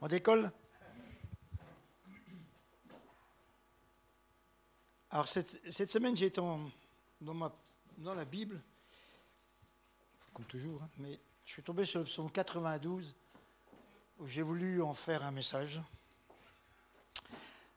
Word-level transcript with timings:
On 0.00 0.08
décolle 0.08 0.50
Alors 5.10 5.26
cette, 5.26 5.60
semaine, 5.90 6.16
en- 6.38 6.70
dans, 7.20 7.52
dans 7.98 8.14
la 8.14 8.24
Bible, 8.24 8.60
comme 10.32 10.44
toujours, 10.46 10.80
hein, 10.82 10.88
mais 10.98 11.18
je 11.44 11.52
suis 11.52 11.62
tombé 11.62 11.84
sur 11.84 11.98
le 11.98 12.06
psaume 12.06 12.30
92, 12.30 13.14
où 14.20 14.26
j'ai 14.28 14.42
voulu 14.42 14.80
en 14.82 14.94
faire 14.94 15.24
un 15.24 15.32
message. 15.32 15.80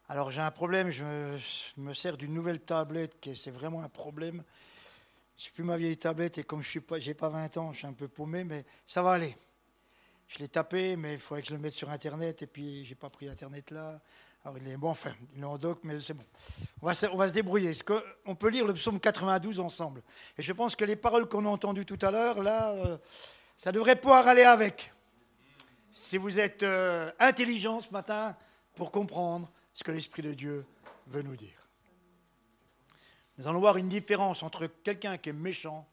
Alors 0.08 0.30
j'ai 0.30 0.42
un 0.42 0.52
problème, 0.52 0.90
je 0.92 1.04
me, 1.04 1.40
sers 1.96 2.18
d'une 2.18 2.34
nouvelle 2.34 2.60
tablette, 2.60 3.20
qui 3.20 3.32
est- 3.32 3.36
c'est 3.36 3.52
vraiment 3.52 3.82
un 3.82 3.90
problème. 3.90 4.44
Je 5.38 5.50
plus 5.50 5.64
ma 5.64 5.76
vieille 5.78 5.98
tablette, 5.98 6.38
et 6.38 6.44
comme 6.44 6.62
je 6.62 6.78
n'ai 6.78 6.82
pas, 6.86 7.00
pas 7.16 7.30
20 7.30 7.58
ans, 7.58 7.72
je 7.74 7.80
suis 7.80 7.88
un 7.88 7.94
peu 7.94 8.08
paumé, 8.08 8.44
mais 8.44 8.64
ça 8.86 9.02
va 9.02 9.14
aller. 9.14 9.36
Je 10.34 10.40
l'ai 10.40 10.48
tapé, 10.48 10.96
mais 10.96 11.14
il 11.14 11.20
faudrait 11.20 11.44
que 11.44 11.48
je 11.50 11.54
le 11.54 11.60
mette 11.60 11.74
sur 11.74 11.92
Internet, 11.92 12.42
et 12.42 12.48
puis 12.48 12.84
j'ai 12.86 12.96
pas 12.96 13.10
pris 13.10 13.30
Internet 13.30 13.70
là. 13.70 14.02
Alors 14.44 14.58
il 14.58 14.68
est 14.68 14.78
bon, 14.78 14.90
enfin, 14.90 15.14
il 15.36 15.42
est 15.42 15.46
en 15.46 15.60
doc, 15.60 15.82
mais 15.84 16.00
c'est 16.00 16.16
bon. 16.16 16.26
On 16.82 16.88
va, 16.88 16.96
se, 16.96 17.32
débrouiller. 17.32 17.72
On 18.26 18.34
peut 18.34 18.50
lire 18.50 18.66
le 18.66 18.74
psaume 18.74 19.00
92 19.00 19.60
ensemble? 19.60 20.02
Et 20.38 20.42
je 20.42 20.52
pense 20.52 20.76
que 20.76 20.86
les 20.86 20.96
paroles 20.96 21.30
qu'on 21.30 21.46
a 21.46 21.50
entendues 21.50 21.86
tout 21.86 22.00
à 22.02 22.10
l'heure, 22.10 22.42
là, 22.42 22.74
euh, 22.74 22.98
ça 23.56 23.72
devrait 23.72 23.96
pouvoir 23.96 24.28
aller 24.28 24.42
avec. 24.42 24.92
Si 25.92 26.18
vous 26.18 26.40
êtes 26.40 26.64
euh, 26.64 27.12
intelligent 27.20 27.80
ce 27.80 27.92
matin 27.92 28.36
pour 28.76 28.92
comprendre 28.92 29.52
ce 29.76 29.84
que 29.84 29.92
l'Esprit 29.92 30.24
de 30.24 30.34
Dieu 30.34 30.66
veut 31.08 31.22
nous 31.22 31.36
dire. 31.36 31.68
Nous 33.38 33.48
allons 33.48 33.60
voir 33.60 33.78
une 33.78 33.90
différence 33.90 34.42
entre 34.42 34.66
quelqu'un 34.66 35.18
qui 35.18 35.30
est 35.30 35.34
méchant 35.34 35.88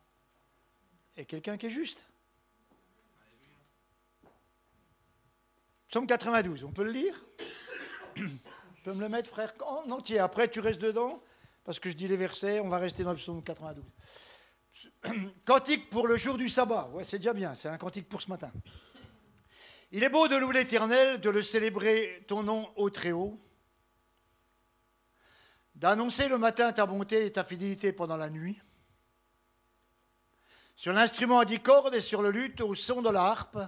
et 1.16 1.26
quelqu'un 1.26 1.58
qui 1.58 1.66
est 1.66 1.70
juste. 1.70 2.06
Psaume 5.90 6.06
92, 6.06 6.62
on 6.62 6.70
peut 6.70 6.84
le 6.84 6.92
lire 6.92 7.14
Tu 8.14 8.22
peux 8.84 8.92
me 8.92 9.00
le 9.00 9.08
mettre, 9.08 9.28
frère, 9.28 9.52
en 9.66 9.90
entier. 9.90 10.20
Après, 10.20 10.48
tu 10.48 10.60
restes 10.60 10.80
dedans, 10.80 11.20
parce 11.64 11.80
que 11.80 11.90
je 11.90 11.96
dis 11.96 12.06
les 12.06 12.16
versets, 12.16 12.60
on 12.60 12.68
va 12.68 12.78
rester 12.78 13.02
dans 13.02 13.10
le 13.10 13.16
psaume 13.16 13.42
92. 13.42 13.84
Cantique 15.44 15.90
pour 15.90 16.06
le 16.06 16.16
jour 16.16 16.38
du 16.38 16.48
sabbat. 16.48 16.88
Ouais, 16.92 17.02
c'est 17.02 17.18
déjà 17.18 17.32
bien, 17.32 17.56
c'est 17.56 17.68
un 17.68 17.76
cantique 17.76 18.08
pour 18.08 18.22
ce 18.22 18.30
matin. 18.30 18.52
Il 19.90 20.04
est 20.04 20.08
beau 20.08 20.28
de 20.28 20.36
louer 20.36 20.54
l'Éternel, 20.54 21.20
de 21.20 21.28
le 21.28 21.42
célébrer 21.42 22.24
ton 22.28 22.44
nom 22.44 22.70
au 22.76 22.88
Très-Haut, 22.88 23.36
d'annoncer 25.74 26.28
le 26.28 26.38
matin 26.38 26.70
ta 26.70 26.86
bonté 26.86 27.26
et 27.26 27.32
ta 27.32 27.42
fidélité 27.42 27.92
pendant 27.92 28.16
la 28.16 28.30
nuit, 28.30 28.60
sur 30.76 30.92
l'instrument 30.92 31.40
à 31.40 31.44
dix 31.44 31.58
cordes 31.58 31.96
et 31.96 32.00
sur 32.00 32.22
le 32.22 32.30
luth 32.30 32.60
au 32.60 32.76
son 32.76 33.02
de 33.02 33.10
la 33.10 33.24
harpe. 33.24 33.58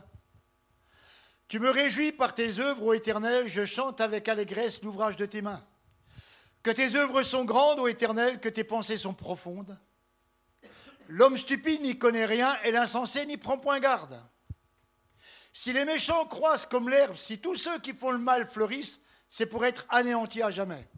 Tu 1.52 1.58
me 1.58 1.68
réjouis 1.68 2.12
par 2.12 2.34
tes 2.34 2.60
œuvres, 2.60 2.82
ô 2.82 2.94
Éternel, 2.94 3.46
je 3.46 3.66
chante 3.66 4.00
avec 4.00 4.26
allégresse 4.26 4.80
l'ouvrage 4.80 5.18
de 5.18 5.26
tes 5.26 5.42
mains. 5.42 5.62
Que 6.62 6.70
tes 6.70 6.96
œuvres 6.96 7.22
sont 7.22 7.44
grandes, 7.44 7.78
ô 7.78 7.88
Éternel, 7.88 8.40
que 8.40 8.48
tes 8.48 8.64
pensées 8.64 8.96
sont 8.96 9.12
profondes. 9.12 9.78
L'homme 11.08 11.36
stupide 11.36 11.82
n'y 11.82 11.98
connaît 11.98 12.24
rien 12.24 12.56
et 12.64 12.70
l'insensé 12.70 13.26
n'y 13.26 13.36
prend 13.36 13.58
point 13.58 13.80
garde. 13.80 14.18
Si 15.52 15.74
les 15.74 15.84
méchants 15.84 16.24
croissent 16.24 16.64
comme 16.64 16.88
l'herbe, 16.88 17.16
si 17.16 17.38
tous 17.38 17.56
ceux 17.56 17.78
qui 17.80 17.92
font 17.92 18.12
le 18.12 18.18
mal 18.18 18.48
fleurissent, 18.48 19.02
c'est 19.28 19.44
pour 19.44 19.66
être 19.66 19.84
anéantis 19.90 20.40
à 20.40 20.50
jamais. 20.50 20.88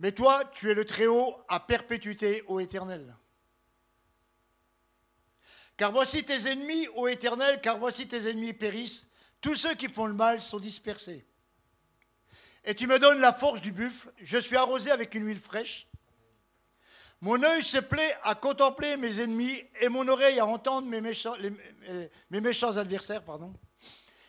Mais 0.00 0.10
toi, 0.10 0.42
tu 0.44 0.72
es 0.72 0.74
le 0.74 0.84
Très-Haut 0.84 1.36
à 1.46 1.60
perpétuité, 1.60 2.42
ô 2.48 2.58
Éternel. 2.58 3.14
Car 5.78 5.92
voici 5.92 6.24
tes 6.24 6.48
ennemis, 6.48 6.88
ô 6.96 7.06
Éternel, 7.06 7.60
car 7.60 7.78
voici 7.78 8.08
tes 8.08 8.28
ennemis 8.28 8.52
périssent, 8.52 9.08
tous 9.40 9.54
ceux 9.54 9.74
qui 9.74 9.88
font 9.88 10.06
le 10.06 10.12
mal 10.12 10.40
sont 10.40 10.58
dispersés. 10.58 11.24
Et 12.64 12.74
tu 12.74 12.88
me 12.88 12.98
donnes 12.98 13.20
la 13.20 13.32
force 13.32 13.60
du 13.60 13.70
buffle, 13.70 14.12
je 14.18 14.38
suis 14.38 14.56
arrosé 14.56 14.90
avec 14.90 15.14
une 15.14 15.24
huile 15.24 15.40
fraîche. 15.40 15.86
Mon 17.20 17.40
œil 17.44 17.62
se 17.62 17.78
plaît 17.78 18.16
à 18.24 18.34
contempler 18.34 18.96
mes 18.96 19.20
ennemis 19.20 19.62
et 19.80 19.88
mon 19.88 20.06
oreille 20.08 20.40
à 20.40 20.46
entendre 20.46 20.88
mes 20.88 21.00
méchants, 21.00 21.36
méchants 22.30 22.76
adversaires. 22.76 23.24
Pardon. 23.24 23.54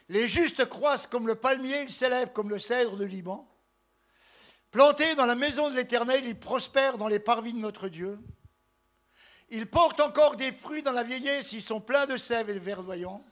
Les 0.08 0.28
justes 0.28 0.66
croissent 0.66 1.08
comme 1.08 1.28
le 1.28 1.36
palmier, 1.36 1.82
ils 1.82 1.92
s'élèvent 1.92 2.32
comme 2.32 2.50
le 2.50 2.60
cèdre 2.60 2.96
de 2.96 3.06
Liban. 3.06 3.48
Plantés 4.70 5.16
dans 5.16 5.26
la 5.26 5.36
maison 5.36 5.70
de 5.70 5.76
l'Éternel, 5.76 6.26
ils 6.26 6.40
prospèrent 6.40 7.00
dans 7.00 7.08
les 7.08 7.20
parvis 7.20 7.54
de 7.54 7.60
notre 7.60 7.90
Dieu. 7.90 8.20
Ils 9.52 9.68
portent 9.68 10.00
encore 10.00 10.36
des 10.36 10.52
fruits 10.52 10.84
dans 10.84 10.92
la 10.92 11.04
vieillesse, 11.04 11.54
ils 11.54 11.62
sont 11.62 11.82
pleins 11.82 12.06
de 12.06 12.18
sève 12.18 12.50
et 12.50 12.54
de 12.54 12.60
verdoyants. 12.60 13.24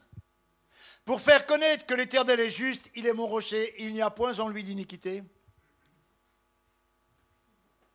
Pour 1.06 1.22
faire 1.22 1.46
connaître 1.46 1.86
que 1.86 1.94
l'Éternel 1.94 2.40
est 2.40 2.50
juste, 2.50 2.92
il 2.96 3.08
est 3.08 3.14
mon 3.14 3.28
rocher, 3.28 3.74
il 3.80 3.94
n'y 3.94 4.02
a 4.02 4.10
point 4.10 4.38
en 4.40 4.50
lui 4.50 4.64
d'iniquité. 4.64 5.24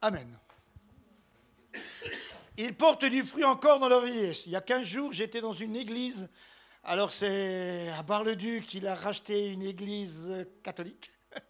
Amen. 0.00 0.38
Ils 2.56 2.74
portent 2.74 3.04
du 3.04 3.22
fruit 3.22 3.44
encore 3.44 3.78
dans 3.78 3.88
leur 3.88 4.02
vieillesse. 4.02 4.46
Il 4.46 4.52
y 4.52 4.56
a 4.56 4.60
15 4.60 4.86
jours, 4.86 5.12
j'étais 5.12 5.40
dans 5.40 5.52
une 5.52 5.76
église. 5.76 6.28
Alors, 6.84 7.12
c'est 7.12 7.88
à 7.90 8.02
Bar-le-Duc, 8.02 8.74
il 8.74 8.86
a 8.86 8.94
racheté 8.94 9.48
une 9.48 9.62
église 9.62 10.46
catholique. 10.62 11.10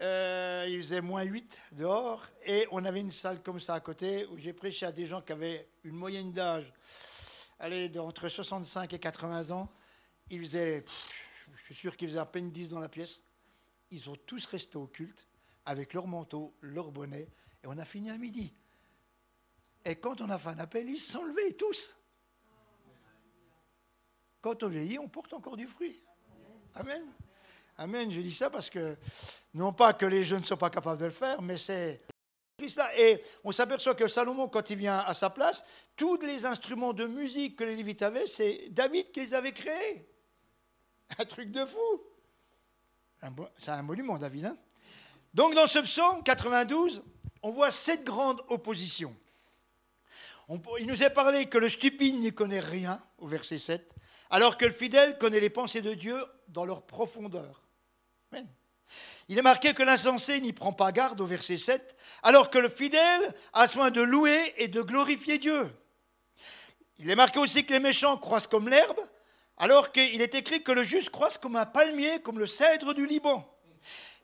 Euh, 0.00 0.64
il 0.68 0.78
faisait 0.78 1.00
moins 1.00 1.24
8 1.24 1.60
dehors. 1.72 2.24
Et 2.46 2.68
on 2.70 2.84
avait 2.84 3.00
une 3.00 3.10
salle 3.10 3.42
comme 3.42 3.58
ça 3.58 3.74
à 3.74 3.80
côté 3.80 4.26
où 4.26 4.38
j'ai 4.38 4.52
prêché 4.52 4.86
à 4.86 4.92
des 4.92 5.06
gens 5.06 5.20
qui 5.20 5.32
avaient 5.32 5.66
une 5.88 5.96
moyenne 5.96 6.32
d'âge, 6.32 6.72
allez, 7.58 7.88
d'entre 7.88 8.28
65 8.28 8.92
et 8.92 8.98
80 8.98 9.50
ans. 9.50 9.68
Ils 10.30 10.40
faisaient, 10.40 10.84
je 11.54 11.62
suis 11.64 11.74
sûr 11.74 11.96
qu'ils 11.96 12.08
faisaient 12.08 12.18
à 12.18 12.26
peine 12.26 12.50
10 12.50 12.68
dans 12.68 12.78
la 12.78 12.88
pièce. 12.88 13.22
Ils 13.90 14.08
ont 14.10 14.16
tous 14.26 14.44
resté 14.46 14.76
au 14.76 14.86
culte 14.86 15.26
avec 15.64 15.94
leur 15.94 16.06
manteau, 16.06 16.54
leur 16.60 16.90
bonnet. 16.90 17.28
Et 17.62 17.66
on 17.66 17.78
a 17.78 17.84
fini 17.84 18.10
à 18.10 18.18
midi. 18.18 18.54
Et 19.84 19.96
quand 19.96 20.20
on 20.20 20.28
a 20.28 20.38
fait 20.38 20.50
un 20.50 20.58
appel, 20.58 20.88
ils 20.88 21.00
se 21.00 21.12
sont 21.12 21.24
levés 21.24 21.56
tous. 21.56 21.96
Quand 24.40 24.62
on 24.62 24.68
vieillit, 24.68 24.98
on 24.98 25.08
porte 25.08 25.32
encore 25.32 25.56
du 25.56 25.66
fruit. 25.66 26.02
Amen. 26.74 27.04
Amen. 27.78 28.10
Je 28.10 28.20
dis 28.20 28.34
ça 28.34 28.50
parce 28.50 28.68
que, 28.68 28.96
non 29.54 29.72
pas 29.72 29.94
que 29.94 30.06
les 30.06 30.24
jeunes 30.24 30.40
ne 30.40 30.46
sont 30.46 30.56
pas 30.56 30.70
capables 30.70 31.00
de 31.00 31.06
le 31.06 31.10
faire, 31.10 31.40
mais 31.40 31.56
c'est. 31.56 32.02
Et 32.96 33.22
on 33.44 33.52
s'aperçoit 33.52 33.94
que 33.94 34.08
Salomon, 34.08 34.48
quand 34.48 34.68
il 34.70 34.78
vient 34.78 34.98
à 34.98 35.14
sa 35.14 35.30
place, 35.30 35.64
tous 35.96 36.16
les 36.22 36.44
instruments 36.44 36.92
de 36.92 37.06
musique 37.06 37.56
que 37.56 37.64
les 37.64 37.76
Lévites 37.76 38.02
avaient, 38.02 38.26
c'est 38.26 38.68
David 38.70 39.12
qui 39.12 39.20
les 39.20 39.34
avait 39.34 39.52
créés. 39.52 40.08
Un 41.18 41.24
truc 41.24 41.50
de 41.52 41.64
fou. 41.64 42.02
C'est 43.56 43.70
un 43.70 43.82
monument, 43.82 44.18
David. 44.18 44.46
hein. 44.46 44.56
Donc, 45.34 45.54
dans 45.54 45.66
ce 45.66 45.78
psaume 45.78 46.22
92, 46.24 47.02
on 47.42 47.50
voit 47.50 47.70
sept 47.70 48.02
grandes 48.04 48.42
oppositions. 48.48 49.14
On- 50.48 50.60
il 50.80 50.86
nous 50.86 51.02
est 51.02 51.10
parlé 51.10 51.46
que 51.46 51.58
le 51.58 51.68
stupide 51.68 52.18
n'y 52.18 52.32
connaît 52.32 52.60
rien, 52.60 53.00
au 53.18 53.28
verset 53.28 53.58
7, 53.58 53.88
alors 54.30 54.58
que 54.58 54.64
le 54.66 54.72
fidèle 54.72 55.16
connaît 55.18 55.40
les 55.40 55.50
pensées 55.50 55.82
de 55.82 55.94
Dieu 55.94 56.24
dans 56.48 56.64
leur 56.64 56.82
profondeur. 56.82 57.62
Amen. 58.32 58.48
Il 59.28 59.38
est 59.38 59.42
marqué 59.42 59.74
que 59.74 59.82
l'insensé 59.82 60.40
n'y 60.40 60.52
prend 60.52 60.72
pas 60.72 60.92
garde, 60.92 61.20
au 61.20 61.26
verset 61.26 61.58
7, 61.58 61.96
alors 62.22 62.50
que 62.50 62.58
le 62.58 62.68
fidèle 62.68 63.34
a 63.52 63.66
soin 63.66 63.90
de 63.90 64.00
louer 64.00 64.54
et 64.56 64.68
de 64.68 64.80
glorifier 64.82 65.38
Dieu. 65.38 65.70
Il 66.98 67.10
est 67.10 67.16
marqué 67.16 67.38
aussi 67.38 67.64
que 67.64 67.72
les 67.72 67.80
méchants 67.80 68.16
croissent 68.16 68.46
comme 68.46 68.68
l'herbe, 68.68 68.98
alors 69.56 69.92
qu'il 69.92 70.22
est 70.22 70.34
écrit 70.34 70.62
que 70.62 70.72
le 70.72 70.82
juste 70.82 71.10
croisse 71.10 71.36
comme 71.36 71.56
un 71.56 71.66
palmier, 71.66 72.20
comme 72.20 72.38
le 72.38 72.46
cèdre 72.46 72.94
du 72.94 73.06
Liban. 73.06 73.46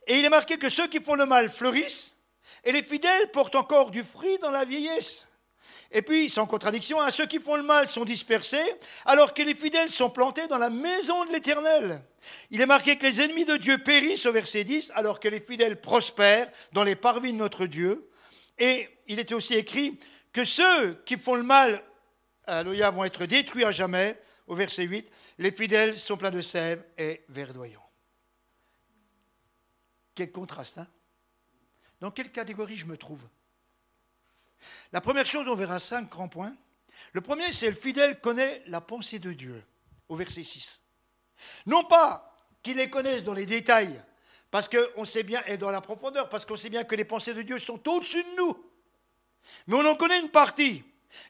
Et 0.07 0.19
il 0.19 0.25
est 0.25 0.31
marqué 0.31 0.59
que 0.59 0.69
ceux 0.69 0.87
qui 0.87 1.01
font 1.01 1.15
le 1.15 1.27
mal 1.27 1.51
fleurissent, 1.51 2.17
et 2.65 2.73
les 2.73 2.83
fidèles 2.83 3.31
portent 3.31 3.57
encore 3.57 3.91
du 3.91 4.03
fruit 4.03 4.39
dans 4.39 4.51
la 4.51 4.65
vieillesse. 4.65 5.27
Et 5.97 6.03
puis, 6.03 6.28
sans 6.28 6.44
contradiction, 6.47 7.00
à 7.00 7.12
ceux 7.12 7.27
qui 7.27 7.38
font 7.38 7.55
le 7.55 7.62
mal 7.62 7.87
sont 7.87 8.05
dispersés, 8.05 8.75
alors 9.05 9.32
que 9.32 9.43
les 9.43 9.55
fidèles 9.55 9.88
sont 9.88 10.10
plantés 10.10 10.49
dans 10.49 10.59
la 10.59 10.69
maison 10.69 11.25
de 11.25 11.31
l'Éternel. 11.31 12.03
Il 12.50 12.60
est 12.60 12.66
marqué 12.66 12.99
que 12.99 13.06
les 13.06 13.21
ennemis 13.21 13.44
de 13.44 13.56
Dieu 13.56 13.79
périssent 13.79 14.26
au 14.26 14.32
verset 14.32 14.64
10, 14.64 14.91
alors 14.96 15.20
que 15.20 15.29
les 15.29 15.38
fidèles 15.38 15.81
prospèrent 15.81 16.50
dans 16.73 16.82
les 16.82 16.96
parvis 16.96 17.32
de 17.32 17.38
notre 17.38 17.67
Dieu. 17.67 18.11
Et 18.58 18.88
il 19.06 19.20
était 19.20 19.35
aussi 19.35 19.55
écrit 19.55 20.00
que 20.32 20.44
ceux 20.44 20.94
qui 21.06 21.17
font 21.17 21.37
le 21.37 21.44
mal, 21.44 21.81
alléluia, 22.44 22.90
vont 22.90 23.05
être 23.05 23.25
détruits 23.25 23.64
à 23.64 23.70
jamais, 23.70 24.20
au 24.49 24.56
verset 24.56 24.82
8. 24.82 25.08
Les 25.38 25.52
fidèles 25.52 25.97
sont 25.97 26.17
pleins 26.17 26.32
de 26.32 26.43
sève 26.43 26.85
et 26.99 27.23
verdoyants. 27.29 27.88
Quel 30.17 30.32
contraste, 30.32 30.79
hein 30.79 30.88
Dans 32.00 32.11
quelle 32.11 32.32
catégorie 32.32 32.76
je 32.76 32.87
me 32.87 32.97
trouve? 32.97 33.23
La 34.93 35.00
première 35.00 35.26
chose, 35.26 35.46
on 35.49 35.55
verra 35.55 35.81
cinq 35.81 36.11
grands 36.11 36.28
points. 36.28 36.55
Le 37.12 37.20
premier, 37.20 37.52
c'est 37.52 37.70
le 37.70 37.76
fidèle 37.76 38.20
connaît 38.20 38.62
la 38.66 38.81
pensée 38.81 39.19
de 39.19 39.32
Dieu, 39.32 39.62
au 40.08 40.16
verset 40.16 40.44
6. 40.44 40.82
Non 41.66 41.84
pas 41.84 42.37
qu'il 42.62 42.76
les 42.76 42.90
connaisse 42.90 43.25
dans 43.25 43.34
les 43.34 43.46
détails, 43.46 44.02
parce 44.50 44.69
qu'on 44.69 45.05
sait 45.05 45.22
bien, 45.22 45.43
et 45.46 45.56
dans 45.56 45.70
la 45.70 45.81
profondeur, 45.81 46.28
parce 46.28 46.44
qu'on 46.44 46.56
sait 46.56 46.70
bien 46.70 46.84
que 46.84 46.94
les 46.94 47.05
pensées 47.05 47.34
de 47.34 47.43
Dieu 47.43 47.58
sont 47.58 47.88
au-dessus 47.88 48.22
de 48.22 48.37
nous. 48.37 48.70
Mais 49.66 49.76
on 49.76 49.87
en 49.87 49.96
connaît 49.96 50.20
une 50.20 50.31
partie. 50.31 50.84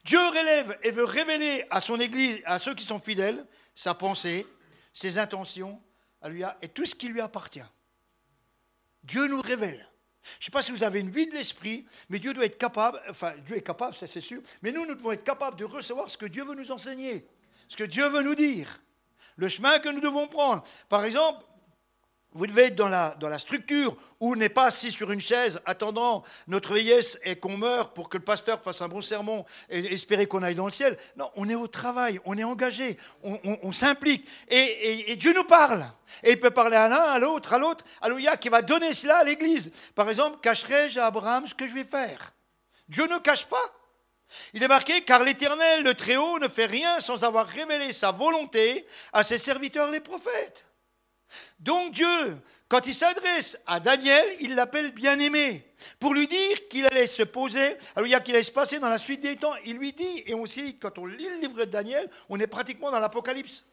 Dieu 0.05 0.19
relève 0.19 0.79
et 0.83 0.91
veut 0.91 1.05
révéler 1.05 1.65
à 1.71 1.81
son 1.81 2.01
Église, 2.01 2.43
à 2.45 2.59
ceux 2.59 2.75
qui 2.75 2.85
sont 2.85 3.01
fidèles, 3.01 3.47
sa 3.75 3.95
pensée, 3.95 4.47
ses 4.93 5.19
intentions, 5.19 5.83
et 6.63 6.69
tout 6.69 6.87
ce 6.87 6.95
qui 6.95 7.09
lui 7.09 7.21
appartient. 7.21 7.61
Dieu 9.03 9.27
nous 9.27 9.43
révèle. 9.43 9.87
Je 10.25 10.31
ne 10.41 10.45
sais 10.47 10.51
pas 10.51 10.63
si 10.63 10.73
vous 10.73 10.83
avez 10.83 11.01
une 11.01 11.11
vie 11.11 11.27
de 11.27 11.35
l'esprit, 11.35 11.87
mais 12.09 12.19
Dieu 12.19 12.33
doit 12.33 12.47
être 12.47 12.59
capable, 12.59 13.01
enfin 13.11 13.35
Dieu 13.45 13.57
est 13.57 13.63
capable, 13.63 13.95
ça 13.95 14.07
c'est 14.07 14.21
sûr, 14.21 14.41
mais 14.63 14.73
nous, 14.73 14.87
nous 14.87 14.95
devons 14.95 15.13
être 15.13 15.25
capables 15.25 15.59
de 15.59 15.65
recevoir 15.65 16.11
ce 16.11 16.17
que 16.17 16.27
Dieu 16.27 16.45
veut 16.45 16.55
nous 16.55 16.71
enseigner, 16.71 17.27
ce 17.69 17.77
que 17.77 17.85
Dieu 17.85 18.09
veut 18.09 18.23
nous 18.23 18.35
dire, 18.35 18.81
le 19.37 19.49
chemin 19.49 19.79
que 19.79 19.89
nous 19.89 20.01
devons 20.01 20.27
prendre. 20.27 20.65
Par 20.89 21.05
exemple, 21.05 21.45
vous 22.35 22.49
devez 22.49 22.65
être 22.65 22.75
dans 22.75 22.89
la, 22.89 23.39
structure 23.39 23.97
où 24.19 24.35
n'est 24.35 24.49
pas 24.49 24.67
assis 24.67 24.91
sur 24.91 25.13
une 25.13 25.21
chaise 25.21 25.61
attendant 25.65 26.25
notre 26.49 26.75
vieillesse 26.75 27.17
et 27.23 27.37
qu'on 27.37 27.57
meure 27.57 27.93
pour 27.93 28.09
que 28.09 28.19
le 28.19 28.25
pasteur 28.25 28.61
fasse 28.61 28.83
un 28.83 28.89
bon 28.89 29.03
sermon 29.03 29.45
et 29.71 29.95
espérer 29.95 30.27
qu'on 30.27 30.43
aille 30.43 30.57
dans 30.57 30.65
le 30.65 30.73
ciel. 30.73 30.99
Non, 31.17 31.31
on 31.37 31.49
est 31.49 31.55
au 31.55 31.69
travail, 31.69 32.21
on 32.25 32.37
est 32.37 32.43
engagé, 32.43 32.99
on, 33.23 33.71
s'implique. 33.71 34.27
Et, 34.49 35.15
Dieu 35.17 35.33
nous 35.33 35.45
parle. 35.45 35.87
Et 36.25 36.33
il 36.33 36.41
peut 36.41 36.51
parler 36.51 36.77
à 36.77 36.89
l'un, 36.89 37.03
à 37.03 37.19
l'autre, 37.21 37.53
à 37.53 37.59
l'autre. 37.59 37.85
Alléluia, 38.01 38.37
qui 38.37 38.49
va 38.49 38.63
donner 38.63 38.93
cela 38.95 39.19
à 39.19 39.25
l'Église. 39.25 39.71
Par 39.95 40.09
exemple, 40.09 40.39
cacherai-je 40.43 40.99
à 40.99 41.07
Abraham 41.07 41.47
ce 41.47 41.55
que 41.55 41.69
je 41.69 41.75
vais 41.75 41.85
faire? 41.85 42.33
Dieu 42.89 43.07
ne 43.07 43.19
cache 43.19 43.47
pas. 43.47 43.73
Il 44.53 44.63
est 44.63 44.69
marqué, 44.69 45.03
car 45.03 45.23
l'Éternel, 45.23 45.85
le 45.85 45.95
Très-Haut, 45.95 46.41
ne 46.41 46.49
fait 46.49 46.67
rien 46.67 46.99
sans 46.99 47.23
avoir 47.23 47.47
révélé 47.47 47.93
sa 47.93 48.11
volonté 48.11 48.85
à 49.13 49.23
ses 49.23 49.39
serviteurs 49.39 49.91
les 49.91 50.01
prophètes. 50.01 50.67
Donc 51.61 51.93
Dieu, 51.93 52.39
quand 52.69 52.87
il 52.87 52.95
s'adresse 52.95 53.59
à 53.67 53.81
Daniel, 53.81 54.25
il 54.41 54.55
l'appelle 54.55 54.93
bien-aimé, 54.93 55.67
pour 56.01 56.15
lui 56.15 56.27
dire 56.27 56.69
qu'il 56.69 56.87
allait 56.87 57.07
se 57.07 57.23
poser, 57.23 57.77
alors 57.95 58.07
il 58.07 58.11
y 58.11 58.15
a 58.15 58.21
qu'il 58.21 58.35
allait 58.35 58.43
se 58.43 58.51
passer 58.51 58.79
dans 58.79 58.89
la 58.89 58.99
suite 58.99 59.21
des 59.21 59.37
temps. 59.37 59.55
Il 59.65 59.77
lui 59.77 59.93
dit, 59.93 60.23
et 60.27 60.35
aussi 60.35 60.79
quand 60.79 60.99
on 60.99 61.07
lit 61.07 61.29
le 61.29 61.41
livre 61.41 61.57
de 61.57 61.65
Daniel, 61.65 62.09
on 62.29 62.41
est 62.41 62.47
pratiquement 62.47 62.91
dans 62.91 63.01
l'Apocalypse. 63.01 63.65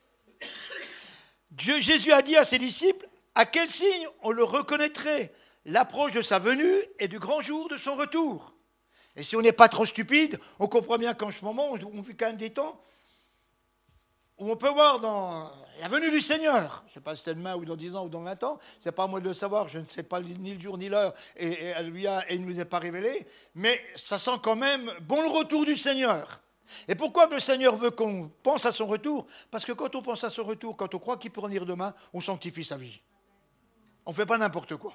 Jésus 1.57 2.11
a 2.11 2.21
dit 2.21 2.37
à 2.37 2.43
ses 2.43 2.57
disciples, 2.57 3.07
à 3.35 3.45
quel 3.45 3.69
signe 3.69 4.07
on 4.21 4.31
le 4.31 4.43
reconnaîtrait? 4.43 5.33
L'approche 5.65 6.11
de 6.11 6.21
sa 6.21 6.39
venue 6.39 6.75
et 6.99 7.07
du 7.07 7.19
grand 7.19 7.41
jour 7.41 7.69
de 7.69 7.77
son 7.77 7.95
retour. 7.95 8.53
Et 9.15 9.23
si 9.23 9.35
on 9.35 9.41
n'est 9.41 9.51
pas 9.51 9.69
trop 9.69 9.85
stupide, 9.85 10.39
on 10.59 10.67
comprend 10.67 10.97
bien 10.97 11.13
qu'en 11.13 11.31
ce 11.31 11.43
moment, 11.45 11.71
on 11.71 12.01
vit 12.01 12.15
quand 12.15 12.27
même 12.27 12.37
des 12.37 12.49
temps 12.49 12.81
où 14.37 14.49
on 14.49 14.55
peut 14.55 14.69
voir 14.69 14.99
dans 14.99 15.51
la 15.81 15.87
venue 15.87 16.11
du 16.11 16.21
Seigneur, 16.21 16.83
je 16.85 16.91
ne 16.91 16.93
sais 16.93 17.01
pas 17.01 17.15
si 17.15 17.23
c'est 17.23 17.33
demain 17.33 17.55
ou 17.55 17.65
dans 17.65 17.75
10 17.75 17.95
ans 17.95 18.05
ou 18.05 18.09
dans 18.09 18.21
20 18.21 18.43
ans, 18.43 18.59
ce 18.79 18.87
n'est 18.87 18.91
pas 18.91 19.05
à 19.05 19.07
moi 19.07 19.19
de 19.19 19.27
le 19.27 19.33
savoir, 19.33 19.67
je 19.67 19.79
ne 19.79 19.85
sais 19.87 20.03
pas 20.03 20.21
ni 20.21 20.53
le 20.53 20.59
jour 20.59 20.77
ni 20.77 20.89
l'heure, 20.89 21.11
et, 21.35 21.53
elle 21.53 21.87
lui 21.87 22.05
a, 22.05 22.23
et 22.29 22.35
il 22.35 22.41
ne 22.41 22.45
nous 22.45 22.59
est 22.59 22.65
pas 22.65 22.77
révélé, 22.77 23.25
mais 23.55 23.83
ça 23.95 24.19
sent 24.19 24.37
quand 24.43 24.55
même 24.55 24.91
bon 25.01 25.19
le 25.23 25.29
retour 25.29 25.65
du 25.65 25.75
Seigneur. 25.75 26.39
Et 26.87 26.93
pourquoi 26.93 27.25
le 27.29 27.39
Seigneur 27.39 27.75
veut 27.77 27.89
qu'on 27.89 28.29
pense 28.43 28.67
à 28.67 28.71
son 28.71 28.85
retour? 28.85 29.25
Parce 29.49 29.65
que 29.65 29.71
quand 29.71 29.95
on 29.95 30.03
pense 30.03 30.23
à 30.23 30.29
son 30.29 30.43
retour, 30.43 30.77
quand 30.77 30.93
on 30.93 30.99
croit 30.99 31.17
qu'il 31.17 31.31
peut 31.31 31.41
revenir 31.41 31.65
demain, 31.65 31.95
on 32.13 32.21
sanctifie 32.21 32.63
sa 32.63 32.77
vie. 32.77 33.01
On 34.05 34.11
ne 34.11 34.15
fait 34.15 34.27
pas 34.27 34.37
n'importe 34.37 34.75
quoi. 34.75 34.93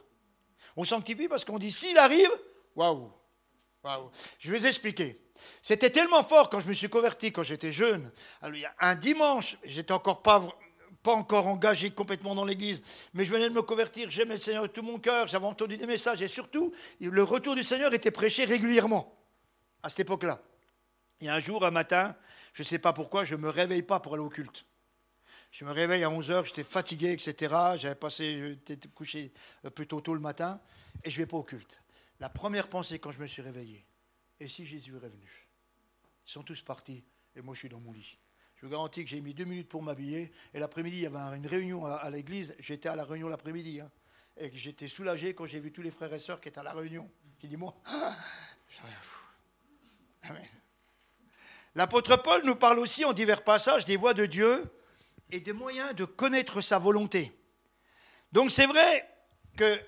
On 0.77 0.85
sanctifie 0.85 1.27
parce 1.27 1.45
qu'on 1.45 1.59
dit 1.59 1.73
s'il 1.73 1.99
arrive, 1.99 2.31
waouh, 2.77 3.11
waouh. 3.83 4.09
Je 4.39 4.53
vais 4.53 4.59
vous 4.59 4.67
expliquer. 4.69 5.21
C'était 5.63 5.91
tellement 5.91 6.23
fort 6.23 6.49
quand 6.49 6.61
je 6.61 6.69
me 6.69 6.75
suis 6.75 6.89
converti, 6.89 7.33
quand 7.33 7.43
j'étais 7.43 7.73
jeune. 7.73 8.13
un 8.79 8.95
dimanche, 8.95 9.59
j'étais 9.65 9.93
encore 9.93 10.23
pas, 10.23 10.47
pas 11.07 11.15
encore 11.15 11.47
engagé 11.47 11.93
complètement 11.93 12.35
dans 12.35 12.45
l'église, 12.45 12.83
mais 13.15 13.25
je 13.25 13.31
venais 13.31 13.49
de 13.49 13.55
me 13.55 13.63
convertir, 13.63 14.11
j'aimais 14.11 14.35
le 14.35 14.41
Seigneur 14.41 14.65
de 14.65 14.67
tout 14.67 14.83
mon 14.83 14.99
cœur, 14.99 15.29
j'avais 15.29 15.47
entendu 15.47 15.77
des 15.77 15.87
messages 15.87 16.21
et 16.21 16.27
surtout, 16.27 16.75
le 17.01 17.23
retour 17.23 17.55
du 17.55 17.63
Seigneur 17.63 17.95
était 17.95 18.11
prêché 18.11 18.45
régulièrement 18.45 19.17
à 19.85 19.89
cette 19.89 20.01
époque-là. 20.01 20.43
Et 21.21 21.29
un 21.29 21.39
jour, 21.39 21.65
un 21.65 21.71
matin, 21.71 22.17
je 22.55 22.65
ne 22.65 22.67
sais 22.67 22.81
pas 22.81 22.93
pourquoi, 22.93 23.25
je 23.25 23.37
ne 23.37 23.43
me 23.43 23.49
réveille 23.49 23.85
pas 23.85 24.01
pour 24.01 24.15
aller 24.15 24.23
au 24.25 24.29
culte. 24.29 24.67
Je 25.53 25.65
me 25.65 25.71
réveille 25.71 26.03
à 26.03 26.09
11h, 26.09 26.47
j'étais 26.47 26.65
fatigué, 26.65 27.13
etc. 27.13 27.55
J'avais 27.77 27.95
passé, 27.95 28.59
j'étais 28.67 28.89
couché 28.89 29.33
euh, 29.65 29.71
plutôt 29.71 30.01
tôt 30.01 30.13
le 30.13 30.19
matin, 30.19 30.61
et 31.05 31.11
je 31.11 31.21
ne 31.21 31.23
vais 31.23 31.27
pas 31.27 31.37
au 31.37 31.45
culte. 31.45 31.81
La 32.19 32.29
première 32.31 32.67
pensée 32.67 32.99
quand 32.99 33.13
je 33.13 33.21
me 33.21 33.29
suis 33.29 33.43
réveillé, 33.43 33.87
et 34.41 34.49
si 34.49 34.67
Jésus 34.67 34.97
est 34.97 34.99
revenu? 34.99 35.49
Ils 36.27 36.33
sont 36.33 36.43
tous 36.43 36.63
partis 36.63 37.05
et 37.37 37.43
moi 37.43 37.55
je 37.55 37.61
suis 37.61 37.69
dans 37.69 37.79
mon 37.79 37.93
lit. 37.93 38.19
Je 38.67 38.71
garantis 38.73 39.05
que 39.05 39.11
j'ai 39.11 39.21
mis 39.21 39.33
deux 39.33 39.45
minutes 39.45 39.69
pour 39.69 39.81
m'habiller 39.81 40.33
et 40.53 40.59
l'après-midi 40.59 40.97
il 40.97 41.03
y 41.03 41.07
avait 41.07 41.37
une 41.37 41.47
réunion 41.47 41.87
à, 41.87 42.11
l'église. 42.11 42.57
J'étais 42.59 42.89
à 42.89 42.97
la 42.97 43.05
réunion 43.05 43.29
l'après-midi 43.29 43.81
hein, 43.81 43.89
et 44.37 44.51
j'étais 44.57 44.89
soulagé 44.89 45.35
quand 45.35 45.47
j'ai 45.47 45.61
vu 45.61 45.71
tous 45.71 45.83
les 45.83 45.93
frères 45.93 46.13
et 46.13 46.19
sœurs 46.19 46.41
qui 46.41 46.49
étaient 46.49 46.59
à 46.59 46.65
la 46.65 46.73
réunion. 46.73 47.09
J'ai 47.41 47.47
dit 47.47 47.57
moi. 47.57 47.77
L'apôtre 51.77 52.17
Paul 52.17 52.45
nous 52.45 52.57
parle 52.57 52.81
aussi 52.81 53.05
en 53.05 53.13
divers 53.13 53.45
passages 53.45 53.85
des 53.85 53.97
voies 53.97 54.15
de 54.15 54.27
Dieu 54.27 54.65
et 55.31 55.39
des 55.39 55.53
moyens 55.53 55.95
de 55.95 56.05
connaître 56.05 56.61
sa 56.61 56.81
volonté. 56.81 57.39
Donc 58.33 58.51
c'est 58.51 58.67
vrai 58.67 59.09
que 59.57 59.79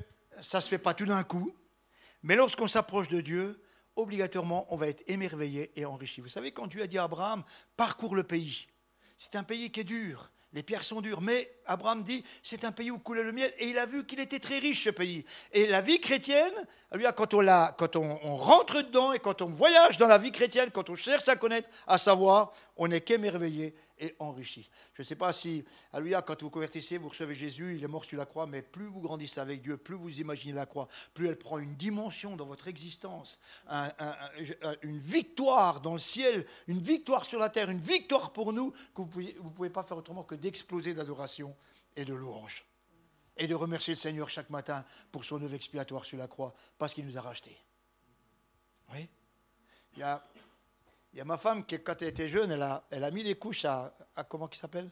ça 0.41 0.59
ne 0.59 0.63
se 0.63 0.69
fait 0.69 0.79
pas 0.79 0.95
tout 0.95 1.07
d'un 1.07 1.25
coup, 1.25 1.53
mais 2.23 2.37
lorsqu'on 2.37 2.69
s'approche 2.69 3.09
de 3.09 3.21
Dieu, 3.23 3.61
obligatoirement, 3.99 4.67
on 4.73 4.77
va 4.77 4.89
être 4.89 5.03
émerveillé 5.09 5.73
et 5.79 5.85
enrichi. 5.85 6.21
Vous 6.21 6.29
savez, 6.29 6.53
quand 6.53 6.67
Dieu 6.67 6.83
a 6.83 6.87
dit 6.87 6.99
à 6.99 7.05
Abraham, 7.05 7.43
parcours 7.77 8.15
le 8.15 8.23
pays, 8.23 8.67
c'est 9.19 9.37
un 9.37 9.43
pays 9.43 9.71
qui 9.71 9.81
est 9.81 9.85
dur, 9.85 10.31
les 10.53 10.63
pierres 10.63 10.85
sont 10.85 11.01
dures, 11.01 11.21
mais 11.21 11.51
Abraham 11.69 12.03
dit, 12.03 12.25
c'est 12.43 12.65
un 12.65 12.73
pays 12.73 12.91
où 12.91 12.99
coulait 12.99 13.23
le 13.23 13.33
miel, 13.33 13.53
et 13.59 13.69
il 13.69 13.79
a 13.79 13.87
vu 13.87 14.05
qu'il 14.05 14.19
était 14.21 14.39
très 14.39 14.59
riche, 14.59 14.85
ce 14.85 14.91
pays. 14.91 15.25
Et 15.53 15.67
la 15.67 15.83
vie 15.83 16.01
chrétienne, 16.01 16.53
quand, 17.17 17.35
on, 17.35 17.45
quand 17.79 17.97
on, 17.97 18.37
rentre 18.37 18.83
dedans 18.83 19.13
et 19.13 19.19
quand 19.19 19.43
on 19.43 19.47
voyage 19.47 19.99
dans 19.99 20.09
la 20.09 20.19
vie 20.19 20.33
chrétienne, 20.33 20.71
quand 20.73 20.89
on 20.89 20.97
cherche 20.97 21.29
à 21.29 21.37
connaître, 21.37 21.69
à 21.87 21.99
savoir, 21.99 22.53
on 22.77 22.89
n'est 22.89 23.03
qu'émerveillé 23.03 23.75
et 24.01 24.15
enrichi. 24.19 24.71
Je 24.95 25.03
ne 25.03 25.05
sais 25.05 25.17
pas 25.17 25.33
si, 25.33 25.65
alléluia, 25.93 26.23
quand 26.23 26.41
vous 26.43 26.51
convertissez, 26.51 26.99
vous 26.99 27.09
recevez 27.09 27.35
Jésus, 27.35 27.77
il 27.77 27.85
est 27.85 27.89
mort 27.89 28.05
sur 28.05 28.17
la 28.17 28.27
croix, 28.27 28.47
mais 28.47 28.63
plus 28.63 28.87
vous 28.87 29.01
grandissez 29.01 29.41
avec 29.41 29.61
Dieu, 29.61 29.77
plus 29.77 29.97
vous 29.97 30.21
imaginez 30.21 30.55
la 30.55 30.67
croix, 30.67 30.89
plus 31.15 31.29
elle 31.29 31.37
prend 31.37 31.59
une 31.59 31.75
dimension 31.75 32.37
dans 32.37 32.47
votre 32.47 32.69
existence, 32.69 33.39
une 34.83 34.99
victoire 34.99 35.81
dans 35.81 35.95
le 35.95 35.99
ciel, 35.99 36.47
une 36.69 36.81
victoire 36.81 37.25
sur 37.25 37.39
la 37.39 37.49
terre, 37.49 37.71
une 37.71 37.81
victoire 37.81 38.33
pour 38.33 38.53
nous, 38.53 38.73
que 38.95 39.03
vous 39.03 39.21
ne 39.21 39.51
pouvez 39.51 39.71
pas 39.71 39.83
faire 39.83 39.97
autrement 39.97 40.23
que 40.23 40.37
d'exploser 40.37 40.95
d'adoration 40.95 41.55
et 41.99 42.05
de 42.05 42.15
louange 42.15 42.65
et 43.39 43.47
de 43.47 43.55
remercier 43.55 43.95
le 43.95 43.99
Seigneur 43.99 44.29
chaque 44.29 44.51
matin 44.51 44.85
pour 45.13 45.25
son 45.25 45.41
œuvre 45.43 45.55
expiatoire 45.55 46.05
sur 46.05 46.19
la 46.19 46.27
croix, 46.27 46.55
parce 46.77 46.93
qu'il 46.93 47.07
nous 47.07 47.17
a 47.17 47.21
rachetés. 47.21 47.57
Oui 48.93 49.09
il 49.97 50.01
y, 50.01 51.21
a, 51.21 51.25
ma 51.25 51.39
femme 51.39 51.65
qui, 51.65 51.81
quand 51.83 52.01
elle 52.03 52.09
était 52.09 52.29
jeune, 52.29 52.53
elle 52.53 53.05
a, 53.05 53.11
mis 53.11 53.25
les 53.25 53.35
couches 53.35 53.65
à, 53.65 53.93
comment 54.29 54.49
il 54.53 54.57
s'appelle? 54.57 54.89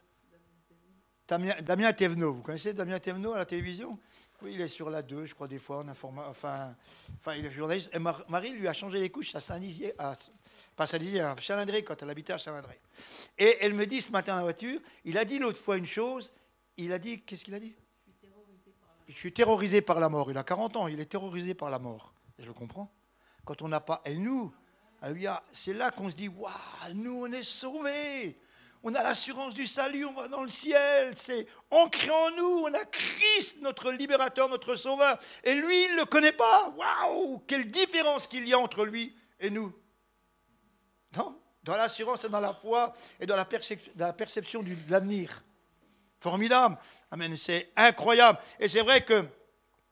Damien, 1.28 1.92
Thévenot. 1.92 2.34
Vous 2.34 2.42
connaissez 2.42 2.72
Damien 2.72 2.98
Thévenot 2.98 3.32
à 3.32 3.38
la 3.38 3.46
télévision? 3.46 3.98
Oui, 4.42 4.54
il 4.54 4.60
est 4.60 4.68
sur 4.68 4.90
la 4.90 5.02
2, 5.02 5.26
je 5.26 5.34
crois, 5.34 5.46
des 5.46 5.60
fois, 5.60 5.78
en 5.78 5.88
informa, 5.88 6.26
enfin, 6.28 6.74
enfin, 7.20 7.36
il 7.36 7.46
est 7.46 7.52
journaliste. 7.52 7.90
Et 7.94 7.98
Marie 7.98 8.52
lui 8.54 8.66
a 8.66 8.72
changé 8.72 8.98
les 8.98 9.10
couches 9.10 9.34
à 9.36 9.40
Saint-Dizier, 9.40 9.92
à, 9.98 10.14
Saint-Dizier, 10.86 11.20
à 11.20 11.36
Chalindré, 11.36 11.84
quand 11.84 12.02
elle 12.02 12.10
habitait 12.10 12.32
à 12.32 12.38
Chalindré. 12.38 12.80
Et 13.38 13.58
elle 13.60 13.74
me 13.74 13.86
dit 13.86 14.02
ce 14.02 14.10
matin 14.10 14.32
dans 14.32 14.38
la 14.38 14.44
voiture, 14.44 14.80
il 15.04 15.18
a 15.18 15.24
dit 15.24 15.38
l'autre 15.38 15.60
fois 15.60 15.76
une 15.76 15.86
chose, 15.86 16.32
il 16.76 16.92
a 16.92 16.98
dit, 16.98 17.22
qu'est-ce 17.22 17.44
qu'il 17.44 17.54
a 17.54 17.60
dit? 17.60 17.76
Je 19.08 19.14
suis 19.14 19.32
terrorisé 19.32 19.82
par 19.82 20.00
la 20.00 20.08
mort. 20.08 20.30
Il 20.30 20.36
a 20.36 20.44
40 20.44 20.76
ans, 20.76 20.86
il 20.88 21.00
est 21.00 21.06
terrorisé 21.06 21.54
par 21.54 21.70
la 21.70 21.78
mort. 21.78 22.12
Je 22.38 22.46
le 22.46 22.52
comprends. 22.52 22.92
Quand 23.44 23.62
on 23.62 23.68
n'a 23.68 23.80
pas. 23.80 24.02
Et 24.04 24.16
nous, 24.16 24.52
c'est 25.52 25.74
là 25.74 25.90
qu'on 25.90 26.10
se 26.10 26.16
dit 26.16 26.28
Waouh, 26.28 26.94
nous, 26.94 27.24
on 27.24 27.32
est 27.32 27.44
sauvés. 27.44 28.38
On 28.82 28.94
a 28.94 29.02
l'assurance 29.02 29.54
du 29.54 29.66
salut, 29.66 30.04
on 30.04 30.12
va 30.12 30.28
dans 30.28 30.42
le 30.42 30.48
ciel. 30.48 31.16
C'est 31.16 31.46
ancré 31.70 32.10
en 32.10 32.30
nous. 32.36 32.64
On 32.64 32.74
a 32.74 32.84
Christ, 32.84 33.58
notre 33.62 33.90
libérateur, 33.92 34.48
notre 34.48 34.76
sauveur. 34.76 35.18
Et 35.44 35.54
lui, 35.54 35.84
il 35.84 35.92
ne 35.92 35.96
le 35.98 36.04
connaît 36.04 36.32
pas. 36.32 36.74
Waouh, 36.76 37.38
quelle 37.46 37.70
différence 37.70 38.26
qu'il 38.26 38.46
y 38.46 38.52
a 38.52 38.58
entre 38.58 38.84
lui 38.84 39.14
et 39.40 39.50
nous. 39.50 39.72
Non? 41.16 41.40
Dans 41.62 41.76
l'assurance 41.76 42.24
et 42.24 42.28
dans 42.28 42.40
la 42.40 42.54
foi 42.54 42.94
et 43.18 43.26
dans 43.26 43.36
la, 43.36 43.44
dans 43.94 44.06
la 44.06 44.12
perception 44.12 44.62
de 44.62 44.76
l'avenir. 44.88 45.42
Formidable. 46.20 46.76
Amen. 47.10 47.36
C'est 47.36 47.70
incroyable. 47.76 48.38
Et 48.58 48.68
c'est 48.68 48.82
vrai 48.82 49.04
que 49.04 49.26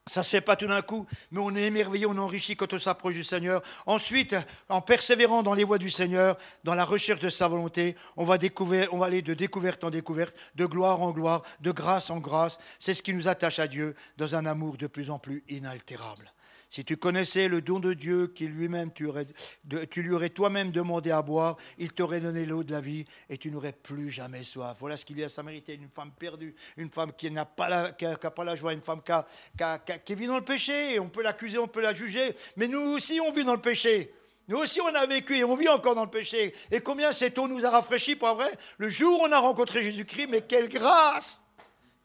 ça 0.06 0.20
ne 0.20 0.24
se 0.24 0.30
fait 0.30 0.40
pas 0.42 0.54
tout 0.54 0.66
d'un 0.66 0.82
coup, 0.82 1.06
mais 1.30 1.40
on 1.40 1.54
est 1.56 1.62
émerveillé, 1.62 2.04
on 2.04 2.14
est 2.14 2.18
enrichi 2.18 2.56
quand 2.56 2.72
on 2.74 2.78
s'approche 2.78 3.14
du 3.14 3.24
Seigneur. 3.24 3.62
Ensuite, 3.86 4.36
en 4.68 4.82
persévérant 4.82 5.42
dans 5.42 5.54
les 5.54 5.64
voies 5.64 5.78
du 5.78 5.90
Seigneur, 5.90 6.36
dans 6.62 6.74
la 6.74 6.84
recherche 6.84 7.20
de 7.20 7.30
sa 7.30 7.48
volonté, 7.48 7.96
on 8.16 8.24
va, 8.24 8.36
découvrir, 8.36 8.92
on 8.92 8.98
va 8.98 9.06
aller 9.06 9.22
de 9.22 9.32
découverte 9.32 9.82
en 9.82 9.88
découverte, 9.88 10.36
de 10.56 10.66
gloire 10.66 11.00
en 11.00 11.10
gloire, 11.10 11.42
de 11.60 11.70
grâce 11.70 12.10
en 12.10 12.18
grâce. 12.18 12.58
C'est 12.78 12.94
ce 12.94 13.02
qui 13.02 13.14
nous 13.14 13.28
attache 13.28 13.58
à 13.58 13.66
Dieu 13.66 13.94
dans 14.18 14.34
un 14.34 14.44
amour 14.44 14.76
de 14.76 14.86
plus 14.86 15.08
en 15.08 15.18
plus 15.18 15.42
inaltérable. 15.48 16.33
Si 16.74 16.84
tu 16.84 16.96
connaissais 16.96 17.46
le 17.46 17.60
don 17.60 17.78
de 17.78 17.94
Dieu 17.94 18.26
qui 18.26 18.48
lui-même 18.48 18.90
tu, 18.92 19.04
lui 19.04 20.10
aurais 20.10 20.28
toi-même 20.30 20.72
demandé 20.72 21.12
à 21.12 21.22
boire, 21.22 21.56
il 21.78 21.92
t'aurait 21.92 22.20
donné 22.20 22.44
l'eau 22.44 22.64
de 22.64 22.72
la 22.72 22.80
vie 22.80 23.06
et 23.30 23.38
tu 23.38 23.52
n'aurais 23.52 23.70
plus 23.70 24.10
jamais 24.10 24.42
soif. 24.42 24.76
Voilà 24.80 24.96
ce 24.96 25.04
qu'il 25.04 25.20
y 25.20 25.22
a 25.22 25.26
à 25.26 25.28
Samaritaine, 25.28 25.84
une 25.84 25.88
femme 25.88 26.10
perdue, 26.10 26.52
une 26.76 26.90
femme 26.90 27.12
qui 27.12 27.30
n'a 27.30 27.44
pas 27.44 27.68
la, 27.68 27.92
pas 27.92 28.44
la 28.44 28.56
joie, 28.56 28.72
une 28.72 28.80
femme 28.80 29.02
qui, 29.04 30.14
vit 30.16 30.26
dans 30.26 30.34
le 30.34 30.44
péché. 30.44 30.98
On 30.98 31.08
peut 31.08 31.22
l'accuser, 31.22 31.58
on 31.58 31.68
peut 31.68 31.80
la 31.80 31.94
juger, 31.94 32.34
mais 32.56 32.66
nous 32.66 32.80
aussi 32.80 33.20
on 33.20 33.30
vit 33.30 33.44
dans 33.44 33.54
le 33.54 33.60
péché. 33.60 34.12
Nous 34.48 34.58
aussi, 34.58 34.80
on 34.80 34.92
a 34.96 35.06
vécu 35.06 35.36
et 35.36 35.44
on 35.44 35.54
vit 35.54 35.68
encore 35.68 35.94
dans 35.94 36.04
le 36.04 36.10
péché. 36.10 36.52
Et 36.72 36.80
combien 36.80 37.12
cette 37.12 37.38
eau 37.38 37.46
nous 37.46 37.64
a 37.64 37.70
rafraîchis, 37.70 38.16
pas 38.16 38.34
vrai? 38.34 38.50
Le 38.78 38.88
jour 38.88 39.20
où 39.20 39.22
on 39.22 39.30
a 39.30 39.38
rencontré 39.38 39.80
Jésus-Christ, 39.80 40.26
mais 40.26 40.40
quelle 40.40 40.68
grâce 40.68 41.40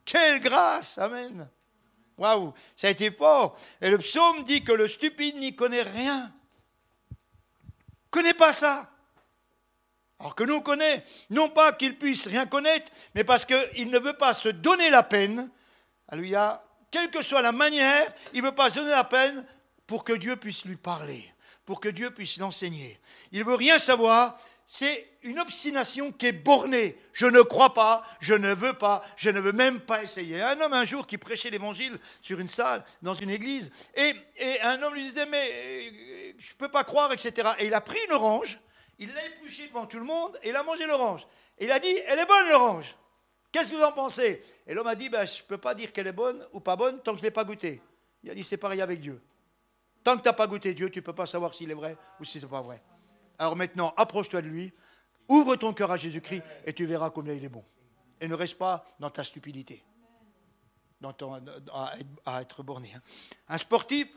Quelle 0.06 0.40
grâce 0.40 1.00
Amen. 1.00 1.50
Waouh, 2.20 2.54
ça 2.76 2.88
a 2.88 2.90
été 2.92 3.10
fort. 3.12 3.58
Et 3.82 3.90
le 3.90 3.98
psaume 3.98 4.44
dit 4.44 4.64
que 4.64 4.74
le 4.74 4.88
stupide 4.90 5.38
n'y 5.38 5.56
connaît 5.56 5.84
rien. 5.84 6.32
Connaît 8.12 8.34
pas 8.34 8.52
ça. 8.52 8.92
Alors 10.20 10.36
que 10.36 10.44
nous 10.44 10.56
on 10.56 10.62
connaît, 10.62 11.06
non 11.30 11.48
pas 11.48 11.72
qu'il 11.72 11.98
puisse 11.98 12.28
rien 12.28 12.46
connaître, 12.46 12.92
mais 13.16 13.24
parce 13.24 13.46
qu'il 13.46 13.90
ne 13.90 13.98
veut 13.98 14.18
pas 14.18 14.34
se 14.34 14.50
donner 14.50 14.90
la 14.90 15.02
peine. 15.02 15.50
Alléluia. 16.10 16.62
Quelle 16.92 17.10
que 17.10 17.22
soit 17.22 17.42
la 17.42 17.54
manière, 17.54 18.14
il 18.34 18.42
ne 18.42 18.48
veut 18.48 18.56
pas 18.56 18.70
se 18.70 18.76
donner 18.76 18.92
la 18.92 19.06
peine 19.06 19.46
pour 19.88 20.04
que 20.04 20.12
Dieu 20.12 20.36
puisse 20.36 20.66
lui 20.66 20.76
parler, 20.76 21.24
pour 21.66 21.80
que 21.80 21.88
Dieu 21.88 22.12
puisse 22.12 22.38
l'enseigner. 22.38 23.00
Il 23.32 23.40
ne 23.40 23.46
veut 23.46 23.56
rien 23.56 23.80
savoir, 23.80 24.38
c'est 24.72 25.10
une 25.24 25.40
obstination 25.40 26.12
qui 26.12 26.28
est 26.28 26.32
bornée. 26.32 26.96
Je 27.12 27.26
ne 27.26 27.42
crois 27.42 27.74
pas, 27.74 28.04
je 28.20 28.36
ne 28.36 28.54
veux 28.54 28.74
pas, 28.74 29.02
je 29.16 29.32
ne 29.32 29.40
veux 29.40 29.52
même 29.52 29.80
pas 29.80 30.04
essayer. 30.04 30.44
Un 30.44 30.62
homme 30.62 30.74
un 30.74 30.86
jour 30.86 31.08
qui 31.08 31.18
prêchait 31.18 31.50
l'évangile 31.50 31.98
sur 32.22 32.40
une 32.40 32.48
salle, 32.48 32.86
dans 33.02 33.16
une 33.16 33.32
église, 33.32 33.72
et, 33.96 34.14
un 34.62 34.80
homme 34.84 34.94
lui 34.94 35.02
disait, 35.02 35.26
mais 35.26 35.50
euh, 35.52 36.34
je 36.38 36.52
ne 36.52 36.58
peux 36.60 36.70
pas 36.70 36.84
croire, 36.84 37.12
etc. 37.12 37.50
Et 37.58 37.66
il 37.66 37.74
a 37.74 37.82
pris 37.82 37.98
une 38.10 38.14
orange, 38.14 38.60
il 39.00 39.12
l'a 39.12 39.26
épluchée 39.26 39.70
devant 39.70 39.88
tout 39.88 39.98
le 39.98 40.06
monde, 40.06 40.38
et 40.44 40.50
il 40.50 40.56
a 40.56 40.62
mangé 40.62 40.86
l'orange. 40.86 41.26
Et 41.58 41.66
il 41.66 41.72
a 41.72 41.80
dit, 41.80 41.98
elle 42.06 42.20
est 42.20 42.28
bonne 42.28 42.50
l'orange. 42.50 42.96
Qu'est-ce 43.52 43.72
que 43.72 43.76
vous 43.76 43.82
en 43.82 43.92
pensez? 43.92 44.44
Et 44.68 44.76
l'homme 44.76 44.86
a 44.86 44.94
dit, 44.94 45.10
ben, 45.10 45.26
je 45.26 45.42
ne 45.42 45.48
peux 45.48 45.58
pas 45.58 45.74
dire 45.74 45.92
qu'elle 45.92 46.06
est 46.06 46.14
bonne 46.14 46.46
ou 46.54 46.60
pas 46.60 46.76
bonne 46.76 47.02
tant 47.02 47.14
que 47.14 47.18
je 47.18 47.24
ne 47.24 47.28
l'ai 47.28 47.32
pas 47.32 47.44
goûtée. 47.44 47.82
Il 48.22 48.30
a 48.30 48.36
dit, 48.36 48.44
c'est 48.44 48.58
pareil 48.58 48.82
avec 48.82 49.00
Dieu. 49.00 49.20
Tant 50.04 50.16
que 50.16 50.22
tu 50.22 50.28
n'as 50.28 50.34
pas 50.34 50.46
goûté 50.46 50.76
Dieu, 50.76 50.92
tu 50.92 51.00
ne 51.00 51.04
peux 51.04 51.14
pas 51.14 51.26
savoir 51.26 51.56
s'il 51.56 51.72
est 51.72 51.74
vrai 51.74 51.98
ou 52.20 52.24
si 52.24 52.40
ce 52.40 52.46
n'est 52.46 52.52
pas 52.52 52.62
vrai. 52.62 52.80
Alors 53.39 53.55
maintenant, 53.55 53.93
approche-toi 53.96 54.41
de 54.41 54.48
lui, 54.48 54.74
ouvre 55.29 55.55
ton 55.55 55.74
cœur 55.74 55.91
à 55.91 55.98
Jésus-Christ 55.98 56.43
et 56.65 56.74
tu 56.74 56.86
verras 56.86 57.10
combien 57.10 57.34
il 57.34 57.43
est 57.43 57.50
bon. 57.50 57.63
Et 58.19 58.27
ne 58.27 58.36
reste 58.36 58.58
pas 58.58 58.86
dans 59.00 59.10
ta 59.10 59.24
stupidité, 59.24 59.81
dans 61.00 61.15
à, 62.25 62.41
être 62.41 62.63
borné. 62.63 62.91
Hein. 62.93 63.01
Un 63.48 63.58
sportif 63.58 64.08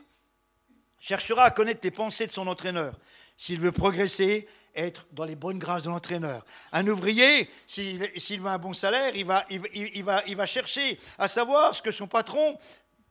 cherchera 0.99 1.45
à 1.45 1.51
connaître 1.51 1.79
les 1.83 1.91
pensées 1.91 2.27
de 2.27 2.31
son 2.33 2.47
entraîneur. 2.47 2.99
S'il 3.37 3.61
veut 3.61 3.71
progresser, 3.71 4.47
être 4.75 5.07
dans 5.11 5.25
les 5.25 5.35
bonnes 5.35 5.59
grâces 5.59 5.83
de 5.83 5.89
l'entraîneur. 5.89 6.45
Un 6.71 6.85
ouvrier, 6.87 7.49
s'il 7.67 7.99
veut 7.99 8.47
un 8.47 8.57
bon 8.57 8.73
salaire, 8.73 9.15
il 9.15 9.25
va, 9.25 9.45
il, 9.49 10.03
va, 10.03 10.23
il 10.25 10.35
va 10.35 10.45
chercher 10.45 10.99
à 11.17 11.27
savoir 11.27 11.73
ce 11.75 11.81
que 11.81 11.91
son 11.91 12.07
patron 12.07 12.57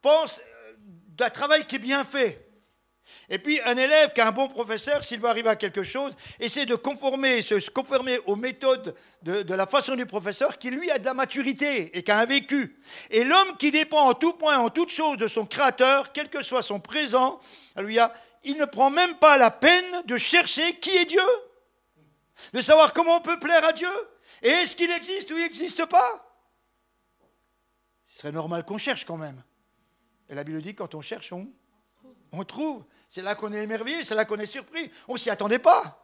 pense 0.00 0.40
euh, 0.40 0.74
d'un 1.08 1.30
travail 1.30 1.66
qui 1.66 1.76
est 1.76 1.78
bien 1.78 2.04
fait. 2.04 2.51
Et 3.28 3.38
puis 3.38 3.60
un 3.64 3.76
élève 3.76 4.12
qui 4.12 4.20
a 4.20 4.28
un 4.28 4.32
bon 4.32 4.48
professeur, 4.48 5.02
s'il 5.02 5.20
veut 5.20 5.28
arriver 5.28 5.48
à 5.48 5.56
quelque 5.56 5.82
chose, 5.82 6.14
essaie 6.38 6.66
de 6.66 6.74
conformer, 6.74 7.40
se 7.42 7.70
conformer 7.70 8.18
aux 8.26 8.36
méthodes 8.36 8.94
de, 9.22 9.54
la 9.54 9.66
façon 9.66 9.94
du 9.94 10.06
professeur 10.06 10.58
qui 10.58 10.70
lui 10.70 10.90
a 10.90 10.98
de 10.98 11.04
la 11.04 11.14
maturité 11.14 11.96
et 11.96 12.02
qui 12.02 12.10
a 12.10 12.18
un 12.18 12.26
vécu. 12.26 12.78
Et 13.10 13.24
l'homme 13.24 13.56
qui 13.58 13.70
dépend 13.70 14.08
en 14.08 14.14
tout 14.14 14.34
point, 14.34 14.58
en 14.58 14.70
toute 14.70 14.90
chose 14.90 15.16
de 15.16 15.28
son 15.28 15.46
créateur, 15.46 16.12
quel 16.12 16.28
que 16.28 16.42
soit 16.42 16.62
son 16.62 16.80
présent, 16.80 17.40
lui 17.76 17.98
a, 17.98 18.12
il 18.44 18.56
ne 18.56 18.64
prend 18.64 18.90
même 18.90 19.14
pas 19.16 19.38
la 19.38 19.50
peine 19.50 20.02
de 20.04 20.16
chercher 20.16 20.74
qui 20.80 20.90
est 20.90 21.06
Dieu, 21.06 21.20
de 22.52 22.60
savoir 22.60 22.92
comment 22.92 23.16
on 23.16 23.20
peut 23.20 23.38
plaire 23.38 23.64
à 23.64 23.72
Dieu, 23.72 23.88
et 24.42 24.48
est-ce 24.48 24.76
qu'il 24.76 24.90
existe 24.90 25.30
ou 25.30 25.36
il 25.36 25.42
n'existe 25.42 25.86
pas? 25.86 26.28
Ce 28.08 28.18
serait 28.18 28.32
normal 28.32 28.64
qu'on 28.64 28.78
cherche 28.78 29.04
quand 29.04 29.16
même. 29.16 29.42
Et 30.28 30.34
la 30.34 30.44
Bible 30.44 30.60
dit 30.60 30.74
quand 30.74 30.94
on 30.94 31.00
cherche, 31.00 31.32
on 31.32 32.44
trouve. 32.44 32.84
C'est 33.12 33.20
là 33.20 33.34
qu'on 33.34 33.52
est 33.52 33.62
émerveillé, 33.62 34.02
c'est 34.04 34.14
là 34.14 34.24
qu'on 34.24 34.38
est 34.38 34.46
surpris. 34.46 34.90
On 35.06 35.12
ne 35.12 35.18
s'y 35.18 35.28
attendait 35.28 35.58
pas. 35.58 36.02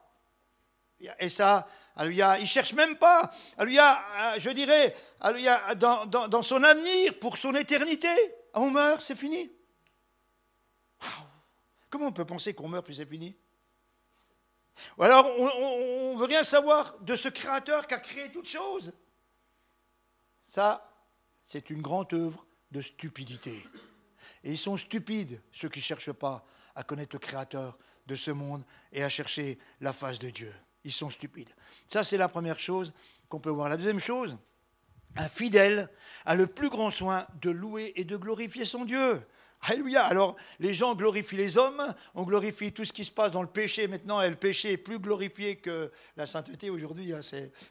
Et 1.19 1.31
ça, 1.31 1.67
Alléluia, 1.97 2.37
il 2.37 2.43
ne 2.43 2.47
cherche 2.47 2.75
même 2.75 2.99
pas, 2.99 3.33
Alléluia, 3.57 3.99
euh, 3.99 4.35
je 4.39 4.51
dirais, 4.51 4.95
dans, 5.79 6.05
dans, 6.05 6.43
son 6.43 6.63
avenir, 6.63 7.19
pour 7.19 7.39
son 7.39 7.55
éternité. 7.55 8.15
On 8.53 8.71
meurt, 8.71 9.01
c'est 9.01 9.17
fini. 9.17 9.51
Comment 11.89 12.09
on 12.09 12.13
peut 12.13 12.27
penser 12.27 12.53
qu'on 12.53 12.69
meurt 12.69 12.85
puis 12.85 12.97
c'est 12.97 13.09
fini? 13.09 13.35
Ou 14.99 15.03
alors 15.03 15.27
on 15.39 16.13
ne 16.13 16.19
veut 16.19 16.27
rien 16.27 16.43
savoir 16.43 16.99
de 16.99 17.17
ce 17.17 17.29
créateur 17.29 17.87
qui 17.87 17.95
a 17.95 18.01
créé 18.01 18.31
toutes 18.31 18.51
choses. 18.51 18.93
Ça, 20.45 20.95
c'est 21.47 21.71
une 21.71 21.81
grande 21.81 22.13
œuvre 22.13 22.45
de 22.71 22.83
stupidité. 22.83 23.67
Et 24.45 24.51
ils 24.51 24.59
sont 24.59 24.77
stupides, 24.77 25.41
ceux 25.55 25.71
qui 25.71 25.79
ne 25.79 25.85
cherchent 25.85 26.13
pas 26.13 26.45
à 26.79 26.85
connaître 26.85 27.17
le 27.17 27.19
Créateur 27.19 27.77
de 28.07 28.15
ce 28.15 28.31
monde 28.31 28.65
et 28.93 29.03
à 29.03 29.09
chercher 29.09 29.59
la 29.81 29.93
face 29.93 30.21
de 30.21 30.31
Dieu. 30.31 30.55
Ils 30.85 30.93
sont 30.93 31.11
stupides. 31.11 31.51
Ça, 31.89 32.05
c'est 32.05 32.17
la 32.17 32.29
première 32.29 32.61
chose 32.61 32.93
qu'on 33.29 33.41
peut 33.41 33.51
voir. 33.51 33.69
La 33.69 33.77
deuxième 33.77 33.99
chose, 33.99 34.39
un 35.17 35.29
fidèle 35.29 35.89
a 36.25 36.37
le 36.37 36.47
plus 36.47 36.71
grand 36.71 36.93
soin 36.93 37.27
de 37.43 37.51
louer 37.51 37.93
et 37.97 38.05
de 38.05 38.17
glorifier 38.17 38.65
son 38.65 38.85
Dieu. 38.85 39.21
Alléluia. 39.63 40.05
Alors, 40.05 40.37
les 40.61 40.73
gens 40.73 40.95
glorifient 40.95 41.37
les 41.37 41.59
hommes, 41.59 41.83
on 42.15 42.23
glorifie 42.23 42.73
tout 42.73 42.85
ce 42.85 42.93
qui 42.93 43.05
se 43.05 43.11
passe 43.11 43.33
dans 43.33 43.43
le 43.43 43.49
péché 43.49 43.89
maintenant, 43.89 44.23
et 44.23 44.31
le 44.31 44.37
péché 44.37 44.71
est 44.71 44.77
plus 44.77 45.01
glorifié 45.01 45.57
que 45.57 45.91
la 46.17 46.27
sainteté 46.27 46.71
aujourd'hui. 46.71 47.13
Hein. 47.13 47.23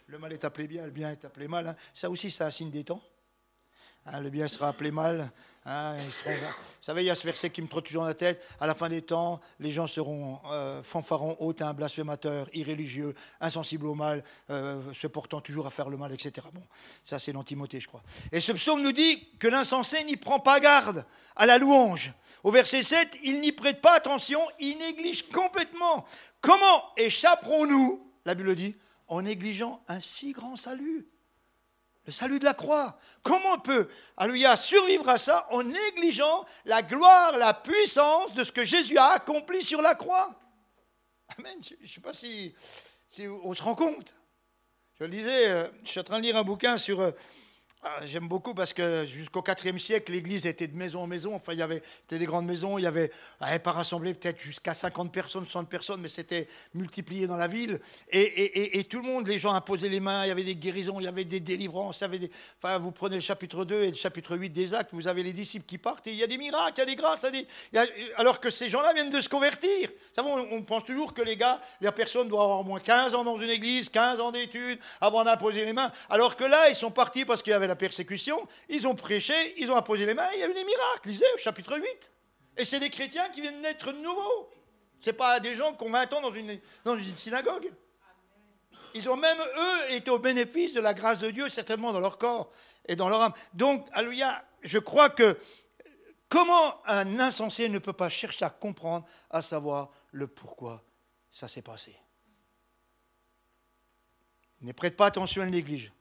le 0.08 0.20
mal 0.20 0.34
est 0.34 0.44
appelé 0.44 0.68
bien, 0.68 0.84
le 0.84 0.92
bien 0.92 1.12
est 1.12 1.24
appelé 1.24 1.48
mal. 1.48 1.66
Hein. 1.66 1.76
Ça 1.94 2.10
aussi, 2.10 2.30
c'est 2.30 2.44
un 2.44 2.52
signe 2.52 2.72
des 2.72 2.84
temps. 2.84 3.02
Hein, 4.06 4.20
le 4.20 4.30
bien 4.30 4.50
sera 4.50 4.68
appelé 4.68 4.92
mal, 4.92 5.32
Hein, 5.70 5.98
vous 5.98 6.34
savez, 6.82 7.04
il 7.04 7.08
y 7.08 7.10
a 7.10 7.16
ce 7.16 7.26
verset 7.26 7.50
qui 7.50 7.62
me 7.62 7.68
trotte 7.68 7.88
toujours 7.88 8.04
dans 8.04 8.08
la 8.08 8.14
tête. 8.14 8.42
À 8.62 8.68
la 8.68 8.74
fin 8.74 8.88
des 8.88 9.02
temps, 9.02 9.42
les 9.60 9.74
gens 9.74 9.86
seront 9.86 10.40
euh, 10.50 10.82
fanfarons, 10.82 11.36
hautains, 11.42 11.74
blasphémateurs, 11.74 12.48
irréligieux, 12.54 13.14
insensibles 13.42 13.86
au 13.86 13.94
mal, 13.94 14.24
euh, 14.50 14.82
se 14.94 15.08
portant 15.08 15.42
toujours 15.42 15.68
à 15.68 15.70
faire 15.70 15.90
le 15.90 15.98
mal, 15.98 16.14
etc. 16.14 16.48
Bon, 16.54 16.64
ça 17.04 17.20
c'est 17.20 17.34
l'antimoté, 17.34 17.82
je 17.82 17.90
crois. 17.90 18.02
Et 18.32 18.40
ce 18.40 18.54
psaume 18.54 18.82
nous 18.82 18.94
dit 18.94 19.28
que 19.40 19.50
l'insensé 19.50 20.06
n'y 20.06 20.16
prend 20.16 20.40
pas 20.40 20.62
garde 20.62 21.06
à 21.36 21.46
la 21.46 21.58
louange. 21.58 22.14
Au 22.46 22.52
verset 22.52 22.82
7, 22.82 23.18
il 23.24 23.42
n'y 23.42 23.52
prête 23.52 23.82
pas 23.82 23.94
attention, 23.94 24.40
il 24.62 24.78
néglige 24.78 25.28
complètement. 25.28 26.06
Comment 26.40 26.96
échapperons-nous, 26.96 28.10
la 28.24 28.36
Bible 28.36 28.56
dit, 28.56 28.78
en 29.10 29.22
négligeant 29.22 29.84
un 29.90 30.00
si 30.00 30.32
grand 30.32 30.56
salut? 30.56 31.10
Le 32.08 32.14
salut 32.14 32.40
de 32.40 32.46
la 32.46 32.54
croix. 32.54 32.98
Comment 33.22 33.56
on 33.56 33.60
peut, 33.60 33.90
alléluia, 34.16 34.56
survivre 34.56 35.08
à 35.10 35.18
ça 35.18 35.46
en 35.52 35.62
négligeant 35.62 36.46
la 36.64 36.82
gloire, 36.82 37.38
la 37.38 37.54
puissance 37.54 38.34
de 38.34 38.46
ce 38.46 38.52
que 38.54 38.64
Jésus 38.64 38.98
a 38.98 39.12
accompli 39.12 39.62
sur 39.62 39.82
la 39.82 39.94
croix? 39.94 40.34
Amen. 41.38 41.58
Je 41.62 41.76
ne 41.82 41.88
sais 41.88 42.00
pas 42.00 42.14
si, 42.14 42.56
si, 43.10 43.28
on 43.28 43.54
se 43.54 43.62
rend 43.62 43.76
compte. 43.76 44.16
Je 44.98 45.04
le 45.04 45.10
disais, 45.10 45.50
euh, 45.50 45.68
je 45.84 45.90
suis 45.90 46.00
en 46.00 46.04
train 46.04 46.20
de 46.20 46.24
lire 46.24 46.38
un 46.38 46.44
bouquin 46.44 46.78
sur 46.78 47.02
euh, 47.02 47.12
j'aime 48.05 48.27
beaucoup 48.27 48.53
parce 48.53 48.74
que 48.74 49.05
jusqu'au 49.05 49.43
IVe 49.48 49.77
siècle, 49.77 50.12
l'église 50.12 50.46
était 50.46 50.67
de 50.67 50.75
maison 50.75 51.01
en 51.01 51.07
maison. 51.07 51.36
Enfin, 51.36 51.53
il 51.53 51.60
y 51.60 51.62
avait 51.62 51.81
des 52.10 52.25
grandes 52.25 52.46
maisons. 52.46 52.77
Il 52.77 52.84
y 52.84 52.88
avait 52.88 53.12
pas 53.39 53.72
rassemblé 53.72 54.13
peut-être 54.13 54.39
jusqu'à 54.39 54.74
50 54.74 55.12
personnes, 55.12 55.46
60 55.46 55.69
personnes, 55.69 56.01
mais 56.01 56.10
c'était 56.10 56.48
multiplié 56.74 57.27
dans 57.27 57.38
la 57.38 57.48
ville. 57.48 57.79
Et, 58.12 58.84
tout 58.89 58.98
le 58.98 59.03
monde, 59.03 59.27
les 59.27 59.39
gens 59.39 59.53
imposaient 59.53 59.89
les 59.89 60.00
mains. 60.00 60.25
Il 60.25 60.29
y 60.29 60.31
avait 60.31 60.43
des 60.43 60.55
guérisons, 60.55 61.00
il 61.00 61.03
y 61.03 61.07
avait 61.07 61.25
des 61.25 61.39
délivrances. 61.39 62.03
Enfin, 62.62 62.77
vous 62.77 62.91
prenez 62.91 63.15
le 63.15 63.22
chapitre 63.22 63.65
2 63.65 63.84
et 63.84 63.89
le 63.89 63.96
chapitre 63.96 64.36
8 64.36 64.50
des 64.50 64.74
Actes, 64.74 64.89
vous 64.93 65.07
avez 65.07 65.24
les 65.24 65.34
disciples 65.34 65.65
qui 65.65 65.77
partent 65.77 66.07
et 66.07 66.12
il 66.12 66.17
y 66.17 66.24
a 66.24 66.27
des 66.27 66.38
miracles, 66.38 66.74
il 66.77 66.79
y 66.79 66.81
a 66.81 66.86
des 66.86 66.96
grâces. 66.96 67.25
Alors 68.17 68.39
que 68.39 68.50
ces 68.50 68.69
gens-là 68.69 68.93
viennent 68.93 69.12
de 69.12 69.22
se 69.22 69.29
convertir. 69.29 69.89
Savez, 70.15 70.29
on, 70.29 70.57
on 70.57 70.63
pense 70.63 70.84
toujours 70.84 71.13
que 71.13 71.22
les 71.22 71.38
gars, 71.38 71.60
la 71.81 71.91
personne 71.91 72.27
doit 72.27 72.43
avoir 72.43 72.62
au 72.62 72.63
moins 72.63 72.79
15 72.79 73.15
ans 73.15 73.24
dans 73.24 73.38
une 73.38 73.50
église, 73.50 73.89
15 73.89 74.19
ans 74.19 74.31
d'études 74.31 74.79
avant 75.00 75.24
d'imposer 75.24 75.65
les 75.65 75.74
mains. 75.74 75.91
Alors 76.10 76.36
que 76.36 76.43
là, 76.43 76.69
ils 76.69 76.75
sont 76.75 76.91
partis 76.91 77.25
parce 77.25 77.43
qu'il 77.43 77.51
y 77.51 77.53
avait 77.53 77.67
la 77.68 77.76
persécution, 77.76 78.48
ils 78.70 78.88
ont 78.88 78.96
prêché, 78.96 79.34
ils 79.58 79.72
ont 79.72 79.76
imposé 79.76 80.06
les 80.06 80.14
mains, 80.14 80.28
il 80.34 80.40
y 80.40 80.44
a 80.44 80.50
eu 80.50 80.54
des 80.54 80.64
miracles. 80.64 81.10
Lisez 81.10 81.26
au 81.36 81.38
chapitre 81.38 81.78
8. 81.78 82.12
Et 82.58 82.66
c'est 82.66 82.80
des 82.80 82.90
chrétiens 82.90 83.30
qui 83.30 83.42
viennent 83.42 83.62
naître 83.62 83.92
de 83.92 84.00
nouveau. 84.00 84.50
Ce 85.00 85.12
pas 85.12 85.40
des 85.40 85.56
gens 85.56 85.74
qui 85.74 85.84
ont 85.84 85.92
20 85.92 86.14
ans 86.14 86.22
dans 86.22 86.34
une, 86.34 86.60
dans 86.84 86.98
une 86.98 87.16
synagogue. 87.16 87.72
Ils 88.94 89.08
ont 89.10 89.16
même, 89.16 89.38
eux, 89.40 89.94
été 89.94 90.10
au 90.10 90.18
bénéfice 90.18 90.74
de 90.74 90.82
la 90.82 90.94
grâce 90.94 91.20
de 91.20 91.30
Dieu, 91.30 91.50
certainement 91.50 91.94
dans 91.94 92.00
leur 92.00 92.18
corps 92.18 92.52
et 92.88 92.96
dans 92.96 93.10
leur 93.10 93.22
âme. 93.22 93.34
Donc, 93.54 93.88
alléluia, 93.94 94.44
je 94.64 94.80
crois 94.80 95.10
que 95.10 95.38
comment 96.30 96.82
un 96.86 97.20
insensé 97.20 97.70
ne 97.70 97.80
peut 97.80 97.94
pas 97.94 98.10
chercher 98.10 98.46
à 98.46 98.50
comprendre, 98.50 99.06
à 99.30 99.42
savoir 99.42 99.92
le 100.12 100.28
pourquoi 100.28 100.84
ça 101.32 101.48
s'est 101.48 101.62
passé? 101.62 101.96
Ne 104.62 104.72
prête 104.72 104.98
pas 104.98 105.06
attention, 105.06 105.44
à 105.44 105.46
il 105.46 105.52
néglige. 105.52 105.92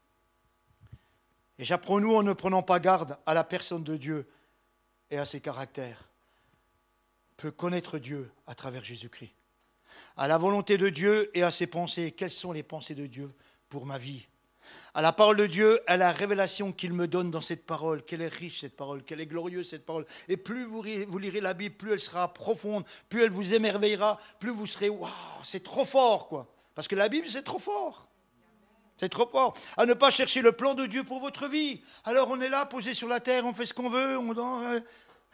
Et 1.58 1.64
j'apprends-nous 1.64 2.14
en 2.14 2.22
ne 2.22 2.32
prenant 2.32 2.62
pas 2.62 2.80
garde 2.80 3.18
à 3.24 3.34
la 3.34 3.44
personne 3.44 3.84
de 3.84 3.96
Dieu 3.96 4.28
et 5.10 5.18
à 5.18 5.24
ses 5.24 5.40
caractères, 5.40 6.08
peut 7.36 7.50
connaître 7.50 7.98
Dieu 7.98 8.30
à 8.46 8.54
travers 8.54 8.84
Jésus-Christ. 8.84 9.32
À 10.16 10.28
la 10.28 10.38
volonté 10.38 10.76
de 10.76 10.88
Dieu 10.88 11.30
et 11.36 11.42
à 11.42 11.50
ses 11.50 11.66
pensées. 11.66 12.12
Quelles 12.12 12.30
sont 12.30 12.52
les 12.52 12.62
pensées 12.62 12.94
de 12.94 13.06
Dieu 13.06 13.32
pour 13.68 13.86
ma 13.86 13.98
vie? 13.98 14.26
À 14.94 15.02
la 15.02 15.12
parole 15.12 15.36
de 15.36 15.46
Dieu, 15.46 15.80
à 15.86 15.96
la 15.96 16.10
révélation 16.10 16.72
qu'il 16.72 16.92
me 16.92 17.06
donne 17.06 17.30
dans 17.30 17.40
cette 17.40 17.64
parole. 17.66 18.02
Quelle 18.04 18.22
est 18.22 18.34
riche 18.34 18.60
cette 18.60 18.76
parole, 18.76 19.04
quelle 19.04 19.20
est 19.20 19.26
glorieuse 19.26 19.68
cette 19.68 19.86
parole. 19.86 20.06
Et 20.28 20.36
plus 20.36 20.64
vous, 20.64 20.82
lirez 20.82 21.40
la 21.40 21.54
Bible, 21.54 21.76
plus 21.76 21.92
elle 21.92 22.00
sera 22.00 22.32
profonde, 22.32 22.84
plus 23.08 23.22
elle 23.22 23.30
vous 23.30 23.54
émerveillera, 23.54 24.18
plus 24.40 24.50
vous 24.50 24.66
serez, 24.66 24.88
waouh, 24.88 25.10
c'est 25.44 25.62
trop 25.62 25.84
fort, 25.84 26.28
quoi. 26.28 26.52
Parce 26.74 26.88
que 26.88 26.96
la 26.96 27.08
Bible, 27.08 27.28
c'est 27.28 27.44
trop 27.44 27.58
fort. 27.58 28.05
C'est 28.98 29.08
trop 29.08 29.28
fort. 29.28 29.54
À 29.76 29.84
ne 29.84 29.94
pas 29.94 30.10
chercher 30.10 30.40
le 30.40 30.52
plan 30.52 30.74
de 30.74 30.86
Dieu 30.86 31.04
pour 31.04 31.20
votre 31.20 31.48
vie. 31.48 31.82
Alors 32.04 32.28
on 32.30 32.40
est 32.40 32.48
là, 32.48 32.64
posé 32.64 32.94
sur 32.94 33.08
la 33.08 33.20
terre, 33.20 33.44
on 33.44 33.52
fait 33.52 33.66
ce 33.66 33.74
qu'on 33.74 33.88
veut, 33.88 34.18
on 34.18 34.34
euh, 34.36 34.80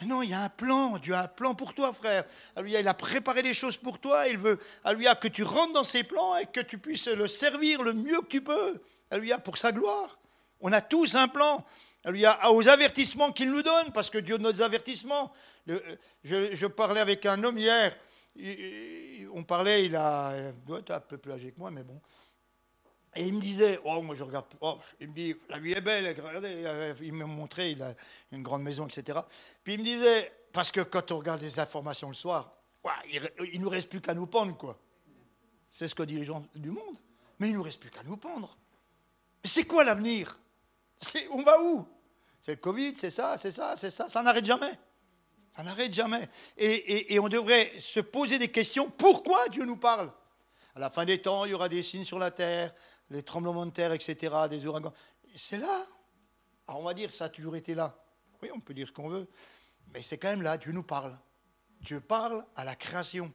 non, 0.07 0.23
il 0.23 0.31
y 0.31 0.35
a 0.35 0.42
un 0.42 0.49
plan. 0.49 0.99
Dieu 0.99 1.14
a 1.14 1.23
un 1.23 1.28
plan 1.28 1.54
pour 1.54 1.75
toi, 1.75 1.92
frère. 1.92 2.25
Il 2.66 2.88
a 2.88 2.95
préparé 2.95 3.42
des 3.42 3.54
choses 3.54 3.76
pour 3.76 3.99
toi. 3.99 4.26
Il 4.28 4.38
veut, 4.38 4.59
alléluia, 4.85 5.14
que 5.14 5.28
tu 5.28 5.42
rentres 5.42 5.75
dans 5.75 5.85
ses 5.85 6.02
plans 6.02 6.37
et 6.37 6.47
que 6.47 6.61
tu 6.61 6.78
puisses 6.78 7.09
le 7.09 7.28
servir 7.28 7.83
le 7.83 7.92
mieux 7.92 8.21
que 8.21 8.26
tu 8.26 8.42
peux. 8.42 8.83
Alléluia, 9.11 9.38
pour 9.38 9.59
sa 9.59 9.71
gloire. 9.73 10.19
On 10.61 10.73
a 10.73 10.81
tous 10.81 11.14
un 11.14 11.28
plan. 11.28 11.64
Alléluia, 12.04 12.50
aux 12.50 12.69
avertissements 12.69 13.31
qu'il 13.31 13.50
nous 13.50 13.62
donne, 13.62 13.92
parce 13.92 14.11
que 14.11 14.19
Dieu 14.19 14.38
donne 14.38 14.52
des 14.52 14.62
avertissements. 14.62 15.33
Je, 15.66 15.76
je, 16.25 16.66
parlais 16.66 17.00
avec 17.00 17.25
un 17.26 17.42
homme 17.45 17.59
hier. 17.59 17.97
On 19.35 19.45
parlait, 19.45 19.85
il 19.85 19.95
a, 19.95 20.33
il 20.37 20.64
doit 20.64 20.81
être 20.81 20.90
un 20.90 21.00
peu 21.00 21.19
plus 21.19 21.33
âgé 21.33 21.52
que 21.52 21.61
moi, 21.61 21.71
mais 21.71 21.85
bon. 21.85 22.00
Et 23.14 23.26
il 23.26 23.35
me 23.35 23.40
disait, 23.40 23.78
oh, 23.85 24.00
moi 24.00 24.16
je 24.16 24.23
regarde, 24.23 24.47
oh, 24.61 24.78
il 24.99 25.09
me 25.09 25.12
dit, 25.12 25.35
la 25.50 25.59
vie 25.59 25.73
est 25.73 25.81
belle, 25.83 26.09
regardez, 26.09 26.97
il 27.02 27.12
m'a 27.12 27.26
montré, 27.26 27.73
il 27.73 27.83
a 27.83 27.95
une 28.31 28.42
grande 28.42 28.62
maison, 28.62 28.87
etc. 28.87 29.19
Puis 29.62 29.75
il 29.75 29.81
me 29.81 29.85
disait, 29.85 30.33
parce 30.52 30.71
que 30.71 30.81
quand 30.81 31.12
on 31.12 31.19
regarde 31.19 31.42
les 31.42 31.61
informations 31.61 32.09
le 32.09 32.14
soir, 32.14 32.54
il 33.12 33.21
ne 33.38 33.59
nous 33.59 33.69
reste 33.69 33.90
plus 33.90 34.00
qu'à 34.00 34.14
nous 34.14 34.26
pendre, 34.26 34.57
quoi. 34.57 34.78
C'est 35.73 35.88
ce 35.88 35.95
que 35.95 36.02
disent 36.02 36.21
les 36.21 36.25
gens 36.25 36.42
du 36.54 36.71
monde. 36.71 36.97
Mais 37.38 37.49
il 37.49 37.54
nous 37.54 37.62
reste 37.62 37.81
plus 37.81 37.90
qu'à 37.90 38.02
nous 38.02 38.16
pendre. 38.16 38.57
Mais 39.42 39.49
c'est 39.49 39.64
quoi 39.64 39.85
l'avenir? 39.85 40.38
On 41.31 41.42
va 41.42 41.62
où? 41.62 41.87
C'est 42.40 42.52
le 42.52 42.59
Covid, 42.59 42.95
c'est 42.97 43.11
ça, 43.11 43.37
c'est 43.37 43.52
ça, 43.52 43.75
c'est 43.76 43.90
ça, 43.90 44.09
ça 44.09 44.23
n'arrête 44.23 44.45
jamais. 44.45 44.73
Ça 45.54 45.62
n'arrête 45.62 45.92
jamais. 45.92 46.28
et 46.57 47.19
on 47.21 47.28
devrait 47.28 47.73
se 47.78 48.00
poser 48.00 48.38
des 48.38 48.49
questions, 48.49 48.90
pourquoi 48.90 49.49
Dieu 49.49 49.64
nous 49.64 49.76
parle? 49.76 50.11
À 50.75 50.81
la 50.81 50.88
fin 50.88 51.04
des 51.04 51.21
temps, 51.21 51.45
il 51.45 51.50
y 51.50 51.54
aura 51.54 51.69
des 51.69 51.83
signes 51.83 52.04
sur 52.04 52.19
la 52.19 52.31
terre, 52.31 52.73
les 53.12 53.23
tremblements 53.23 53.66
de 53.66 53.71
terre, 53.71 53.92
etc., 53.92 54.35
des 54.50 54.66
ouragans. 54.66 54.92
C'est 55.37 55.59
là. 55.59 55.87
Alors 56.66 56.81
on 56.81 56.85
va 56.85 56.95
dire, 56.95 57.12
ça 57.12 57.26
a 57.26 57.28
toujours 57.28 57.57
été 57.57 57.75
là. 57.75 57.97
Oui, 58.42 58.50
on 58.54 58.61
peut 58.61 58.75
dire 58.75 58.88
ce 58.88 58.92
qu'on 58.92 59.09
veut, 59.09 59.28
mais 59.92 60.02
c'est 60.02 60.19
quand 60.19 60.28
même 60.28 60.42
là, 60.42 60.59
Dieu 60.59 60.73
nous 60.73 60.83
parle. 60.83 61.16
Dieu 61.81 62.00
parle 62.00 62.45
à 62.57 62.64
la 62.64 62.75
création. 62.75 63.33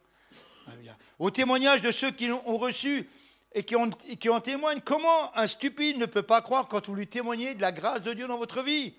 Au 1.18 1.30
témoignage 1.30 1.80
de 1.80 1.90
ceux 1.90 2.10
qui 2.10 2.26
l'ont 2.26 2.58
reçu 2.58 3.08
et 3.52 3.62
qui 3.62 3.74
en, 3.74 3.88
qui 3.90 4.28
en 4.28 4.40
témoignent, 4.40 4.82
comment 4.84 5.34
un 5.36 5.46
stupide 5.46 5.96
ne 5.96 6.06
peut 6.06 6.22
pas 6.22 6.42
croire 6.42 6.68
quand 6.68 6.86
vous 6.88 6.94
lui 6.94 7.06
témoignez 7.06 7.54
de 7.54 7.62
la 7.62 7.72
grâce 7.72 8.02
de 8.02 8.12
Dieu 8.12 8.26
dans 8.26 8.36
votre 8.36 8.62
vie, 8.62 8.94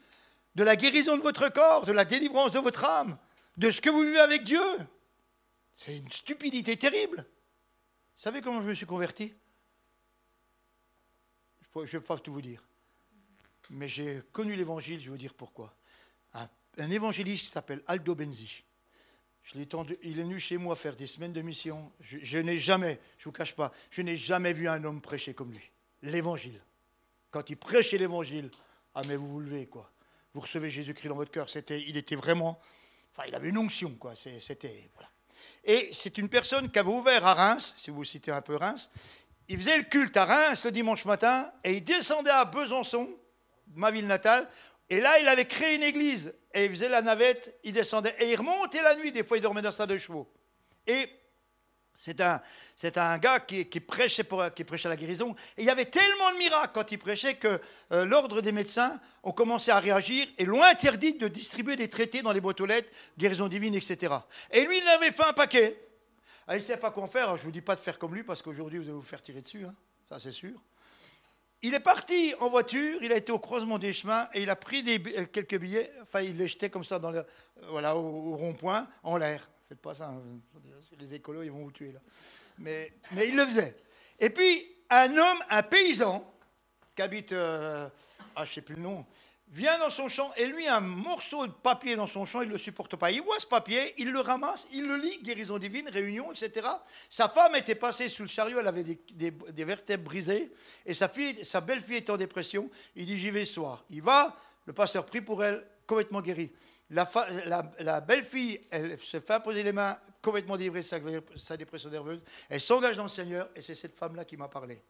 de 0.56 0.64
la 0.64 0.76
guérison 0.76 1.16
de 1.16 1.22
votre 1.22 1.50
corps, 1.50 1.86
de 1.86 1.92
la 1.92 2.06
délivrance 2.06 2.52
de 2.52 2.60
votre 2.60 2.86
âme, 2.86 3.18
de 3.58 3.70
ce 3.70 3.82
que 3.82 3.90
vous 3.90 4.02
vivez 4.02 4.20
avec 4.20 4.44
Dieu? 4.44 4.64
C'est 5.76 5.98
une 5.98 6.12
stupidité 6.12 6.76
terrible. 6.76 7.18
Vous 7.18 8.24
savez 8.24 8.42
comment 8.42 8.62
je 8.62 8.68
me 8.68 8.74
suis 8.74 8.88
converti? 8.88 9.34
Je 11.76 11.80
ne 11.80 11.86
vais 11.86 12.00
pas 12.02 12.18
tout 12.18 12.34
vous 12.34 12.42
dire. 12.42 12.64
Mais 13.70 13.88
j'ai 13.88 14.22
connu 14.32 14.56
l'évangile, 14.56 15.00
je 15.00 15.06
vais 15.06 15.12
vous 15.12 15.18
dire 15.18 15.34
pourquoi. 15.34 15.74
Un, 16.34 16.90
évangéliste 16.90 17.44
qui 17.44 17.50
s'appelle 17.50 17.84
Aldo 17.88 18.16
Benzi. 18.16 18.64
Je 19.44 19.58
il 19.58 20.20
est 20.20 20.24
venu 20.24 20.40
chez 20.40 20.58
moi 20.58 20.76
faire 20.76 20.96
des 20.96 21.08
semaines 21.08 21.34
de 21.34 21.42
mission. 21.42 21.92
Je, 22.02 22.38
n'ai 22.38 22.60
jamais, 22.60 23.00
je 23.18 23.24
ne 23.24 23.26
vous 23.26 23.32
cache 23.32 23.56
pas, 23.56 23.72
je 23.90 24.02
n'ai 24.02 24.16
jamais 24.16 24.54
vu 24.54 24.68
un 24.68 24.84
homme 24.84 25.02
prêcher 25.02 25.34
comme 25.34 25.52
lui. 25.52 25.72
L'évangile. 26.04 26.62
Quand 27.32 27.50
il 27.50 27.58
prêchait 27.58 27.98
l'évangile, 27.98 28.52
ah 28.96 29.02
mais 29.08 29.16
vous 29.16 29.28
vous 29.28 29.40
levez 29.40 29.68
quoi. 29.68 29.92
Vous 30.34 30.42
recevez 30.42 30.70
Jésus-Christ 30.70 31.10
dans 31.10 31.16
votre 31.16 31.32
cœur. 31.32 31.50
C'était, 31.50 31.82
il 31.82 31.98
était 31.98 32.16
vraiment, 32.16 32.60
enfin 33.12 33.28
il 33.28 33.36
avait 33.36 33.50
une 33.50 33.58
onction 33.58 33.96
quoi. 33.96 34.16
C'était 34.16 34.90
voilà. 34.94 35.10
Et 35.64 35.90
c'est 35.94 36.18
une 36.18 36.30
personne 36.30 36.72
qui 36.72 36.80
avait 36.80 36.90
ouvert 36.90 37.26
à 37.26 37.34
Reims, 37.34 37.74
si 37.78 37.90
vous 37.90 38.04
citez 38.04 38.32
un 38.32 38.42
peu 38.42 38.56
Reims, 38.56 38.90
il 39.50 39.58
faisait 39.58 39.78
le 39.78 39.84
culte 39.84 40.16
à 40.16 40.26
Reims 40.26 40.64
le 40.64 40.72
dimanche 40.72 41.06
matin 41.06 41.52
et 41.64 41.74
il 41.74 41.84
descendait 41.84 42.30
à 42.30 42.46
Besançon, 42.46 43.10
ma 43.74 43.92
ville 43.92 44.08
natale, 44.08 44.48
et 44.90 45.02
là 45.02 45.20
il 45.20 45.28
avait 45.28 45.46
créé 45.46 45.76
une 45.76 45.84
église 45.84 46.34
et 46.54 46.66
il 46.66 46.72
faisait 46.72 46.90
la 46.90 47.02
navette, 47.02 47.60
il 47.64 47.74
descendait 47.74 48.16
et 48.20 48.32
il 48.32 48.36
remontait 48.36 48.84
la 48.84 48.96
nuit, 48.96 49.12
des 49.12 49.24
fois 49.24 49.38
il 49.38 49.42
dormait 49.42 49.64
dans 49.64 49.72
sa 49.72 49.88
de 49.88 49.98
chevaux. 49.98 50.32
Et 50.86 51.10
c'est 51.96 52.22
un, 52.22 53.18
gars 53.18 53.42
qui, 53.42 53.66
prêchait 53.82 54.24
pour, 54.24 54.54
qui 54.54 54.64
prêchait 54.64 54.88
la 54.88 54.96
guérison. 54.96 55.36
Et 55.58 55.64
il 55.64 55.66
y 55.66 55.70
avait 55.70 55.84
tellement 55.84 56.32
de 56.32 56.38
miracles 56.38 56.72
quand 56.74 56.92
il 56.94 56.98
prêchait 56.98 57.34
que 57.34 57.60
euh, 57.92 58.06
l'ordre 58.06 58.42
des 58.42 58.54
médecins 58.54 59.02
ont 59.22 59.34
commencé 59.34 59.70
à 59.70 59.80
réagir 59.80 60.26
et 60.38 60.46
l'ont 60.46 60.64
interdit 60.64 61.16
de 61.16 61.28
distribuer 61.28 61.76
des 61.76 61.90
traités 61.90 62.22
dans 62.22 62.32
les 62.32 62.40
boîtes 62.40 62.62
aux 62.62 62.66
lettres, 62.66 62.90
guérison 63.18 63.50
divine, 63.50 63.76
etc. 63.76 64.14
Et 64.52 64.64
lui, 64.64 64.78
il 64.78 64.88
avait 64.88 65.12
fait 65.12 65.26
un 65.26 65.34
paquet. 65.34 65.89
Ah, 66.52 66.56
il 66.56 66.62
ne 66.62 66.64
sait 66.64 66.78
pas 66.78 66.90
quoi 66.90 67.08
faire. 67.08 67.38
Je 67.38 67.42
ne 67.42 67.46
vous 67.46 67.52
dis 67.52 67.62
pas 67.62 67.76
de 67.76 67.80
faire 67.80 68.00
comme 68.00 68.16
lui 68.16 68.24
parce 68.24 68.42
qu'aujourd'hui, 68.42 68.80
vous 68.80 68.86
allez 68.86 68.94
vous 68.94 69.04
faire 69.04 69.22
tirer 69.22 69.40
dessus. 69.40 69.66
Hein. 69.66 69.76
Ça, 70.10 70.20
c'est 70.20 70.32
sûr. 70.32 70.60
Il 71.62 71.76
est 71.76 71.80
parti 71.80 72.34
en 72.40 72.50
voiture, 72.50 72.98
il 73.04 73.12
a 73.12 73.18
été 73.18 73.32
au 73.32 73.38
croisement 73.38 73.78
des 73.78 73.94
chemins 73.94 74.28
et 74.34 74.42
il 74.42 74.50
a 74.50 74.56
pris 74.56 74.84
euh, 74.88 75.26
quelques 75.28 75.60
billets. 75.60 75.92
Enfin, 76.02 76.22
il 76.22 76.38
les 76.38 76.48
jetait 76.48 76.72
comme 76.72 76.84
ça 76.84 76.98
dans 76.98 77.12
le, 77.12 77.20
euh, 77.20 77.24
voilà, 77.70 77.96
au, 77.96 78.36
rond-point, 78.36 78.88
en 79.04 79.18
l'air. 79.18 79.48
Faites 79.68 79.80
pas 79.80 79.94
ça. 79.94 80.08
Hein. 80.08 80.24
Les 81.00 81.14
écolos, 81.14 81.44
ils 81.44 81.52
vont 81.52 81.66
vous 81.66 81.72
tuer 81.72 81.92
là. 81.92 82.00
Mais, 82.58 82.94
mais 83.12 83.28
il 83.28 83.36
le 83.36 83.46
faisait. 83.46 83.76
Et 84.20 84.32
puis, 84.32 84.76
un 84.90 85.16
homme, 85.16 85.44
un 85.52 85.62
paysan, 85.62 86.34
qui 86.96 87.04
habite, 87.04 87.32
euh, 87.32 87.88
ah, 88.36 88.44
je 88.44 88.50
ne 88.50 88.54
sais 88.56 88.62
plus 88.62 88.76
le 88.76 88.82
nom, 88.82 89.06
vient 89.52 89.80
dans 89.80 89.90
son 89.90 90.08
champ 90.10 90.32
et 90.38 90.46
lui, 90.46 90.68
un 90.68 90.80
morceau 90.80 91.48
de 91.48 91.52
papier 91.52 91.96
dans 91.96 92.08
son 92.08 92.26
champ, 92.26 92.42
il 92.42 92.48
ne 92.48 92.54
le 92.54 92.60
supporte 92.60 92.96
pas. 92.96 93.12
Il 93.12 93.22
voit 93.22 93.40
ce 93.40 93.48
papier, 93.48 93.94
il 93.98 94.12
le 94.12 94.20
ramasse, 94.20 94.68
il 94.72 94.88
le 94.88 94.96
lit, 94.96 95.20
guérison 95.24 95.58
divine, 95.58 95.90
réunion, 95.90 96.32
etc. 96.32 96.68
Sa 97.10 97.30
femme 97.30 97.56
était 97.56 97.76
passée 97.76 98.10
sous 98.10 98.24
le 98.24 98.28
chariot, 98.28 98.60
elle 98.60 98.68
avait 98.68 98.84
des, 98.84 99.64
vertèbres 99.64 100.04
brisées, 100.04 100.52
et 100.86 100.94
sa, 100.94 101.10
fille, 101.10 101.44
sa 101.44 101.62
belle-fille 101.62 101.98
est 101.98 102.10
en 102.10 102.18
dépression. 102.18 102.70
Il 102.96 103.06
dit 103.06 103.18
J'y 103.18 103.32
vais 103.32 103.46
ce 103.46 103.56
soir. 103.56 103.84
Il 103.90 104.02
va, 104.02 104.36
le 104.66 104.74
pasteur 104.74 105.06
prie 105.06 105.22
pour 105.22 105.44
elle, 105.44 105.66
complètement 105.88 106.22
guérie. 106.22 106.52
La, 106.92 108.02
belle-fille, 108.02 108.62
elle 108.72 109.00
se 109.00 109.20
fait 109.20 109.44
poser 109.44 109.64
les 109.64 109.72
mains, 109.72 109.98
complètement 110.22 110.58
délivrée 110.58 110.82
sa, 110.82 110.98
sa 111.38 111.56
dépression 111.56 111.90
nerveuse. 111.90 112.22
Elle 112.50 112.62
s'engage 112.62 112.98
dans 112.98 113.04
le 113.04 113.10
Seigneur, 113.10 113.50
et 113.56 113.62
c'est 113.62 113.76
cette 113.76 113.96
femme-là 113.96 114.26
qui 114.26 114.38
m'a 114.38 114.48
parlé. 114.48 114.82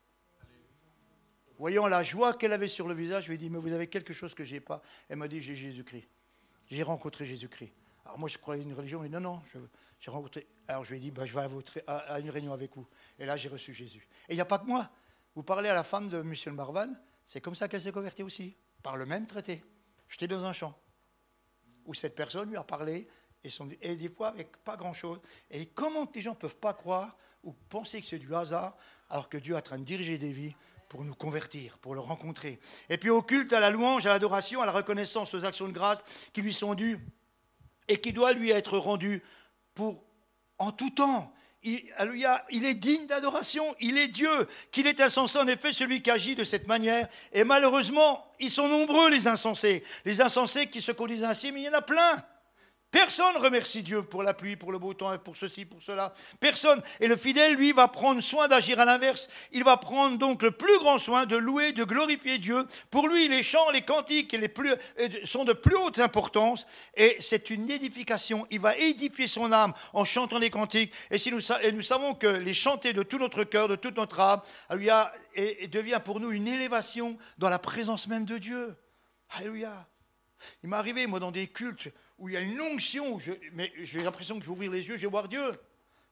Voyant 1.60 1.88
la 1.88 2.04
joie 2.04 2.34
qu'elle 2.36 2.54
avait 2.54 2.70
sur 2.70 2.88
le 2.88 2.94
visage, 2.94 3.26
je 3.26 3.30
lui 3.30 3.36
ai 3.36 3.38
dit, 3.38 3.50
mais 3.50 3.60
vous 3.60 3.74
avez 3.74 3.88
quelque 3.88 4.14
chose 4.14 4.34
que 4.34 4.46
je 4.46 4.54
n'ai 4.54 4.62
pas. 4.62 4.82
Elle 5.10 5.18
m'a 5.18 5.28
dit, 5.28 5.42
j'ai 5.42 5.58
Jésus-Christ. 5.58 6.08
J'ai 6.68 6.84
rencontré 6.84 7.26
Jésus-Christ. 7.26 7.74
Alors 8.06 8.18
moi, 8.18 8.30
je 8.30 8.38
croyais 8.38 8.64
une 8.64 8.74
religion, 8.74 9.02
mais 9.02 9.10
non, 9.10 9.20
non, 9.20 9.42
j'ai 10.00 10.10
rencontré. 10.10 10.48
Alors 10.70 10.86
je 10.86 10.92
lui 10.92 10.98
ai 10.98 11.02
dit, 11.02 11.12
bah, 11.12 11.26
je 11.26 11.38
vais 11.38 11.84
à, 11.86 11.98
à, 11.98 12.20
une 12.22 12.30
réunion 12.30 12.54
avec 12.54 12.74
vous. 12.78 12.88
Et 13.20 13.26
là, 13.26 13.36
j'ai 13.36 13.50
reçu 13.50 13.74
Jésus. 13.74 14.08
Et 14.30 14.34
il 14.34 14.36
n'y 14.36 14.42
a 14.42 14.46
pas 14.46 14.58
que 14.58 14.68
moi. 14.68 14.90
Vous 15.36 15.44
parlez 15.44 15.68
à 15.68 15.74
la 15.74 15.84
femme 15.84 16.08
de 16.08 16.20
M. 16.20 16.34
Marvan, 16.56 16.94
c'est 17.26 17.42
comme 17.42 17.56
ça 17.56 17.68
qu'elle 17.68 17.82
s'est 17.82 17.92
convertie 17.92 18.24
aussi, 18.24 18.56
par 18.82 18.96
le 18.96 19.06
même 19.06 19.28
traité. 19.28 19.62
J'étais 20.08 20.28
dans 20.28 20.46
un 20.46 20.54
champ 20.54 20.74
où 21.86 21.94
cette 21.94 22.16
personne 22.16 22.50
lui 22.50 22.58
a 22.58 22.64
parlé, 22.64 23.06
et, 23.44 23.50
son, 23.50 23.68
et 23.82 23.96
des 23.96 24.10
fois 24.10 24.30
avec 24.30 24.56
pas 24.64 24.78
grand-chose. 24.78 25.20
Et 25.52 25.66
comment 25.66 26.10
les 26.16 26.22
gens 26.22 26.32
ne 26.32 26.38
peuvent 26.38 26.56
pas 26.56 26.74
croire 26.74 27.18
ou 27.44 27.52
penser 27.52 28.00
que 28.00 28.08
c'est 28.08 28.20
du 28.20 28.34
hasard, 28.34 28.78
alors 29.10 29.28
que 29.28 29.38
Dieu 29.38 29.56
est 29.56 29.58
en 29.58 29.62
train 29.62 29.78
de 29.78 29.84
diriger 29.84 30.18
des 30.18 30.32
vies 30.32 30.56
pour 30.90 31.06
nous 31.06 31.14
convertir, 31.14 31.78
pour 31.78 31.94
le 31.94 32.02
rencontrer. 32.02 32.60
Et 32.90 32.98
puis 32.98 33.12
au 33.12 33.22
culte, 33.22 33.54
à 33.54 33.60
la 33.60 33.70
louange, 33.70 34.08
à 34.08 34.10
l'adoration, 34.10 34.62
à 34.62 34.66
la 34.66 34.72
reconnaissance, 34.72 35.34
aux 35.36 35.46
actions 35.46 35.68
de 35.68 35.74
grâce 35.74 36.04
qui 36.34 36.42
lui 36.42 36.54
sont 36.54 36.74
dues 36.74 37.00
et 37.88 38.02
qui 38.02 38.12
doivent 38.12 38.36
lui 38.36 38.50
être 38.50 38.78
rendues 38.78 39.22
pour 39.76 40.04
en 40.58 40.72
tout 40.72 40.90
temps. 40.90 41.32
Il, 41.62 41.84
il 42.50 42.66
est 42.66 42.74
digne 42.74 43.06
d'adoration, 43.06 43.76
il 43.80 43.98
est 43.98 44.08
Dieu, 44.08 44.48
qu'il 44.72 44.88
est 44.88 45.00
insensé 45.02 45.38
en 45.38 45.48
effet 45.48 45.74
celui 45.74 46.02
qui 46.02 46.10
agit 46.10 46.36
de 46.36 46.44
cette 46.44 46.68
manière. 46.68 47.08
Et 47.34 47.44
malheureusement, 47.44 48.26
ils 48.40 48.50
sont 48.50 48.68
nombreux 48.68 49.10
les 49.10 49.28
insensés, 49.28 49.84
les 50.06 50.22
insensés 50.22 50.68
qui 50.68 50.82
se 50.82 50.92
conduisent 50.92 51.24
ainsi, 51.24 51.52
mais 51.52 51.62
il 51.62 51.66
y 51.66 51.70
en 51.70 51.74
a 51.74 51.82
plein. 51.82 52.24
Personne 52.92 53.38
remercie 53.38 53.84
Dieu 53.84 54.02
pour 54.02 54.24
la 54.24 54.34
pluie, 54.34 54.56
pour 54.56 54.72
le 54.72 54.80
beau 54.80 54.96
temps, 54.96 55.16
pour 55.20 55.38
ceci, 55.38 55.64
pour 55.64 55.80
cela. 55.80 56.12
Personne. 56.40 56.82
Et 57.00 57.08
le 57.08 57.18
fidèle, 57.18 57.54
lui, 57.54 57.72
va 57.72 57.88
prendre 57.88 58.20
soin 58.20 58.48
d'agir 58.48 58.80
à 58.80 58.86
l'inverse. 58.86 59.30
Il 59.52 59.64
va 59.64 59.78
prendre 59.78 60.18
donc 60.18 60.42
le 60.42 60.50
plus 60.50 60.76
grand 60.80 60.98
soin 60.98 61.28
de 61.28 61.38
louer, 61.38 61.72
de 61.72 61.84
glorifier 61.84 62.40
Dieu. 62.40 62.66
Pour 62.90 63.08
lui, 63.08 63.28
les 63.28 63.44
chants, 63.44 63.70
les 63.70 63.82
cantiques 63.82 64.32
les 64.34 64.48
plus, 64.48 64.72
euh, 64.72 65.08
sont 65.24 65.46
de 65.46 65.54
plus 65.54 65.76
haute 65.76 66.00
importance. 66.00 66.66
Et 66.96 67.18
c'est 67.20 67.52
une 67.52 67.70
édification. 67.70 68.48
Il 68.50 68.60
va 68.60 68.76
édifier 68.76 69.28
son 69.28 69.52
âme 69.52 69.74
en 69.94 70.04
chantant 70.04 70.40
les 70.40 70.50
cantiques. 70.50 70.92
Et, 71.12 71.20
si 71.20 71.32
nous, 71.32 71.42
et 71.62 71.72
nous 71.72 71.84
savons 71.84 72.16
que 72.16 72.28
les 72.28 72.56
chanter 72.56 72.94
de 72.94 73.04
tout 73.04 73.20
notre 73.20 73.44
cœur, 73.44 73.68
de 73.68 73.76
toute 73.76 73.98
notre 73.98 74.20
âme, 74.20 74.42
lui 74.72 74.90
a, 74.90 75.14
et, 75.36 75.68
devient 75.68 76.02
pour 76.04 76.20
nous 76.20 76.32
une 76.32 76.48
élévation 76.48 77.20
dans 77.38 77.50
la 77.50 77.60
présence 77.60 78.08
même 78.08 78.26
de 78.26 78.40
Dieu. 78.40 78.76
Alléluia. 79.30 79.88
Il 80.64 80.70
m'est 80.70 80.78
arrivé, 80.78 81.06
moi, 81.06 81.20
dans 81.20 81.32
des 81.32 81.46
cultes 81.46 81.90
où 82.20 82.30
il 82.30 82.34
y 82.34 82.38
a 82.38 82.42
une 82.42 82.60
onction, 82.62 83.18
mais 83.54 83.72
j'ai 83.82 84.04
l'impression 84.04 84.36
que 84.36 84.42
je 84.42 84.48
vais 84.48 84.54
ouvrir 84.54 84.72
les 84.72 84.88
yeux, 84.88 84.96
je 84.96 85.02
vais 85.02 85.08
voir 85.08 85.28
Dieu. 85.28 85.52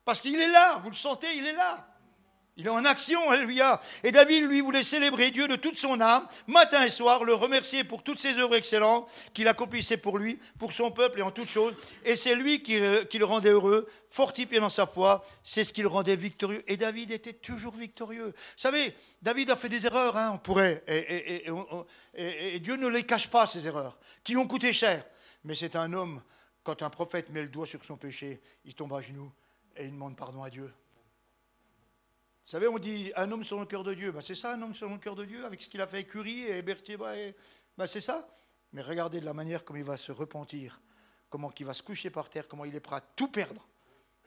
Parce 0.04 0.20
qu'il 0.20 0.40
est 0.40 0.50
là, 0.50 0.80
vous 0.82 0.88
le 0.88 0.96
sentez, 0.96 1.36
il 1.36 1.46
est 1.46 1.52
là. 1.52 1.86
Il 2.58 2.66
est 2.66 2.70
en 2.70 2.84
action, 2.84 3.30
alléluia. 3.30 3.80
Et 4.02 4.10
David, 4.10 4.46
lui, 4.46 4.60
voulait 4.60 4.82
célébrer 4.82 5.30
Dieu 5.30 5.46
de 5.46 5.54
toute 5.54 5.78
son 5.78 6.00
âme, 6.00 6.26
matin 6.48 6.82
et 6.82 6.90
soir, 6.90 7.22
le 7.22 7.32
remercier 7.32 7.84
pour 7.84 8.02
toutes 8.02 8.18
ses 8.18 8.36
œuvres 8.36 8.56
excellentes 8.56 9.08
qu'il 9.32 9.46
accomplissait 9.46 9.96
pour 9.96 10.18
lui, 10.18 10.40
pour 10.58 10.72
son 10.72 10.90
peuple 10.90 11.20
et 11.20 11.22
en 11.22 11.30
toutes 11.30 11.48
choses. 11.48 11.74
Et 12.04 12.16
c'est 12.16 12.34
lui 12.34 12.60
qui, 12.64 12.76
le 12.80 13.24
rendait 13.24 13.50
heureux, 13.50 13.86
fortifié 14.10 14.58
dans 14.58 14.70
sa 14.70 14.88
foi. 14.88 15.24
C'est 15.44 15.62
ce 15.62 15.72
qui 15.72 15.82
le 15.82 15.88
rendait 15.88 16.16
victorieux. 16.16 16.64
Et 16.66 16.76
David 16.76 17.12
était 17.12 17.32
toujours 17.32 17.76
victorieux. 17.76 18.34
Vous 18.34 18.52
savez, 18.56 18.92
David 19.22 19.52
a 19.52 19.56
fait 19.56 19.68
des 19.68 19.86
erreurs, 19.86 20.16
hein, 20.16 20.32
on 20.34 20.38
pourrait. 20.38 20.82
Et, 20.88 21.48
et 22.16 22.58
Dieu 22.58 22.74
ne 22.74 22.88
les 22.88 23.04
cache 23.04 23.28
pas, 23.28 23.46
ces 23.46 23.68
erreurs, 23.68 24.00
qui 24.24 24.36
ont 24.36 24.48
coûté 24.48 24.72
cher. 24.72 25.04
Mais 25.48 25.54
c'est 25.54 25.76
un 25.76 25.94
homme, 25.94 26.22
quand 26.62 26.82
un 26.82 26.90
prophète 26.90 27.30
met 27.30 27.40
le 27.40 27.48
doigt 27.48 27.66
sur 27.66 27.82
son 27.82 27.96
péché, 27.96 28.38
il 28.66 28.74
tombe 28.74 28.92
à 28.92 29.00
genoux 29.00 29.32
et 29.76 29.86
il 29.86 29.92
demande 29.92 30.14
pardon 30.14 30.42
à 30.42 30.50
Dieu. 30.50 30.66
Vous 30.66 32.50
savez, 32.50 32.68
on 32.68 32.78
dit 32.78 33.12
un 33.16 33.32
homme 33.32 33.42
selon 33.42 33.62
le 33.62 33.66
cœur 33.66 33.82
de 33.82 33.94
Dieu. 33.94 34.12
Ben, 34.12 34.20
c'est 34.20 34.34
ça, 34.34 34.52
un 34.52 34.60
homme 34.60 34.74
selon 34.74 34.92
le 34.92 34.98
cœur 34.98 35.16
de 35.16 35.24
Dieu, 35.24 35.46
avec 35.46 35.62
ce 35.62 35.70
qu'il 35.70 35.80
a 35.80 35.86
fait 35.86 36.04
Curie 36.04 36.42
et 36.42 36.60
Berthier. 36.60 36.98
Ben, 36.98 37.86
c'est 37.86 38.02
ça. 38.02 38.28
Mais 38.74 38.82
regardez 38.82 39.20
de 39.20 39.24
la 39.24 39.32
manière 39.32 39.64
comme 39.64 39.78
il 39.78 39.84
va 39.84 39.96
se 39.96 40.12
repentir, 40.12 40.82
comment 41.30 41.50
il 41.58 41.64
va 41.64 41.72
se 41.72 41.82
coucher 41.82 42.10
par 42.10 42.28
terre, 42.28 42.46
comment 42.46 42.66
il 42.66 42.76
est 42.76 42.80
prêt 42.80 42.96
à 42.96 43.00
tout 43.00 43.28
perdre. 43.28 43.66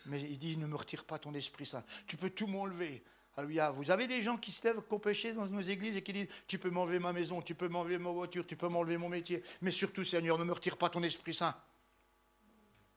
Mais 0.08 0.24
il 0.24 0.40
dit, 0.40 0.58
ne 0.58 0.66
me 0.66 0.76
retire 0.76 1.06
pas 1.06 1.20
ton 1.20 1.36
Esprit 1.36 1.68
Saint. 1.68 1.84
Tu 2.08 2.18
peux 2.18 2.32
tout 2.32 2.48
m'enlever. 2.48 3.04
Alléluia. 3.38 3.72
Vous 3.72 3.90
avez 3.92 4.08
des 4.08 4.22
gens 4.22 4.38
qui 4.38 4.52
se 4.52 4.64
lèvent 4.68 4.82
qu'au 4.82 5.00
péché 5.00 5.34
dans 5.34 5.46
nos 5.48 5.62
églises 5.62 5.96
et 5.96 6.02
qui 6.02 6.14
disent, 6.14 6.28
tu 6.48 6.60
peux 6.60 6.70
m'enlever 6.70 7.00
ma 7.00 7.14
maison, 7.14 7.42
tu 7.42 7.56
peux 7.56 7.70
m'enlever 7.70 7.98
ma 7.98 8.12
voiture, 8.12 8.46
tu 8.46 8.58
peux 8.58 8.68
m'enlever 8.68 8.98
mon 8.98 9.10
métier. 9.10 9.42
Mais 9.62 9.72
surtout, 9.72 10.04
Seigneur, 10.04 10.38
ne 10.38 10.44
me 10.44 10.52
retire 10.52 10.78
pas 10.78 10.90
ton 10.90 11.02
Esprit 11.04 11.34
Saint. 11.34 11.56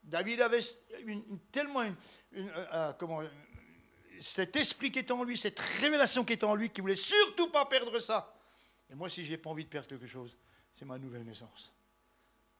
David 0.03 0.40
avait 0.40 0.61
tellement 1.51 1.81
euh, 1.81 1.92
euh, 2.73 2.92
comment, 2.94 3.23
cet 4.20 4.57
esprit 4.57 4.90
qui 4.90 4.99
est 4.99 5.11
en 5.11 5.25
lui, 5.25 5.38
cette 5.38 5.59
révélation 5.59 6.25
qui 6.25 6.35
est 6.35 6.44
en 6.44 6.55
lui, 6.55 6.70
qui 6.70 6.81
voulait 6.81 6.94
surtout 6.94 7.51
pas 7.51 7.64
perdre 7.66 7.99
ça. 8.01 8.35
Et 8.90 8.94
moi, 8.94 9.09
si 9.09 9.25
j'ai 9.25 9.38
pas 9.38 9.51
envie 9.51 9.64
de 9.64 9.70
perdre 9.70 9.88
quelque 9.88 10.07
chose, 10.07 10.37
c'est 10.75 10.85
ma 10.85 10.99
nouvelle 10.99 11.25
naissance. 11.25 11.73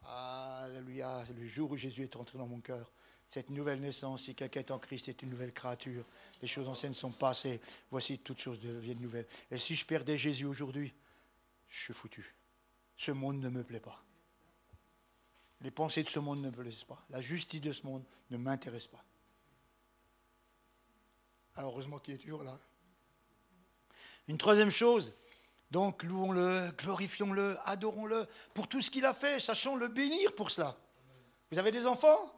Alléluia, 0.03 1.25
le 1.37 1.47
jour 1.47 1.71
où 1.71 1.77
Jésus 1.77 2.03
est 2.03 2.17
entré 2.17 2.39
dans 2.39 2.47
mon 2.47 2.61
cœur, 2.61 2.93
cette 3.29 3.51
nouvelle 3.51 3.81
naissance, 3.81 4.25
si 4.25 4.35
quelqu'un 4.35 4.61
est 4.61 4.71
en 4.71 4.79
Christ, 4.79 5.09
est 5.09 5.23
une 5.23 5.31
nouvelle 5.31 5.53
créature. 5.53 6.05
Les 6.41 6.49
choses 6.49 6.69
anciennes 6.69 6.95
sont 6.95 7.13
passées, 7.13 7.61
voici 7.91 8.19
toutes 8.19 8.41
choses 8.41 8.61
deviennent 8.61 9.01
nouvelles. 9.01 9.27
Et 9.51 9.59
si 9.59 9.75
je 9.75 9.85
perdais 9.85 10.17
Jésus 10.17 10.45
aujourd'hui, 10.45 10.95
je 11.69 11.83
suis 11.83 11.95
foutu. 11.95 12.35
Ce 12.97 13.11
monde 13.11 13.41
ne 13.41 13.49
me 13.49 13.65
plaît 13.65 13.81
pas. 13.81 14.03
Les 15.61 15.71
pensées 15.71 16.03
de 16.03 16.09
ce 16.09 16.19
monde 16.19 16.41
ne 16.43 16.51
me 16.51 16.53
plaisent 16.53 16.85
pas. 16.85 17.05
La 17.11 17.21
justice 17.21 17.61
de 17.61 17.73
ce 17.73 17.85
monde 17.85 18.05
ne 18.31 18.37
m'intéresse 18.37 18.87
pas. 18.87 19.05
Heureusement 21.57 21.99
qu'il 21.99 22.15
est 22.15 22.19
toujours 22.19 22.43
là. 22.43 22.59
Une 24.29 24.39
troisième 24.39 24.71
chose, 24.71 25.15
donc 25.71 26.03
louons-le, 26.03 26.71
glorifions-le, 26.79 27.57
adorons-le 27.65 28.27
pour 28.55 28.69
tout 28.69 28.81
ce 28.81 28.91
qu'il 28.91 29.05
a 29.05 29.15
fait, 29.15 29.41
sachons 29.41 29.77
le 29.77 29.89
bénir 29.89 30.35
pour 30.35 30.51
cela. 30.51 30.77
Vous 31.51 31.59
avez 31.59 31.71
des 31.71 31.87
enfants? 31.87 32.33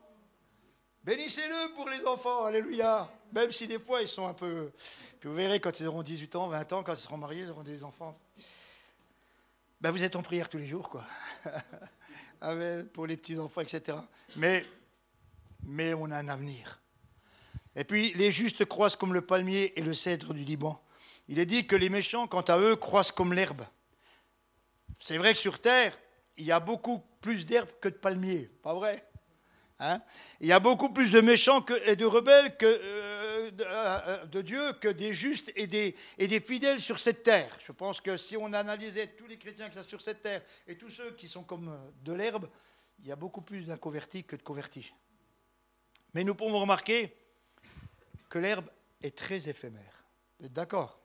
Bénissez-le 1.07 1.73
pour 1.77 1.89
les 1.89 2.05
enfants, 2.05 2.47
alléluia. 2.47 3.09
Même 3.33 3.53
si 3.53 3.69
des 3.69 3.79
fois 3.79 4.03
ils 4.03 4.09
sont 4.09 4.27
un 4.27 4.35
peu... 4.35 4.73
Puis 5.21 5.29
vous 5.29 5.37
verrez 5.37 5.61
quand 5.61 5.79
ils 5.79 5.87
auront 5.87 6.03
18 6.03 6.35
ans, 6.35 6.49
20 6.49 6.73
ans, 6.73 6.83
quand 6.83 6.95
ils 6.95 7.01
seront 7.01 7.17
mariés, 7.17 7.43
ils 7.43 7.51
auront 7.51 7.63
des 7.63 7.85
enfants. 7.85 8.19
Ben, 9.81 9.93
vous 9.93 10.03
êtes 10.03 10.17
en 10.17 10.23
prière 10.23 10.49
tous 10.49 10.59
les 10.59 10.67
jours, 10.67 10.91
quoi. 10.91 11.05
Amen, 12.41 12.89
pour 12.89 13.07
les 13.07 13.17
petits-enfants, 13.17 13.61
etc. 13.61 13.99
Mais, 14.35 14.67
mais 15.63 15.95
on 15.95 16.11
a 16.11 16.19
un 16.19 16.29
avenir. 16.29 16.81
Et 17.77 17.85
puis 17.85 18.13
les 18.15 18.33
justes 18.33 18.65
croissent 18.65 18.97
comme 18.97 19.15
le 19.15 19.21
palmier 19.21 19.79
et 19.79 19.83
le 19.83 19.95
cèdre 19.95 20.35
du 20.35 20.43
Liban. 20.43 20.83
Il 21.29 21.39
est 21.39 21.47
dit 21.47 21.69
que 21.69 21.77
les 21.77 21.89
méchants, 21.89 22.27
quant 22.27 22.41
à 22.41 22.59
eux, 22.59 22.75
croissent 22.75 23.13
comme 23.13 23.33
l'herbe. 23.33 23.63
C'est 24.99 25.19
vrai 25.19 25.35
que 25.35 25.39
sur 25.39 25.61
terre, 25.61 25.97
il 26.37 26.47
y 26.47 26.53
a 26.53 26.59
beaucoup 26.59 27.05
plus 27.21 27.47
d'herbe 27.47 27.69
que 27.81 27.89
de 27.89 27.95
palmiers, 27.95 28.51
pas 28.61 28.75
vrai? 28.75 29.07
Hein 29.79 30.01
Il 30.41 30.47
y 30.47 30.53
a 30.53 30.61
beaucoup 30.61 30.93
plus 30.93 31.11
de 31.11 31.21
méchants 31.21 31.65
et 31.87 31.97
de 31.97 32.05
rebelles 32.05 32.57
euh, 32.63 33.51
euh, 33.61 34.25
de, 34.27 34.43
Dieu 34.43 34.73
que 34.75 34.89
des 34.89 35.15
justes 35.15 35.53
et 35.57 35.67
des, 35.67 35.95
et 36.19 36.29
des 36.29 36.41
fidèles 36.41 36.81
sur 36.81 37.01
cette 37.01 37.23
terre. 37.23 37.57
Je 37.65 37.73
pense 37.73 38.01
que 38.01 38.17
si 38.17 38.37
on 38.37 38.53
analysait 38.53 39.09
tous 39.09 39.27
les 39.27 39.39
chrétiens 39.39 39.69
qui 39.69 39.79
sont 39.79 39.85
sur 39.85 40.03
cette 40.03 40.23
terre 40.23 40.43
et 40.67 40.77
tous 40.77 40.91
ceux 40.91 41.13
qui 41.13 41.29
sont 41.29 41.45
comme 41.45 41.69
euh, 41.69 41.91
de 42.03 42.13
l'herbe, 42.13 42.49
il 43.01 43.07
y 43.07 43.13
a 43.13 43.17
beaucoup 43.17 43.43
plus 43.43 43.67
d'inconvertis 43.67 44.25
que 44.25 44.37
de 44.37 44.43
convertis. 44.43 44.93
Mais 46.15 46.25
nous 46.25 46.35
pouvons 46.35 46.61
remarquer 46.61 47.15
que 48.29 48.39
l'herbe 48.39 48.67
est 49.03 49.17
très 49.17 49.49
éphémère. 49.49 50.05
Vous 50.39 50.47
êtes 50.47 50.53
d'accord? 50.53 51.01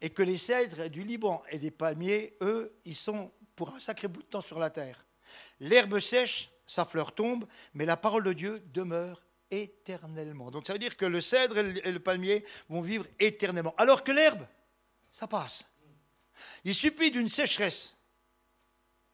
Et 0.00 0.10
que 0.10 0.22
les 0.22 0.36
cèdres 0.36 0.88
du 0.88 1.04
Liban 1.04 1.42
et 1.50 1.58
des 1.58 1.70
palmiers, 1.70 2.36
eux, 2.40 2.74
ils 2.84 2.96
sont 2.96 3.32
pour 3.54 3.74
un 3.74 3.80
sacré 3.80 4.08
bout 4.08 4.22
de 4.22 4.26
temps 4.26 4.40
sur 4.40 4.58
la 4.58 4.70
terre. 4.70 5.04
L'herbe 5.60 6.00
sèche, 6.00 6.50
sa 6.68 6.84
fleur 6.84 7.12
tombe, 7.12 7.46
mais 7.74 7.84
la 7.84 7.96
parole 7.96 8.22
de 8.22 8.32
Dieu 8.32 8.62
demeure 8.72 9.20
éternellement. 9.50 10.52
Donc 10.52 10.66
ça 10.66 10.74
veut 10.74 10.78
dire 10.78 10.96
que 10.96 11.06
le 11.06 11.20
cèdre 11.20 11.58
et 11.58 11.90
le 11.90 11.98
palmier 11.98 12.44
vont 12.68 12.82
vivre 12.82 13.06
éternellement. 13.18 13.74
Alors 13.78 14.04
que 14.04 14.12
l'herbe, 14.12 14.46
ça 15.12 15.26
passe. 15.26 15.66
Il 16.62 16.74
suffit 16.74 17.10
d'une 17.10 17.28
sécheresse. 17.28 17.96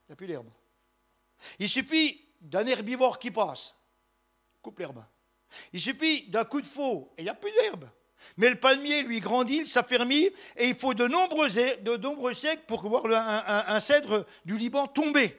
Il 0.03 0.11
n'y 0.11 0.13
a 0.13 0.17
plus 0.17 0.27
d'herbe. 0.27 0.51
Il 1.59 1.69
suffit 1.69 2.21
d'un 2.41 2.67
herbivore 2.67 3.19
qui 3.19 3.31
passe. 3.31 3.75
Coupe 4.61 4.81
l'herbe. 4.81 5.05
Il 5.73 5.81
suffit 5.81 6.29
d'un 6.29 6.45
coup 6.45 6.61
de 6.61 6.67
faux 6.67 7.13
et 7.17 7.23
il 7.23 7.25
n'y 7.25 7.31
a 7.31 7.35
plus 7.35 7.53
d'herbe. 7.53 7.89
Mais 8.37 8.51
le 8.51 8.59
palmier, 8.59 9.03
lui, 9.03 9.21
grandit, 9.21 9.67
s'affermit, 9.67 10.31
et 10.57 10.69
il 10.69 10.75
faut 10.75 10.95
de 10.95 11.07
nombreux 11.07 12.35
siècles 12.35 12.63
pour 12.67 12.89
voir 12.89 13.05
un, 13.07 13.81
cèdre 13.81 14.25
du 14.45 14.57
Liban 14.57 14.87
tomber. 14.87 15.37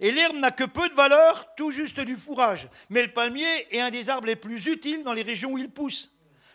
Et 0.00 0.10
l'herbe 0.10 0.36
n'a 0.36 0.50
que 0.50 0.64
peu 0.64 0.88
de 0.88 0.94
valeur, 0.94 1.54
tout 1.56 1.70
juste 1.70 2.00
du 2.00 2.16
fourrage. 2.16 2.68
Mais 2.90 3.02
le 3.02 3.12
palmier 3.12 3.46
est 3.70 3.80
un 3.80 3.90
des 3.90 4.08
arbres 4.08 4.26
les 4.26 4.36
plus 4.36 4.66
utiles 4.66 5.04
dans 5.04 5.12
les 5.12 5.22
régions 5.22 5.52
où 5.52 5.58
il 5.58 5.70
pousse. 5.70 6.10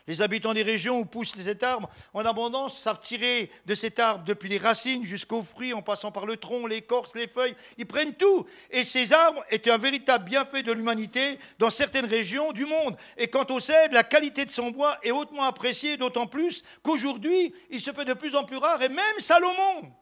Les 0.09 0.23
habitants 0.23 0.55
des 0.55 0.63
régions 0.63 0.97
où 0.97 1.05
poussent 1.05 1.35
cet 1.35 1.61
arbre 1.61 1.87
en 2.15 2.25
abondance 2.25 2.79
savent 2.79 2.99
tirer 2.99 3.51
de 3.67 3.75
cet 3.75 3.99
arbre 3.99 4.23
depuis 4.23 4.49
les 4.49 4.57
racines 4.57 5.03
jusqu'aux 5.03 5.43
fruits, 5.43 5.71
en 5.71 5.83
passant 5.83 6.11
par 6.11 6.25
le 6.25 6.35
tronc, 6.35 6.65
l'écorce, 6.65 7.13
les 7.13 7.27
feuilles. 7.27 7.53
Ils 7.77 7.85
prennent 7.85 8.15
tout. 8.15 8.47
Et 8.71 8.83
ces 8.83 9.13
arbres 9.13 9.43
étaient 9.51 9.69
un 9.69 9.77
véritable 9.77 10.25
bienfait 10.25 10.63
de 10.63 10.71
l'humanité 10.71 11.37
dans 11.59 11.69
certaines 11.69 12.07
régions 12.07 12.53
du 12.53 12.65
monde. 12.65 12.97
Et 13.17 13.27
quant 13.27 13.45
au 13.51 13.59
cèdre, 13.59 13.93
la 13.93 14.03
qualité 14.03 14.45
de 14.45 14.49
son 14.49 14.71
bois 14.71 14.97
est 15.03 15.11
hautement 15.11 15.43
appréciée, 15.43 15.95
d'autant 15.95 16.25
plus 16.25 16.63
qu'aujourd'hui, 16.81 17.53
il 17.69 17.79
se 17.79 17.91
fait 17.91 18.05
de 18.05 18.13
plus 18.13 18.35
en 18.35 18.45
plus 18.45 18.57
rare. 18.57 18.81
Et 18.81 18.89
même 18.89 19.19
Salomon 19.19 19.93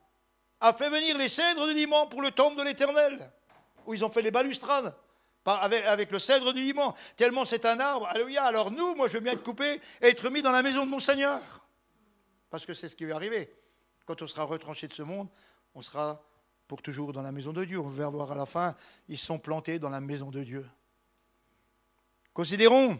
a 0.59 0.73
fait 0.73 0.89
venir 0.89 1.17
les 1.17 1.29
cèdres 1.29 1.67
de 1.67 1.73
Liban 1.73 2.07
pour 2.07 2.21
le 2.21 2.31
temple 2.31 2.57
de 2.57 2.63
l'Éternel, 2.63 3.31
où 3.85 3.93
ils 3.93 4.03
ont 4.03 4.09
fait 4.09 4.21
les 4.21 4.31
balustrades 4.31 4.95
avec, 5.53 6.11
le 6.11 6.19
cèdre 6.19 6.53
du 6.53 6.61
Liban, 6.61 6.93
tellement 7.15 7.45
c'est 7.45 7.65
un 7.65 7.79
arbre. 7.79 8.07
Alléluia. 8.07 8.43
Alors 8.43 8.71
nous, 8.71 8.95
moi, 8.95 9.07
je 9.07 9.13
veux 9.13 9.19
bien 9.19 9.33
être 9.33 9.43
coupé 9.43 9.79
et 10.01 10.07
être 10.07 10.29
mis 10.29 10.41
dans 10.41 10.51
la 10.51 10.61
maison 10.61 10.85
de 10.85 10.91
mon 10.91 10.99
Seigneur. 10.99 11.41
Parce 12.49 12.65
que 12.65 12.73
c'est 12.73 12.89
ce 12.89 12.95
qui 12.95 13.05
va 13.05 13.15
arriver. 13.15 13.53
Quand 14.05 14.21
on 14.21 14.27
sera 14.27 14.43
retranché 14.43 14.87
de 14.87 14.93
ce 14.93 15.01
monde, 15.01 15.29
on 15.73 15.81
sera 15.81 16.21
pour 16.67 16.81
toujours 16.81 17.13
dans 17.13 17.21
la 17.21 17.31
maison 17.31 17.53
de 17.53 17.63
Dieu. 17.63 17.79
On 17.79 17.87
va 17.87 18.09
voir 18.09 18.31
à 18.31 18.35
la 18.35 18.45
fin, 18.45 18.75
ils 19.07 19.17
sont 19.17 19.39
plantés 19.39 19.79
dans 19.79 19.89
la 19.89 20.01
maison 20.01 20.29
de 20.29 20.43
Dieu. 20.43 20.65
Considérons 22.33 22.99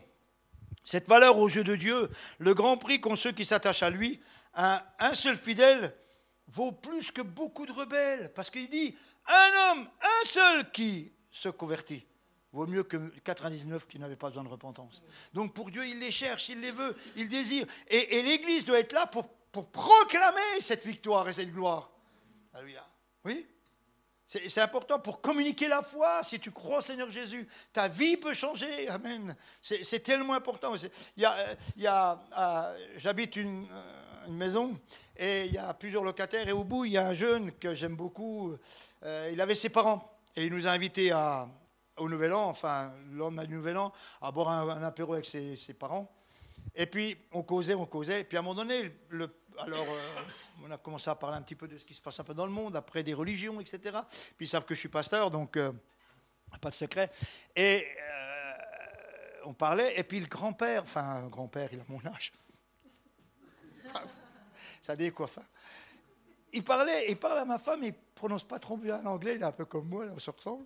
cette 0.83 1.07
valeur 1.07 1.37
aux 1.37 1.49
yeux 1.49 1.63
de 1.63 1.75
Dieu, 1.75 2.09
le 2.39 2.53
grand 2.53 2.77
prix 2.77 3.01
qu'ont 3.01 3.15
ceux 3.15 3.31
qui 3.31 3.45
s'attachent 3.45 3.83
à 3.83 3.89
lui. 3.89 4.21
Un 4.53 5.13
seul 5.13 5.37
fidèle 5.37 5.93
vaut 6.47 6.71
plus 6.71 7.11
que 7.11 7.21
beaucoup 7.21 7.65
de 7.65 7.71
rebelles, 7.71 8.31
parce 8.33 8.49
qu'il 8.49 8.69
dit, 8.69 8.95
un 9.27 9.71
homme, 9.71 9.87
un 10.01 10.25
seul 10.25 10.71
qui 10.71 11.11
se 11.31 11.49
convertit 11.49 12.05
vaut 12.53 12.65
mieux 12.65 12.83
que 12.83 12.97
99 13.19 13.87
qui 13.87 13.99
n'avaient 13.99 14.15
pas 14.15 14.29
besoin 14.29 14.43
de 14.43 14.49
repentance. 14.49 15.03
Donc 15.33 15.53
pour 15.53 15.69
Dieu, 15.69 15.85
il 15.85 15.99
les 15.99 16.11
cherche, 16.11 16.49
il 16.49 16.61
les 16.61 16.71
veut, 16.71 16.95
il 17.15 17.29
désire. 17.29 17.65
Et, 17.87 18.21
l'Église 18.21 18.65
doit 18.65 18.79
être 18.79 18.93
là 18.93 19.05
pour, 19.05 19.27
pour, 19.51 19.67
proclamer 19.69 20.59
cette 20.59 20.85
victoire 20.85 21.27
et 21.29 21.33
cette 21.33 21.51
gloire. 21.51 21.91
Alléluia. 22.53 22.85
Oui 23.25 23.45
c'est 24.27 24.59
important 24.59 24.99
pour 24.99 25.21
communiquer 25.21 25.69
la 25.69 25.81
foi. 25.81 26.21
Si 26.21 26.37
tu 26.37 26.51
crois 26.51 26.79
au 26.79 26.81
Seigneur 26.81 27.09
Jésus, 27.09 27.47
ta 27.71 27.87
vie 27.87 28.17
peut 28.17 28.33
changer. 28.33 28.89
Amen. 28.89 29.33
C'est 29.61 30.03
tellement 30.03 30.33
important. 30.33 30.73
Il 31.15 31.23
y 31.23 31.25
a, 31.25 31.35
y 31.77 31.87
a, 31.87 32.19
euh, 32.37 32.77
J'habite 32.97 33.37
une, 33.37 33.65
euh, 33.71 34.27
une, 34.27 34.35
maison 34.35 34.77
et 35.17 35.45
il 35.45 35.53
y 35.53 35.57
a 35.57 35.73
plusieurs 35.73 36.03
locataires. 36.03 36.47
Et 36.47 36.51
au 36.51 36.63
bout, 36.63 36.85
il 36.85 36.93
y 36.93 36.97
a 36.97 37.07
un 37.07 37.13
jeune 37.13 37.51
que 37.53 37.75
j'aime 37.75 37.95
beaucoup. 37.95 38.55
Euh, 39.03 39.29
il 39.31 39.41
avait 39.41 39.55
ses 39.55 39.69
parents 39.69 40.17
et 40.35 40.45
il 40.45 40.53
nous 40.53 40.67
a 40.67 40.71
invités 40.71 41.11
au 41.97 42.09
Nouvel 42.09 42.33
An, 42.33 42.49
enfin, 42.49 42.93
l'homme 43.11 43.43
du 43.45 43.55
Nouvel 43.55 43.77
An, 43.77 43.91
à 44.21 44.31
boire 44.31 44.49
un, 44.49 44.83
apéro 44.83 45.13
avec 45.13 45.25
ses, 45.25 45.73
parents. 45.73 46.11
Et 46.75 46.85
puis, 46.85 47.17
on 47.31 47.43
causait, 47.43 47.73
on 47.73 47.85
causait. 47.85 48.21
Et 48.21 48.23
puis, 48.23 48.37
à 48.37 48.41
un 48.41 48.43
moment 48.43 48.63
donné, 48.63 48.91
alors, 49.59 49.87
euh, 49.87 50.21
on 50.63 50.69
a 50.69 50.77
commencé 50.77 51.09
à 51.09 51.15
parler 51.15 51.37
un 51.37 51.41
petit 51.41 51.55
peu 51.55 51.67
de 51.67 51.77
ce 51.77 51.85
qui 51.85 51.95
se 51.95 52.01
passe 52.01 52.19
un 52.19 52.23
peu 52.23 52.35
dans 52.35 52.45
le 52.45 52.51
monde, 52.51 52.75
après 52.75 53.01
des 53.01 53.15
religions, 53.15 53.59
etc. 53.59 53.97
Puis, 54.37 54.45
ils 54.45 54.49
savent 54.49 54.65
que 54.65 54.75
je 54.75 54.79
suis 54.79 54.89
pasteur, 54.89 55.31
donc, 55.31 55.57
euh, 55.57 55.71
pas 56.61 56.69
de 56.69 56.75
secret. 56.75 57.09
Et 57.55 57.87
on 59.45 59.53
parlait. 59.53 59.97
Et 59.97 60.03
puis, 60.03 60.19
le 60.19 60.27
grand-père, 60.27 60.83
enfin, 60.83 61.27
grand-père, 61.27 61.69
il 61.71 61.79
a 61.79 61.83
mon 61.87 62.05
âge. 62.05 62.31
Ça 64.87 64.95
décoiffe. 64.95 65.37
Hein. 65.37 65.45
Il 66.53 66.63
parlait, 66.63 67.11
il 67.11 67.17
parle 67.17 67.39
à 67.39 67.43
ma 67.43 67.59
femme, 67.59 67.83
il 67.83 67.93
prononce 68.15 68.45
pas 68.45 68.57
trop 68.57 68.77
bien 68.77 69.01
l'anglais, 69.01 69.35
il 69.35 69.41
est 69.41 69.45
un 69.45 69.51
peu 69.51 69.65
comme 69.65 69.89
moi, 69.89 70.05
là, 70.05 70.13
on 70.15 70.19
se 70.19 70.31
ressemble. 70.31 70.65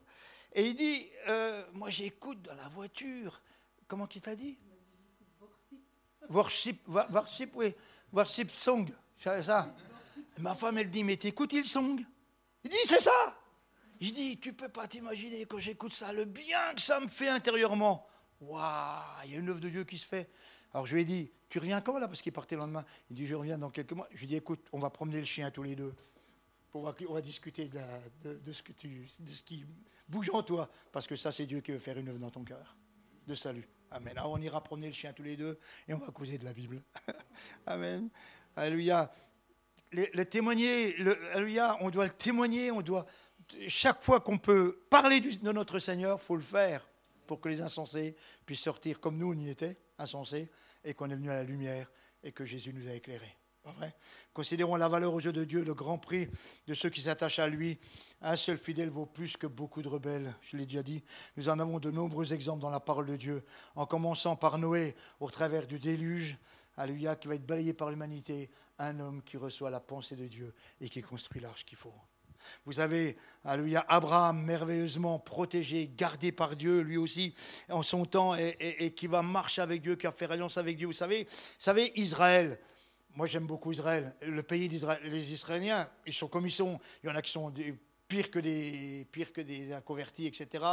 Et 0.54 0.68
il 0.68 0.76
dit, 0.76 1.10
euh, 1.28 1.66
moi 1.74 1.90
j'écoute 1.90 2.40
dans 2.44 2.54
la 2.54 2.68
voiture. 2.68 3.42
Comment 3.88 4.06
qu'il 4.06 4.22
t'a 4.22 4.36
dit? 4.36 4.60
Worship, 6.30 6.88
worship, 6.88 7.56
oui. 7.56 7.74
Worship 8.14 8.52
song, 8.52 8.94
ça. 9.18 9.74
Ma 10.38 10.54
femme, 10.54 10.78
elle 10.78 10.92
dit, 10.92 11.04
mais 11.04 11.18
t'écoutes 11.18 11.54
le 11.54 11.64
song? 11.64 12.00
Il 12.64 12.70
dit, 12.70 12.78
c'est 12.86 13.02
ça. 13.02 13.36
Je 14.00 14.12
dis, 14.12 14.40
tu 14.40 14.54
peux 14.54 14.70
pas 14.70 14.88
t'imaginer 14.88 15.46
quand 15.46 15.58
j'écoute 15.58 15.94
ça, 15.94 16.14
le 16.14 16.26
bien 16.26 16.76
que 16.76 16.82
ça 16.82 17.00
me 17.00 17.08
fait 17.08 17.30
intérieurement. 17.30 18.08
Waouh, 18.40 19.02
il 19.26 19.32
y 19.32 19.36
a 19.36 19.40
une 19.40 19.50
œuvre 19.50 19.62
de 19.62 19.70
Dieu 19.70 19.84
qui 19.84 19.98
se 19.98 20.06
fait. 20.06 20.30
Alors 20.74 20.86
je 20.86 20.96
lui 20.96 21.02
ai 21.02 21.06
dit, 21.06 21.32
tu 21.50 21.60
reviens 21.60 21.82
quand 21.82 21.98
là? 21.98 22.08
Parce 22.08 22.22
qu'il 22.22 22.32
partait 22.32 22.56
le 22.56 22.62
lendemain. 22.62 22.86
Il 23.10 23.16
dit, 23.16 23.28
je 23.28 23.36
reviens 23.36 23.58
dans 23.58 23.70
quelques 23.70 23.92
mois. 23.92 24.08
Je 24.12 24.18
lui 24.18 24.26
ai 24.26 24.28
dit, 24.28 24.36
écoute, 24.36 24.66
on 24.72 24.80
va 24.80 24.90
promener 24.90 25.20
le 25.20 25.26
chien 25.26 25.52
tous 25.52 25.64
les 25.64 25.76
deux. 25.76 25.94
On 26.74 26.82
va, 26.82 26.96
on 27.10 27.14
va 27.14 27.22
discuter 27.22 27.70
de, 28.24 28.52
ce 28.52 28.64
que 28.64 28.72
tu, 28.72 29.08
de 29.20 29.34
ce 29.34 29.44
qui 29.44 29.66
bouge 30.08 30.30
en 30.34 30.44
toi. 30.44 30.70
Parce 30.92 31.08
que 31.08 31.18
ça, 31.18 31.32
c'est 31.32 31.46
Dieu 31.46 31.60
qui 31.60 31.72
veut 31.72 31.80
faire 31.80 31.98
une 31.98 32.08
œuvre 32.08 32.20
dans 32.20 32.32
ton 32.32 32.44
cœur. 32.44 32.76
De 33.28 33.36
salut. 33.36 33.68
Amen. 33.92 34.18
Alors 34.18 34.32
on 34.32 34.38
ira 34.38 34.64
promener 34.64 34.88
le 34.88 34.94
chien 34.94 35.12
tous 35.12 35.24
les 35.24 35.36
deux 35.36 35.60
et 35.88 35.94
on 35.94 35.98
va 35.98 36.08
causer 36.12 36.38
de 36.38 36.46
la 36.46 36.54
Bible. 36.54 36.82
Amen. 37.66 38.10
Alléluia. 38.56 39.12
Le, 39.92 40.24
témoigner, 40.24 40.96
le, 40.96 41.22
alléluia, 41.34 41.78
on 41.82 41.90
doit 41.90 42.06
le 42.06 42.14
témoigner, 42.14 42.72
on 42.72 42.82
doit, 42.82 43.06
chaque 43.68 44.02
fois 44.02 44.22
qu'on 44.22 44.38
peut 44.38 44.80
parler 44.90 45.20
de 45.20 45.52
notre 45.52 45.80
Seigneur, 45.80 46.18
il 46.22 46.26
faut 46.26 46.38
le 46.38 46.42
faire 46.42 46.88
pour 47.28 47.42
que 47.42 47.50
les 47.50 47.60
insensés 47.60 48.16
puissent 48.46 48.62
sortir 48.62 49.02
comme 49.02 49.18
nous, 49.18 49.34
on 49.34 49.38
y 49.38 49.50
était, 49.50 49.78
insensés, 50.02 50.50
et 50.84 50.94
qu'on 50.94 51.10
est 51.10 51.16
venu 51.16 51.30
à 51.30 51.36
la 51.36 51.44
lumière 51.44 51.92
et 52.24 52.32
que 52.32 52.46
Jésus 52.46 52.74
nous 52.74 52.88
a 52.88 52.94
éclairés. 52.94 53.38
Pas 53.64 53.72
vrai? 53.74 53.96
Considérons 54.34 54.76
la 54.76 54.90
valeur 54.90 55.14
aux 55.14 55.20
yeux 55.20 55.32
de 55.32 55.44
Dieu, 55.44 55.64
le 55.64 55.76
grand 55.76 56.00
prix 56.00 56.28
de 56.66 56.74
ceux 56.74 56.90
qui 56.90 57.02
s'attachent 57.02 57.38
à 57.38 57.48
lui. 57.48 57.80
Un 58.22 58.36
seul 58.36 58.58
fidèle 58.58 58.90
vaut 58.90 59.06
plus 59.06 59.38
que 59.38 59.46
beaucoup 59.46 59.84
de 59.84 59.88
rebelles, 59.88 60.36
je 60.42 60.58
l'ai 60.58 60.66
déjà 60.66 60.82
dit. 60.82 61.04
Nous 61.38 61.48
en 61.48 61.60
avons 61.60 61.80
de 61.80 61.92
nombreux 61.92 62.34
exemples 62.34 62.62
dans 62.62 62.72
la 62.72 62.80
parole 62.80 63.06
de 63.06 63.18
Dieu, 63.18 63.46
en 63.76 63.86
commençant 63.86 64.36
par 64.36 64.58
Noé 64.58 64.96
au 65.20 65.30
travers 65.30 65.68
du 65.68 65.78
déluge, 65.78 66.38
Alléluia, 66.78 67.16
qui 67.16 67.28
va 67.28 67.36
être 67.36 67.46
balayé 67.46 67.74
par 67.74 67.90
l'humanité, 67.90 68.50
un 68.80 69.00
homme 69.00 69.22
qui 69.22 69.38
reçoit 69.38 69.70
la 69.70 69.82
pensée 69.82 70.16
de 70.16 70.28
Dieu 70.28 70.54
et 70.80 70.90
qui 70.90 71.02
construit 71.02 71.42
l'arche 71.42 71.66
qu'il 71.66 71.78
faut. 71.78 71.94
Vous 72.66 72.80
avez, 72.80 73.18
alléluia, 73.44 73.86
Abraham 73.88 74.44
merveilleusement 74.44 75.20
protégé, 75.20 75.90
gardé 75.96 76.32
par 76.32 76.56
Dieu, 76.56 76.82
lui 76.82 76.98
aussi, 76.98 77.34
en 77.70 77.84
son 77.84 78.06
temps, 78.06 78.36
et, 78.36 78.94
qui 78.96 79.08
va 79.08 79.22
marcher 79.22 79.62
avec 79.62 79.82
Dieu, 79.82 79.96
qui 79.96 80.06
va 80.06 80.12
faire 80.12 80.32
alliance 80.32 80.58
avec 80.58 80.78
Dieu. 80.78 80.88
Vous 80.88 80.94
savez, 80.94 81.24
vous 81.24 81.30
savez 81.58 81.92
Israël, 81.96 82.60
moi 83.16 83.28
j'aime 83.28 83.46
beaucoup 83.46 83.72
Israël, 83.72 84.16
le 84.22 84.44
pays 84.44 84.70
d'Israël, 84.70 85.02
les 85.04 85.34
Israéliens, 85.34 85.90
ils 86.06 86.14
sont 86.14 86.28
comme 86.28 86.46
ils 86.46 86.52
sont. 86.52 86.80
Il 87.04 87.10
y 87.10 87.12
en 87.12 87.16
a 87.16 87.22
qui 87.22 87.32
sont 87.32 87.52
pires 88.08 88.30
que 88.30 88.40
des, 88.40 89.08
pires 89.12 89.32
que 89.32 89.42
des 89.42 89.72
inconvertis, 89.72 90.28
etc. 90.28 90.64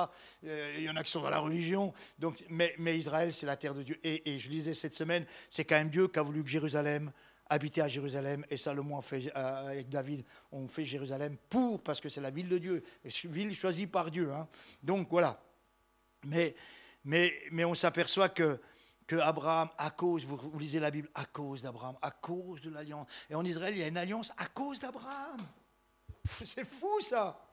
Euh, 0.44 0.74
il 0.76 0.84
y 0.84 0.90
en 0.90 0.96
a 0.96 1.04
qui 1.04 1.10
sont 1.12 1.22
dans 1.22 1.30
la 1.30 1.38
religion. 1.38 1.92
Donc, 2.18 2.44
mais, 2.50 2.98
Israël, 2.98 3.32
c'est 3.32 3.46
la 3.46 3.56
terre 3.56 3.74
de 3.74 3.82
Dieu. 3.84 3.98
Et 4.02 4.38
je 4.40 4.48
lisais 4.48 4.74
cette 4.74 4.94
semaine, 4.94 5.24
c'est 5.48 5.64
quand 5.64 5.76
même 5.76 5.88
Dieu 5.88 6.08
qui 6.08 6.18
a 6.18 6.22
voulu 6.22 6.42
que 6.42 6.50
Jérusalem 6.50 7.12
habiter 7.48 7.80
à 7.80 7.88
Jérusalem. 7.88 8.44
Et 8.50 8.56
Salomon, 8.56 9.00
fait, 9.02 9.32
euh, 9.34 9.70
avec 9.70 9.88
David, 9.88 10.24
on 10.52 10.68
fait 10.68 10.84
Jérusalem 10.84 11.36
pour, 11.48 11.82
parce 11.82 12.00
que 12.00 12.08
c'est 12.08 12.20
la 12.20 12.30
ville 12.30 12.48
de 12.48 12.58
Dieu, 12.58 12.84
ville 13.24 13.54
choisie 13.54 13.86
par 13.86 14.10
Dieu. 14.10 14.32
Hein. 14.32 14.48
Donc 14.82 15.08
voilà. 15.10 15.40
Mais, 16.24 16.54
mais, 17.04 17.32
mais 17.50 17.64
on 17.64 17.74
s'aperçoit 17.74 18.28
que, 18.28 18.60
que 19.06 19.16
Abraham, 19.16 19.68
à 19.78 19.90
cause, 19.90 20.24
vous, 20.24 20.36
vous 20.36 20.58
lisez 20.58 20.80
la 20.80 20.90
Bible, 20.90 21.08
à 21.14 21.24
cause 21.24 21.62
d'Abraham, 21.62 21.96
à 22.02 22.10
cause 22.10 22.60
de 22.60 22.70
l'alliance. 22.70 23.08
Et 23.30 23.34
en 23.34 23.44
Israël, 23.44 23.74
il 23.74 23.80
y 23.80 23.84
a 23.84 23.88
une 23.88 23.98
alliance 23.98 24.32
à 24.36 24.46
cause 24.46 24.80
d'Abraham. 24.80 25.40
C'est 26.44 26.64
fou 26.64 27.00
ça. 27.00 27.44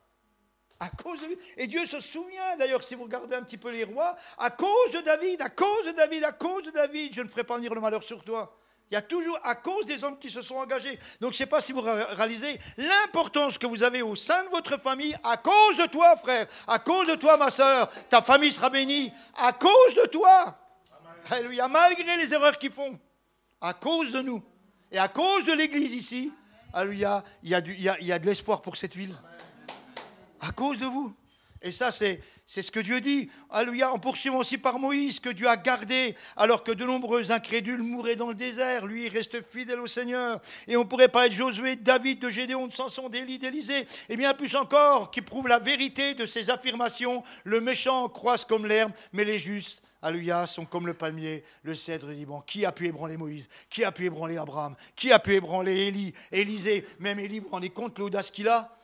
À 0.77 0.89
cause 0.89 1.21
de 1.21 1.37
Et 1.55 1.67
Dieu 1.67 1.85
se 1.85 2.01
souvient, 2.01 2.57
d'ailleurs, 2.57 2.83
si 2.83 2.95
vous 2.95 3.03
regardez 3.03 3.33
un 3.35 3.43
petit 3.43 3.57
peu 3.57 3.71
les 3.71 3.85
rois, 3.85 4.17
à 4.37 4.49
cause 4.51 4.91
de 4.91 4.99
David, 4.99 5.41
à 5.41 5.49
cause 5.49 5.85
de 5.85 5.91
David, 5.91 6.25
à 6.25 6.33
cause 6.33 6.63
de 6.63 6.71
David, 6.71 7.13
je 7.13 7.21
ne 7.21 7.29
ferai 7.29 7.45
pas 7.45 7.55
venir 7.55 7.73
le 7.73 7.79
malheur 7.79 8.03
sur 8.03 8.23
toi. 8.25 8.57
Il 8.91 8.93
y 8.93 8.97
a 8.97 9.01
toujours 9.01 9.39
à 9.43 9.55
cause 9.55 9.85
des 9.85 10.03
hommes 10.03 10.19
qui 10.19 10.29
se 10.29 10.41
sont 10.41 10.55
engagés. 10.55 10.99
Donc 11.19 11.31
je 11.31 11.37
ne 11.37 11.39
sais 11.39 11.45
pas 11.47 11.59
si 11.59 11.71
vous 11.73 11.81
réalisez 11.81 12.59
l'importance 12.77 13.57
que 13.57 13.65
vous 13.65 13.81
avez 13.81 14.03
au 14.03 14.15
sein 14.15 14.43
de 14.43 14.49
votre 14.49 14.79
famille 14.79 15.15
à 15.23 15.37
cause 15.37 15.77
de 15.77 15.87
toi, 15.87 16.15
frère, 16.17 16.45
à 16.67 16.77
cause 16.77 17.07
de 17.07 17.15
toi, 17.15 17.35
ma 17.37 17.49
soeur. 17.49 17.89
Ta 18.09 18.21
famille 18.21 18.51
sera 18.51 18.69
bénie 18.69 19.11
à 19.35 19.53
cause 19.53 19.95
de 19.95 20.07
toi. 20.07 20.59
Alléluia, 21.29 21.67
malgré 21.67 22.17
les 22.17 22.31
erreurs 22.31 22.57
qu'ils 22.59 22.71
font, 22.71 22.99
à 23.59 23.73
cause 23.73 24.11
de 24.11 24.21
nous 24.21 24.43
et 24.91 24.99
à 24.99 25.07
cause 25.07 25.43
de 25.45 25.53
l'Église 25.53 25.93
ici. 25.93 26.31
Alléluia, 26.71 27.23
il 27.41 27.49
y 27.49 27.55
a, 27.55 27.61
il 27.99 28.05
y 28.05 28.11
a 28.11 28.19
de 28.19 28.25
l'espoir 28.25 28.61
pour 28.61 28.75
cette 28.75 28.95
ville. 28.95 29.15
À 30.41 30.51
cause 30.51 30.77
de 30.77 30.85
vous. 30.85 31.15
Et 31.59 31.71
ça, 31.71 31.91
c'est 31.91 32.21
c'est 32.47 32.61
ce 32.61 32.71
que 32.71 32.79
Dieu 32.79 33.01
dit. 33.01 33.29
Alléluia. 33.49 33.91
En 33.91 33.97
poursuivant 33.97 34.37
aussi 34.37 34.57
par 34.57 34.77
Moïse, 34.77 35.19
que 35.19 35.29
Dieu 35.29 35.47
a 35.47 35.57
gardé, 35.57 36.15
alors 36.37 36.63
que 36.63 36.71
de 36.71 36.85
nombreux 36.85 37.31
incrédules 37.31 37.81
mouraient 37.81 38.15
dans 38.15 38.29
le 38.29 38.35
désert. 38.35 38.85
Lui, 38.85 39.09
reste 39.09 39.41
fidèle 39.51 39.79
au 39.79 39.87
Seigneur. 39.87 40.39
Et 40.67 40.77
on 40.77 40.85
pourrait 40.85 41.07
pas 41.07 41.25
être 41.25 41.33
Josué, 41.33 41.75
David, 41.75 42.19
de 42.19 42.29
Gédéon, 42.29 42.67
de 42.67 42.73
Samson, 42.73 43.09
d'Élie, 43.09 43.39
d'Élysée. 43.39 43.87
Et 44.09 44.17
bien 44.17 44.33
plus 44.35 44.55
encore, 44.55 45.09
qui 45.09 45.21
prouve 45.21 45.47
la 45.47 45.57
vérité 45.57 46.13
de 46.13 46.27
ces 46.27 46.51
affirmations. 46.51 47.23
Le 47.45 47.61
méchant 47.61 48.07
croise 48.09 48.45
comme 48.45 48.67
l'herbe, 48.67 48.91
mais 49.11 49.23
les 49.23 49.39
justes 49.39 49.81
Alléluia, 50.03 50.45
sont 50.45 50.65
comme 50.65 50.85
le 50.85 50.93
palmier, 50.93 51.43
le 51.63 51.73
cèdre 51.73 52.09
du 52.09 52.13
Liban. 52.13 52.41
Qui 52.45 52.63
a 52.63 52.71
pu 52.71 52.85
ébranler 52.85 53.17
Moïse? 53.17 53.47
Qui 53.71 53.83
a 53.83 53.91
pu 53.91 54.05
ébranler 54.05 54.37
Abraham? 54.37 54.75
Qui 54.95 55.11
a 55.11 55.17
pu 55.17 55.33
ébranler 55.33 55.87
Élie? 55.87 56.13
Élisée 56.31 56.85
Même 56.99 57.19
Élie, 57.19 57.39
vous 57.39 57.45
vous 57.45 57.51
rendez 57.51 57.71
compte 57.71 57.97
l'audace 57.97 58.29
qu'il 58.29 58.47
a? 58.47 58.77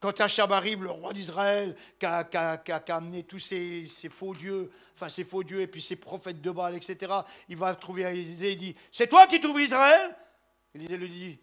Quand 0.00 0.20
Achab 0.20 0.52
arrive, 0.52 0.82
le 0.82 0.90
roi 0.90 1.12
d'Israël, 1.12 1.74
qui 1.98 2.06
a, 2.06 2.60
amené 2.88 3.22
tous 3.24 3.38
ces, 3.38 3.88
faux 4.10 4.34
dieux, 4.34 4.70
enfin 4.94 5.08
ces 5.08 5.24
faux 5.24 5.42
dieux 5.42 5.60
et 5.60 5.66
puis 5.66 5.82
ces 5.82 5.96
prophètes 5.96 6.40
de 6.40 6.50
Baal, 6.50 6.74
etc., 6.74 7.12
il 7.48 7.56
va 7.56 7.74
trouver 7.74 8.02
Élisée 8.02 8.52
et 8.52 8.56
dit 8.56 8.76
C'est 8.92 9.08
toi 9.08 9.26
qui 9.26 9.40
trouves 9.40 9.60
Israël? 9.60 10.16
Élisée 10.74 10.96
lui 10.96 11.08
dit 11.08 11.38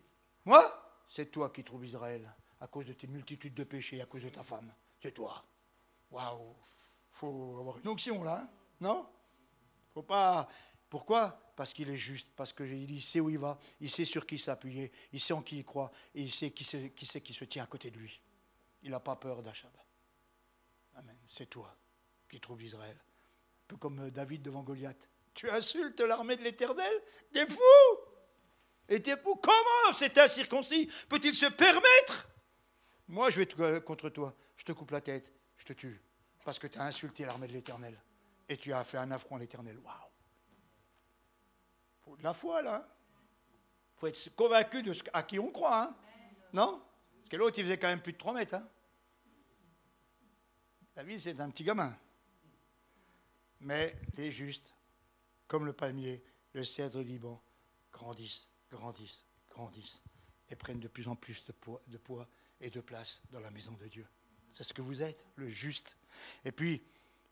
Moi 0.45 1.03
C'est 1.09 1.31
toi 1.31 1.49
qui 1.49 1.63
trouves 1.63 1.85
Israël, 1.85 2.31
à 2.61 2.67
cause 2.67 2.85
de 2.85 2.93
tes 2.93 3.07
multitudes 3.07 3.53
de 3.53 3.63
péchés, 3.63 4.01
à 4.01 4.05
cause 4.05 4.23
de 4.23 4.29
ta 4.29 4.43
femme. 4.43 4.71
C'est 5.01 5.11
toi. 5.11 5.43
Waouh 6.11 6.55
faut 7.13 7.57
avoir 7.59 7.77
une 7.77 7.87
onction 7.87 8.23
là, 8.23 8.39
hein 8.39 8.49
non? 8.81 9.05
Faut 9.93 10.03
pas. 10.03 10.47
Pourquoi? 10.89 11.39
Parce 11.55 11.73
qu'il 11.73 11.89
est 11.89 11.97
juste, 11.97 12.27
parce 12.35 12.51
qu'il 12.51 13.01
sait 13.01 13.19
où 13.19 13.29
il 13.29 13.37
va, 13.37 13.59
il 13.79 13.89
sait 13.89 14.05
sur 14.05 14.25
qui 14.25 14.39
s'appuyer, 14.39 14.91
il 15.11 15.19
sait 15.19 15.33
en 15.33 15.41
qui 15.41 15.59
il 15.59 15.63
croit, 15.63 15.91
et 16.15 16.23
il 16.23 16.31
sait 16.31 16.51
qui, 16.51 16.63
sait 16.63 16.91
qui 16.91 17.33
se 17.33 17.45
tient 17.45 17.63
à 17.63 17.67
côté 17.67 17.91
de 17.91 17.97
lui. 17.97 18.19
Il 18.83 18.91
n'a 18.91 18.99
pas 18.99 19.15
peur 19.15 19.41
d'Achab. 19.41 19.71
Amen. 20.95 21.17
C'est 21.27 21.49
toi 21.49 21.75
qui 22.29 22.39
trouves 22.39 22.61
Israël. 22.61 22.97
Un 22.97 23.65
peu 23.67 23.77
comme 23.77 23.99
euh, 23.99 24.11
David 24.11 24.41
devant 24.41 24.61
Goliath. 24.61 25.09
Tu 25.33 25.49
insultes 25.49 25.99
l'armée 26.01 26.35
de 26.35 26.43
l'Éternel? 26.43 26.93
T'es 27.33 27.47
fou? 27.47 27.97
Et 28.87 29.01
t'es 29.01 29.17
fou? 29.17 29.35
Comment 29.35 29.97
cet 29.97 30.17
incirconcis 30.17 30.91
peut-il 31.09 31.33
se 31.33 31.47
permettre? 31.47 32.29
Moi, 33.07 33.29
je 33.29 33.37
vais 33.37 33.45
te, 33.45 33.79
contre 33.79 34.09
toi. 34.09 34.35
Je 34.57 34.63
te 34.63 34.71
coupe 34.71 34.91
la 34.91 35.01
tête. 35.01 35.33
Je 35.57 35.65
te 35.65 35.73
tue. 35.73 36.01
Parce 36.45 36.59
que 36.59 36.67
tu 36.67 36.77
as 36.77 36.83
insulté 36.83 37.25
l'armée 37.25 37.47
de 37.47 37.53
l'Éternel. 37.53 37.99
Et 38.49 38.57
tu 38.57 38.73
as 38.73 38.83
fait 38.83 38.97
un 38.97 39.09
affront 39.11 39.37
à 39.37 39.39
l'Éternel. 39.39 39.79
Waouh 39.79 40.13
faut 42.03 42.17
de 42.17 42.23
la 42.23 42.33
foi, 42.33 42.61
là. 42.61 42.87
Il 43.95 43.99
faut 43.99 44.07
être 44.07 44.35
convaincu 44.35 44.83
de 44.83 44.93
ce 44.93 45.03
à 45.13 45.23
qui 45.23 45.39
on 45.39 45.51
croit. 45.51 45.83
Hein 45.83 45.95
non? 46.51 46.81
Que 47.33 47.37
l'autre, 47.39 47.57
il 47.57 47.63
faisait 47.63 47.79
quand 47.79 47.87
même 47.87 47.99
plus 47.99 48.13
de 48.13 48.19
3 48.19 48.35
mètres. 48.35 48.53
Hein 48.53 48.69
David, 50.95 51.19
c'est 51.19 51.41
un 51.41 51.49
petit 51.49 51.63
gamin. 51.63 51.97
Mais 53.61 53.95
les 54.17 54.29
justes, 54.29 54.75
comme 55.47 55.65
le 55.65 55.73
palmier, 55.73 56.23
le 56.53 56.63
cèdre 56.63 57.01
Liban, 57.01 57.41
grandissent, 57.91 58.47
grandissent, 58.69 59.25
grandissent 59.49 60.03
et 60.51 60.55
prennent 60.55 60.79
de 60.79 60.87
plus 60.87 61.07
en 61.07 61.15
plus 61.15 61.43
de 61.45 61.53
poids, 61.53 61.81
de 61.87 61.97
poids 61.97 62.29
et 62.61 62.69
de 62.69 62.81
place 62.81 63.23
dans 63.31 63.39
la 63.39 63.49
maison 63.49 63.71
de 63.81 63.87
Dieu. 63.87 64.05
C'est 64.51 64.63
ce 64.63 64.71
que 64.71 64.83
vous 64.83 65.01
êtes, 65.01 65.25
le 65.33 65.49
juste. 65.49 65.97
Et 66.45 66.51
puis, 66.51 66.83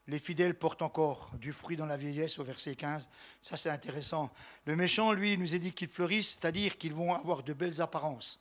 les 0.08 0.20
fidèles 0.20 0.58
portent 0.58 0.82
encore 0.82 1.30
du 1.38 1.54
fruit 1.54 1.78
dans 1.78 1.86
la 1.86 1.98
vieillesse, 1.98 2.40
au 2.40 2.44
verset 2.44 2.76
15. 2.76 3.08
Ça, 3.44 3.56
c'est 3.56 3.70
intéressant. 3.70 4.34
Le 4.66 4.76
méchant, 4.76 5.12
lui, 5.12 5.38
nous 5.38 5.54
a 5.54 5.60
dit 5.60 5.74
qu'ils 5.74 5.90
fleurissent, 5.90 6.40
c'est-à-dire 6.40 6.80
qu'ils 6.80 6.96
vont 6.96 7.14
avoir 7.14 7.44
de 7.44 7.54
belles 7.54 7.82
apparences. 7.82 8.41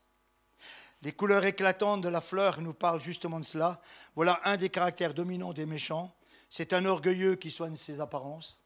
Les 1.03 1.13
couleurs 1.13 1.45
éclatantes 1.45 2.03
de 2.03 2.09
la 2.09 2.21
fleur 2.21 2.61
nous 2.61 2.75
parlent 2.75 3.01
justement 3.01 3.41
de 3.41 3.45
cela. 3.45 3.81
Voilà 4.15 4.41
un 4.45 4.57
des 4.57 4.69
caractères 4.69 5.15
dominants 5.15 5.53
des 5.53 5.67
méchants. 5.67 6.15
C'est 6.51 6.73
un 6.73 6.85
orgueilleux 6.85 7.37
qui 7.37 7.51
soigne 7.51 7.77
ses 7.77 8.01
apparences. 8.01 8.61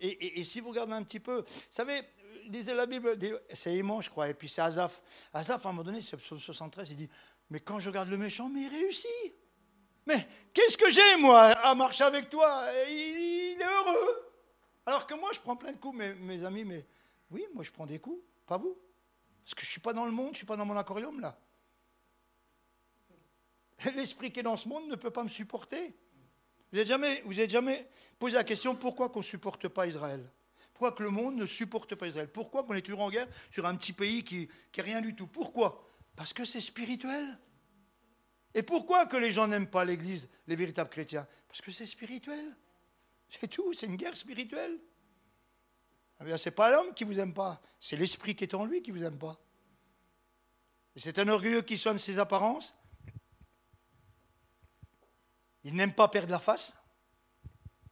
Et, 0.00 0.42
si 0.44 0.60
vous 0.60 0.70
regardez 0.70 0.94
un 0.94 1.02
petit 1.02 1.20
peu, 1.20 1.40
vous 1.40 1.46
savez, 1.70 2.02
disait 2.48 2.74
la 2.74 2.86
Bible, 2.86 3.18
c'est 3.52 3.76
aimant, 3.76 4.00
je 4.00 4.08
crois, 4.08 4.28
et 4.30 4.34
puis 4.34 4.48
c'est 4.48 4.62
Azaph. 4.62 5.02
Azaph, 5.32 5.64
à 5.64 5.68
un 5.68 5.72
moment 5.72 5.84
donné, 5.84 6.00
c'est 6.00 6.18
73, 6.18 6.90
il 6.90 6.96
dit 6.96 7.08
Mais 7.50 7.60
quand 7.60 7.78
je 7.80 7.88
regarde 7.88 8.08
le 8.08 8.16
méchant, 8.16 8.48
mais 8.48 8.62
il 8.62 8.68
réussit. 8.68 9.34
Mais 10.06 10.26
qu'est-ce 10.54 10.78
que 10.78 10.90
j'ai, 10.90 11.16
moi, 11.18 11.42
à 11.42 11.74
marcher 11.74 12.04
avec 12.04 12.30
toi? 12.30 12.64
Il, 12.88 13.58
est 13.60 13.64
heureux. 13.64 14.32
Alors 14.86 15.06
que 15.06 15.14
moi, 15.14 15.30
je 15.34 15.40
prends 15.40 15.56
plein 15.56 15.72
de 15.72 15.76
coups, 15.76 15.98
mes 15.98 16.44
amis, 16.44 16.64
mais 16.64 16.86
oui, 17.30 17.44
moi, 17.54 17.62
je 17.62 17.70
prends 17.70 17.86
des 17.86 17.98
coups, 17.98 18.22
pas 18.46 18.56
vous. 18.56 18.76
Parce 19.44 19.54
que 19.54 19.62
je 19.62 19.66
ne 19.66 19.72
suis 19.72 19.80
pas 19.80 19.92
dans 19.92 20.04
le 20.04 20.12
monde, 20.12 20.28
je 20.28 20.32
ne 20.32 20.36
suis 20.36 20.46
pas 20.46 20.56
dans 20.56 20.64
mon 20.64 20.76
aquarium 20.76 21.20
là. 21.20 21.38
L'esprit 23.96 24.30
qui 24.30 24.40
est 24.40 24.44
dans 24.44 24.56
ce 24.56 24.68
monde 24.68 24.88
ne 24.88 24.96
peut 24.96 25.10
pas 25.10 25.24
me 25.24 25.28
supporter. 25.28 25.94
Vous 26.70 26.76
n'avez 26.76 26.86
jamais, 26.86 27.22
jamais 27.48 27.88
posé 28.18 28.34
la 28.34 28.44
question 28.44 28.74
pourquoi 28.74 29.08
qu'on 29.08 29.20
ne 29.20 29.24
supporte 29.24 29.68
pas 29.68 29.86
Israël? 29.86 30.30
Pourquoi 30.72 30.92
que 30.92 31.02
le 31.02 31.10
monde 31.10 31.36
ne 31.36 31.46
supporte 31.46 31.94
pas 31.94 32.06
Israël? 32.06 32.30
Pourquoi 32.32 32.64
qu'on 32.64 32.74
est 32.74 32.82
toujours 32.82 33.00
en 33.00 33.10
guerre 33.10 33.28
sur 33.50 33.66
un 33.66 33.74
petit 33.76 33.92
pays 33.92 34.22
qui 34.22 34.48
n'est 34.76 34.82
rien 34.82 35.00
du 35.00 35.14
tout? 35.14 35.26
Pourquoi? 35.26 35.86
Parce 36.16 36.32
que 36.32 36.44
c'est 36.44 36.60
spirituel. 36.60 37.38
Et 38.54 38.62
pourquoi 38.62 39.06
que 39.06 39.16
les 39.16 39.30
gens 39.30 39.46
n'aiment 39.46 39.68
pas 39.68 39.84
l'Église, 39.84 40.28
les 40.46 40.56
véritables 40.56 40.90
chrétiens? 40.90 41.26
Parce 41.48 41.60
que 41.60 41.70
c'est 41.70 41.86
spirituel. 41.86 42.56
C'est 43.28 43.48
tout, 43.48 43.72
c'est 43.72 43.86
une 43.86 43.96
guerre 43.96 44.16
spirituelle. 44.16 44.80
Eh 46.20 46.38
Ce 46.38 46.48
n'est 46.48 46.54
pas 46.54 46.70
l'homme 46.70 46.92
qui 46.94 47.04
vous 47.04 47.18
aime 47.18 47.32
pas, 47.32 47.60
c'est 47.80 47.96
l'esprit 47.96 48.34
qui 48.34 48.44
est 48.44 48.54
en 48.54 48.64
lui 48.64 48.82
qui 48.82 48.90
vous 48.90 49.02
aime 49.02 49.18
pas. 49.18 49.38
c'est 50.96 51.18
un 51.18 51.28
orgueilleux 51.28 51.62
qui 51.62 51.78
soigne 51.78 51.98
ses 51.98 52.18
apparences. 52.18 52.74
Il 55.64 55.74
n'aime 55.74 55.94
pas 55.94 56.08
perdre 56.08 56.30
la 56.30 56.38
face. 56.38 56.76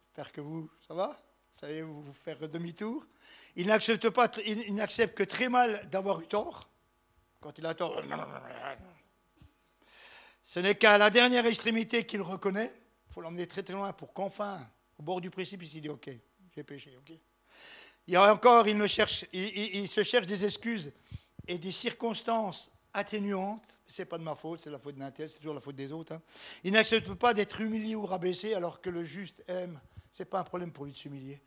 J'espère 0.05 0.31
que 0.31 0.41
vous, 0.41 0.69
ça 0.87 0.93
va? 0.93 1.07
Vous 1.51 1.57
savez 1.59 1.81
vous 1.81 2.13
faire 2.13 2.47
demi-tour. 2.49 3.05
Il 3.55 3.67
n'accepte 3.67 4.09
pas, 4.09 4.31
il 4.45 4.75
n'accepte 4.75 5.17
que 5.17 5.23
très 5.23 5.49
mal 5.49 5.89
d'avoir 5.89 6.21
eu 6.21 6.27
tort. 6.27 6.69
Quand 7.41 7.57
il 7.57 7.65
a 7.65 7.73
tort, 7.73 8.01
ce 10.43 10.59
n'est 10.59 10.75
qu'à 10.75 10.97
la 10.97 11.09
dernière 11.09 11.45
extrémité 11.45 12.05
qu'il 12.05 12.21
reconnaît. 12.21 12.73
Il 13.07 13.13
faut 13.13 13.21
l'emmener 13.21 13.47
très 13.47 13.63
très 13.63 13.73
loin 13.73 13.91
pour 13.93 14.13
qu'enfin, 14.13 14.69
au 14.97 15.03
bord 15.03 15.21
du 15.21 15.29
précipice, 15.29 15.73
il 15.73 15.81
dit 15.81 15.89
Ok, 15.89 16.09
j'ai 16.55 16.63
péché, 16.63 16.95
ok. 16.97 17.17
Il 18.09 18.13
y 18.13 18.15
a 18.15 18.33
encore, 18.33 18.67
il, 18.67 19.87
se 19.87 20.03
cherche 20.03 20.25
des 20.25 20.43
excuses 20.43 20.91
et 21.47 21.59
des 21.59 21.71
circonstances 21.71 22.71
atténuantes. 22.91 23.79
Ce 23.87 24.01
n'est 24.01 24.07
pas 24.07 24.17
de 24.17 24.23
ma 24.23 24.33
faute, 24.33 24.61
c'est 24.61 24.71
la 24.71 24.79
faute 24.79 24.95
d'un 24.95 25.11
tel, 25.11 25.29
c'est 25.29 25.37
toujours 25.37 25.53
la 25.53 25.61
faute 25.61 25.75
des 25.75 25.91
autres. 25.91 26.13
Hein. 26.13 26.21
Il 26.63 26.73
n'accepte 26.73 27.13
pas 27.13 27.35
d'être 27.35 27.61
humilié 27.61 27.93
ou 27.93 28.07
rabaissé 28.07 28.55
alors 28.55 28.81
que 28.81 28.89
le 28.89 29.03
juste 29.03 29.43
aime. 29.47 29.79
Ce 30.11 30.23
n'est 30.23 30.25
pas 30.25 30.39
un 30.39 30.43
problème 30.43 30.71
pour 30.71 30.85
lui 30.85 30.91
de 30.91 30.97
s'humilier. 30.97 31.39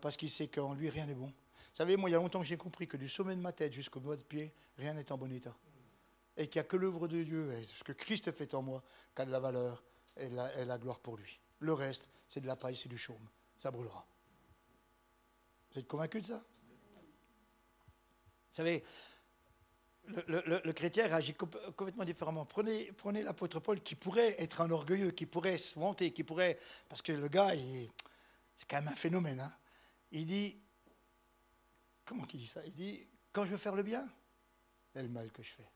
Parce 0.00 0.16
qu'il 0.16 0.30
sait 0.30 0.48
qu'en 0.48 0.72
lui, 0.72 0.88
rien 0.88 1.04
n'est 1.04 1.14
bon. 1.14 1.26
Vous 1.26 1.76
savez, 1.76 1.98
moi, 1.98 2.08
il 2.08 2.14
y 2.14 2.16
a 2.16 2.20
longtemps 2.20 2.40
que 2.40 2.46
j'ai 2.46 2.56
compris 2.56 2.88
que 2.88 2.96
du 2.96 3.10
sommet 3.10 3.36
de 3.36 3.42
ma 3.42 3.52
tête 3.52 3.74
jusqu'au 3.74 4.00
doigt 4.00 4.16
de 4.16 4.22
pied, 4.22 4.54
rien 4.78 4.94
n'est 4.94 5.12
en 5.12 5.18
bon 5.18 5.30
état 5.30 5.54
et 6.38 6.48
qu'il 6.48 6.58
n'y 6.58 6.64
a 6.66 6.68
que 6.68 6.76
l'œuvre 6.78 7.06
de 7.06 7.22
Dieu 7.22 7.52
ce 7.64 7.84
que 7.84 7.92
Christ 7.92 8.32
fait 8.32 8.54
en 8.54 8.62
moi 8.62 8.82
qui 9.14 9.20
a 9.20 9.26
de 9.26 9.30
la 9.30 9.40
valeur 9.40 9.82
et 10.16 10.30
la, 10.30 10.64
la 10.64 10.78
gloire 10.78 11.00
pour 11.00 11.18
lui. 11.18 11.38
Le 11.58 11.74
reste, 11.74 12.08
c'est 12.30 12.40
de 12.40 12.46
la 12.46 12.56
paille, 12.56 12.76
c'est 12.76 12.88
du 12.88 12.98
chaume. 12.98 13.28
Ça 13.58 13.70
brûlera. 13.70 14.06
Vous 15.76 15.80
êtes 15.80 15.88
convaincu 15.88 16.22
de 16.22 16.26
ça? 16.26 16.38
Vous 16.38 16.44
savez, 18.54 18.82
le, 20.06 20.72
chrétien 20.72 21.06
réagit 21.06 21.34
complètement 21.34 22.06
différemment. 22.06 22.46
Prenez, 22.46 22.92
prenez 22.92 23.22
l'apôtre 23.22 23.60
Paul 23.60 23.82
qui 23.82 23.94
pourrait 23.94 24.40
être 24.40 24.62
un 24.62 24.70
orgueilleux, 24.70 25.10
qui 25.10 25.26
pourrait 25.26 25.58
se 25.58 25.78
vanter, 25.78 26.14
qui 26.14 26.24
pourrait. 26.24 26.58
Parce 26.88 27.02
que 27.02 27.12
le 27.12 27.28
gars, 27.28 27.50
c'est 27.50 28.66
quand 28.66 28.76
même 28.76 28.88
un 28.88 28.96
phénomène. 28.96 29.40
Hein. 29.40 29.54
Il 30.12 30.24
dit. 30.24 30.58
Comment 32.06 32.24
qu'il 32.24 32.40
dit 32.40 32.46
ça? 32.46 32.64
Il 32.64 32.72
dit 32.72 33.06
Quand 33.30 33.44
je 33.44 33.50
veux 33.50 33.58
faire 33.58 33.74
le 33.74 33.82
bien, 33.82 34.08
c'est 34.94 35.02
le 35.02 35.10
mal 35.10 35.30
que 35.30 35.42
je 35.42 35.52
fais. 35.52 35.70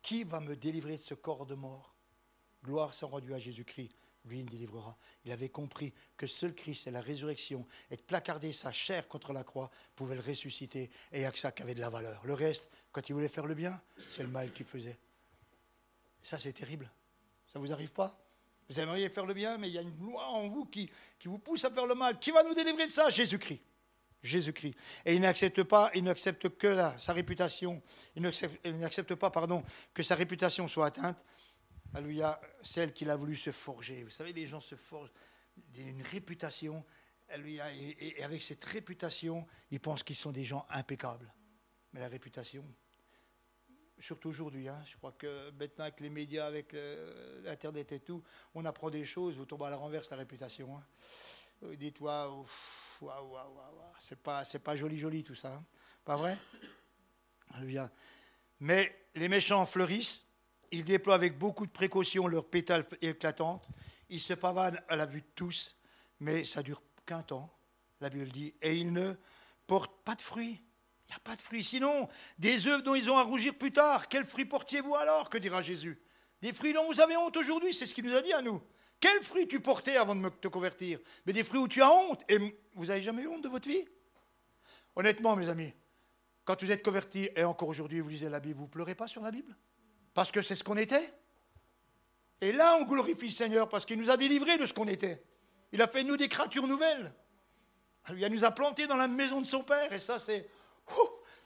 Qui 0.00 0.24
va 0.24 0.40
me 0.40 0.56
délivrer 0.56 0.92
de 0.92 1.02
ce 1.02 1.12
corps 1.12 1.44
de 1.44 1.54
mort? 1.54 1.94
Gloire 2.64 2.94
soit 2.94 3.08
rendue 3.08 3.34
à 3.34 3.38
Jésus-Christ. 3.38 3.94
Lui, 4.24 4.38
il 4.38 4.44
me 4.44 4.50
délivrera. 4.50 4.96
Il 5.24 5.32
avait 5.32 5.48
compris 5.48 5.92
que 6.16 6.26
seul 6.26 6.54
Christ 6.54 6.86
et 6.86 6.90
la 6.90 7.00
résurrection 7.00 7.66
et 7.90 7.96
de 7.96 8.02
placarder 8.02 8.52
sa 8.52 8.72
chair 8.72 9.08
contre 9.08 9.32
la 9.32 9.42
croix 9.42 9.70
pouvait 9.96 10.14
le 10.14 10.20
ressusciter. 10.20 10.90
Et 11.10 11.16
il 11.16 11.20
n'y 11.20 11.24
a 11.24 11.32
que 11.32 11.38
ça 11.38 11.50
qui 11.50 11.62
avait 11.62 11.74
de 11.74 11.80
la 11.80 11.90
valeur. 11.90 12.24
Le 12.24 12.34
reste, 12.34 12.70
quand 12.92 13.08
il 13.08 13.14
voulait 13.14 13.28
faire 13.28 13.46
le 13.46 13.54
bien, 13.54 13.80
c'est 14.10 14.22
le 14.22 14.28
mal 14.28 14.52
qu'il 14.52 14.66
faisait. 14.66 14.98
ça, 16.22 16.38
c'est 16.38 16.52
terrible. 16.52 16.90
Ça 17.52 17.58
ne 17.58 17.64
vous 17.64 17.72
arrive 17.72 17.90
pas? 17.90 18.18
Vous 18.68 18.78
aimeriez 18.78 19.08
faire 19.10 19.26
le 19.26 19.34
bien, 19.34 19.58
mais 19.58 19.68
il 19.68 19.74
y 19.74 19.78
a 19.78 19.82
une 19.82 19.98
loi 19.98 20.26
en 20.28 20.48
vous 20.48 20.66
qui, 20.66 20.88
qui 21.18 21.28
vous 21.28 21.38
pousse 21.38 21.64
à 21.64 21.70
faire 21.70 21.86
le 21.86 21.94
mal. 21.94 22.18
Qui 22.18 22.30
va 22.30 22.44
nous 22.44 22.54
délivrer 22.54 22.86
de 22.86 22.90
ça? 22.90 23.10
Jésus-Christ. 23.10 23.60
Jésus-Christ. 24.22 24.74
Et 25.04 25.14
il 25.14 25.20
n'accepte 25.20 25.64
pas, 25.64 25.90
il 25.94 26.04
n'accepte 26.04 26.48
que 26.50 26.76
sa 27.00 27.12
réputation, 27.12 27.82
il 28.14 28.22
n'accepte 28.22 29.16
pas, 29.16 29.30
pardon, 29.30 29.64
que 29.92 30.02
sa 30.02 30.14
réputation 30.14 30.68
soit 30.68 30.86
atteinte. 30.86 31.18
Alléluia, 31.94 32.40
celle 32.62 32.92
qu'il 32.92 33.10
a 33.10 33.16
voulu 33.16 33.36
se 33.36 33.52
forger. 33.52 34.02
Vous 34.02 34.10
savez, 34.10 34.32
les 34.32 34.46
gens 34.46 34.60
se 34.60 34.74
forgent 34.74 35.12
d'une 35.56 36.00
réputation, 36.02 36.84
alléluia, 37.28 37.70
et, 37.72 38.22
avec 38.22 38.42
cette 38.42 38.64
réputation, 38.64 39.46
ils 39.70 39.80
pensent 39.80 40.02
qu'ils 40.02 40.16
sont 40.16 40.32
des 40.32 40.44
gens 40.44 40.66
impeccables. 40.70 41.30
Mais 41.92 42.00
la 42.00 42.08
réputation, 42.08 42.64
surtout 43.98 44.30
aujourd'hui, 44.30 44.68
hein, 44.68 44.82
je 44.86 44.96
crois 44.96 45.12
que 45.12 45.50
maintenant 45.50 45.84
avec 45.84 46.00
les 46.00 46.08
médias, 46.08 46.46
avec 46.46 46.74
l'Internet 47.44 47.92
et 47.92 48.00
tout, 48.00 48.22
on 48.54 48.64
apprend 48.64 48.88
des 48.88 49.04
choses, 49.04 49.36
vous 49.36 49.44
tombez 49.44 49.66
à 49.66 49.70
la 49.70 49.76
renverse 49.76 50.08
la 50.10 50.16
réputation. 50.16 50.74
Hein. 50.76 50.84
Euh, 51.64 51.76
dis-toi, 51.76 52.44
c'est 54.00 54.18
pas, 54.18 54.44
c'est 54.44 54.58
pas 54.58 54.76
joli, 54.76 54.98
joli 54.98 55.22
tout 55.22 55.34
ça. 55.34 55.52
Hein. 55.52 55.64
Pas 56.04 56.16
vrai? 56.16 56.38
Mais 58.60 58.96
les 59.14 59.28
méchants 59.28 59.66
fleurissent, 59.66 60.26
ils 60.72 60.84
déploient 60.84 61.14
avec 61.14 61.38
beaucoup 61.38 61.66
de 61.66 61.70
précaution 61.70 62.26
leurs 62.26 62.46
pétales 62.46 62.86
éclatantes, 63.00 63.66
ils 64.08 64.20
se 64.20 64.34
pavanent 64.34 64.80
à 64.88 64.96
la 64.96 65.06
vue 65.06 65.20
de 65.20 65.30
tous, 65.34 65.76
mais 66.20 66.44
ça 66.44 66.62
dure 66.62 66.82
qu'un 67.06 67.22
temps, 67.22 67.52
la 68.00 68.10
Bible 68.10 68.28
dit, 68.30 68.54
et 68.62 68.76
ils 68.76 68.92
ne 68.92 69.14
portent 69.66 70.02
pas 70.04 70.14
de 70.14 70.22
fruits. 70.22 70.60
Il 71.06 71.10
n'y 71.10 71.16
a 71.16 71.20
pas 71.20 71.36
de 71.36 71.42
fruits. 71.42 71.62
Sinon, 71.62 72.08
des 72.38 72.66
œuvres 72.66 72.82
dont 72.82 72.94
ils 72.94 73.10
ont 73.10 73.18
à 73.18 73.22
rougir 73.22 73.54
plus 73.56 73.72
tard, 73.72 74.08
quels 74.08 74.26
fruits 74.26 74.46
portiez-vous 74.46 74.94
alors 74.94 75.28
Que 75.28 75.38
dira 75.38 75.62
Jésus? 75.62 76.00
Des 76.40 76.52
fruits 76.52 76.72
dont 76.72 76.86
vous 76.86 77.00
avez 77.00 77.16
honte 77.16 77.36
aujourd'hui, 77.36 77.74
c'est 77.74 77.86
ce 77.86 77.94
qu'il 77.94 78.04
nous 78.04 78.16
a 78.16 78.22
dit 78.22 78.32
à 78.32 78.42
nous. 78.42 78.62
Quels 78.98 79.22
fruits 79.22 79.48
tu 79.48 79.60
portais 79.60 79.96
avant 79.96 80.14
de 80.14 80.28
te 80.28 80.48
convertir? 80.48 80.98
Mais 81.26 81.32
des 81.32 81.44
fruits 81.44 81.60
où 81.60 81.68
tu 81.68 81.82
as 81.82 81.92
honte. 81.92 82.22
Et 82.28 82.38
vous 82.74 82.86
n'avez 82.86 83.02
jamais 83.02 83.22
eu 83.22 83.28
honte 83.28 83.42
de 83.42 83.48
votre 83.48 83.68
vie? 83.68 83.84
Honnêtement, 84.96 85.36
mes 85.36 85.48
amis, 85.48 85.72
quand 86.44 86.62
vous 86.62 86.70
êtes 86.70 86.82
convertis, 86.82 87.28
et 87.36 87.44
encore 87.44 87.68
aujourd'hui 87.68 88.00
vous 88.00 88.08
lisez 88.08 88.28
la 88.28 88.40
Bible, 88.40 88.58
vous 88.58 88.66
ne 88.66 88.70
pleurez 88.70 88.94
pas 88.94 89.08
sur 89.08 89.22
la 89.22 89.30
Bible? 89.30 89.56
Parce 90.14 90.30
que 90.30 90.42
c'est 90.42 90.56
ce 90.56 90.64
qu'on 90.64 90.76
était. 90.76 91.12
Et 92.40 92.52
là, 92.52 92.76
on 92.80 92.84
glorifie 92.84 93.26
le 93.26 93.32
Seigneur 93.32 93.68
parce 93.68 93.84
qu'il 93.86 93.98
nous 93.98 94.10
a 94.10 94.16
délivrés 94.16 94.58
de 94.58 94.66
ce 94.66 94.74
qu'on 94.74 94.88
était. 94.88 95.22
Il 95.72 95.80
a 95.80 95.88
fait 95.88 96.02
de 96.02 96.08
nous 96.08 96.16
des 96.16 96.28
créatures 96.28 96.66
nouvelles. 96.66 97.12
Il 98.10 98.26
nous 98.28 98.44
a 98.44 98.50
plantés 98.50 98.86
dans 98.86 98.96
la 98.96 99.08
maison 99.08 99.40
de 99.40 99.46
son 99.46 99.62
Père. 99.62 99.92
Et 99.92 100.00
ça, 100.00 100.18
c'est... 100.18 100.48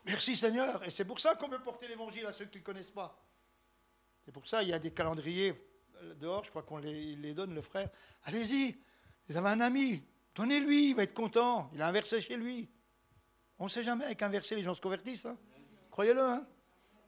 Merci 0.06 0.36
Seigneur. 0.36 0.82
Et 0.84 0.90
c'est 0.90 1.04
pour 1.04 1.20
ça 1.20 1.34
qu'on 1.34 1.48
veut 1.48 1.62
porter 1.62 1.88
l'évangile 1.88 2.26
à 2.26 2.32
ceux 2.32 2.46
qui 2.46 2.58
ne 2.58 2.62
le 2.62 2.64
connaissent 2.64 2.90
pas. 2.90 3.22
C'est 4.24 4.32
pour 4.32 4.46
ça 4.48 4.60
qu'il 4.60 4.70
y 4.70 4.72
a 4.72 4.78
des 4.78 4.92
calendriers 4.92 5.54
dehors, 6.18 6.44
je 6.44 6.50
crois 6.50 6.62
qu'on 6.62 6.78
les, 6.78 7.34
donne, 7.34 7.54
le 7.54 7.62
frère. 7.62 7.88
Allez-y, 8.24 8.76
vous 9.28 9.36
avez 9.36 9.48
un 9.48 9.60
ami, 9.60 10.04
donnez-lui, 10.34 10.90
il 10.90 10.96
va 10.96 11.02
être 11.02 11.14
content. 11.14 11.70
Il 11.74 11.82
a 11.82 11.88
un 11.88 11.92
verset 11.92 12.22
chez 12.22 12.36
lui. 12.36 12.68
On 13.58 13.64
ne 13.64 13.68
sait 13.68 13.84
jamais, 13.84 14.04
avec 14.04 14.22
un 14.22 14.28
verset, 14.28 14.54
les 14.54 14.62
gens 14.62 14.74
se 14.74 14.80
convertissent. 14.80 15.26
Hein. 15.26 15.36
Croyez-le. 15.90 16.22
Hein. 16.22 16.46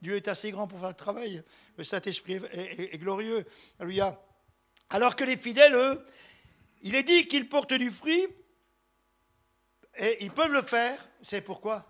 Dieu 0.01 0.17
est 0.17 0.29
assez 0.29 0.51
grand 0.51 0.69
pour 0.69 0.79
faire 0.79 0.89
le 0.89 0.95
travail. 0.95 1.43
Le 1.77 1.85
Saint-Esprit 1.85 2.41
est, 2.53 2.99
glorieux. 2.99 3.47
Alléluia. 3.79 4.21
Alors 4.91 5.17
que 5.17 5.25
les 5.25 5.37
fidèles, 5.37 5.75
eux, 5.75 6.07
il 6.83 6.95
est 6.95 7.03
dit 7.03 7.27
qu'ils 7.27 7.49
portent 7.49 7.75
du 7.75 7.91
fruit, 7.91 8.27
et 9.99 10.25
ils 10.25 10.31
peuvent 10.31 10.53
le 10.53 10.63
faire. 10.63 11.09
C'est 11.23 11.41
pourquoi? 11.41 11.87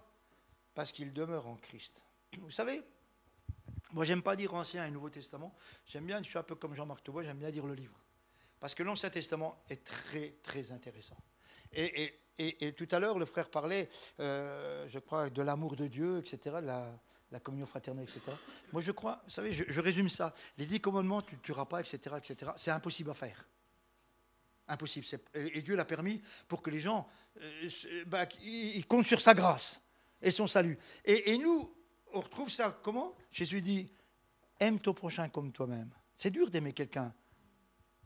Parce 0.74 0.92
qu'ils 0.92 1.12
demeurent 1.12 1.46
en 1.46 1.56
Christ. 1.56 2.00
Vous 2.38 2.50
savez, 2.50 2.82
moi, 3.92 4.04
j'aime 4.04 4.22
pas 4.22 4.36
dire 4.36 4.54
Ancien 4.54 4.86
et 4.86 4.90
Nouveau 4.90 5.10
Testament. 5.10 5.54
J'aime 5.86 6.06
bien, 6.06 6.22
je 6.22 6.28
suis 6.28 6.38
un 6.38 6.42
peu 6.42 6.54
comme 6.54 6.74
Jean-Marc 6.74 7.02
Toubois, 7.02 7.22
j'aime 7.22 7.38
bien 7.38 7.50
dire 7.50 7.66
le 7.66 7.74
livre. 7.74 7.98
Parce 8.60 8.74
que 8.74 8.82
l'Ancien 8.82 9.10
Testament 9.10 9.62
est 9.68 9.84
très, 9.84 10.34
très 10.42 10.72
intéressant. 10.72 11.16
Et, 11.72 12.14
tout 12.76 12.88
à 12.90 12.98
l'heure, 12.98 13.18
le 13.18 13.24
frère 13.24 13.50
parlait, 13.50 13.88
euh, 14.20 14.86
je 14.88 14.98
crois, 14.98 15.30
de 15.30 15.42
l'amour 15.42 15.76
de 15.76 15.86
Dieu, 15.86 16.18
etc., 16.18 16.58
la, 17.30 17.40
communion 17.40 17.66
fraternelle, 17.66 18.04
etc. 18.04 18.20
Moi, 18.72 18.82
je 18.82 18.90
crois, 18.90 19.20
vous 19.24 19.30
savez, 19.30 19.52
je, 19.52 19.80
résume 19.80 20.08
ça. 20.08 20.34
Les 20.56 20.66
dix 20.66 20.80
commandements, 20.80 21.22
tu 21.22 21.34
ne 21.34 21.40
tueras 21.40 21.66
pas, 21.66 21.80
etc., 21.80 22.16
etc., 22.16 22.52
c'est 22.56 22.70
impossible 22.70 23.10
à 23.10 23.14
faire. 23.14 23.44
Impossible. 24.68 25.06
Et 25.34 25.62
Dieu 25.62 25.76
l'a 25.76 25.84
permis 25.84 26.22
pour 26.46 26.62
que 26.62 26.70
les 26.70 26.80
gens, 26.80 27.08
euh, 27.40 28.04
bah, 28.06 28.26
ils 28.42 28.86
comptent 28.86 29.06
sur 29.06 29.20
sa 29.20 29.34
grâce 29.34 29.80
et 30.20 30.30
son 30.30 30.46
salut. 30.46 30.78
Et, 31.04 31.38
nous, 31.38 31.72
on 32.12 32.20
retrouve 32.20 32.50
ça 32.50 32.78
comment? 32.82 33.14
Jésus 33.30 33.60
dit 33.60 33.90
aime 34.60 34.78
ton 34.78 34.92
prochain 34.92 35.28
comme 35.28 35.52
toi-même. 35.52 35.90
C'est 36.16 36.30
dur 36.30 36.50
d'aimer 36.50 36.72
quelqu'un. 36.72 37.14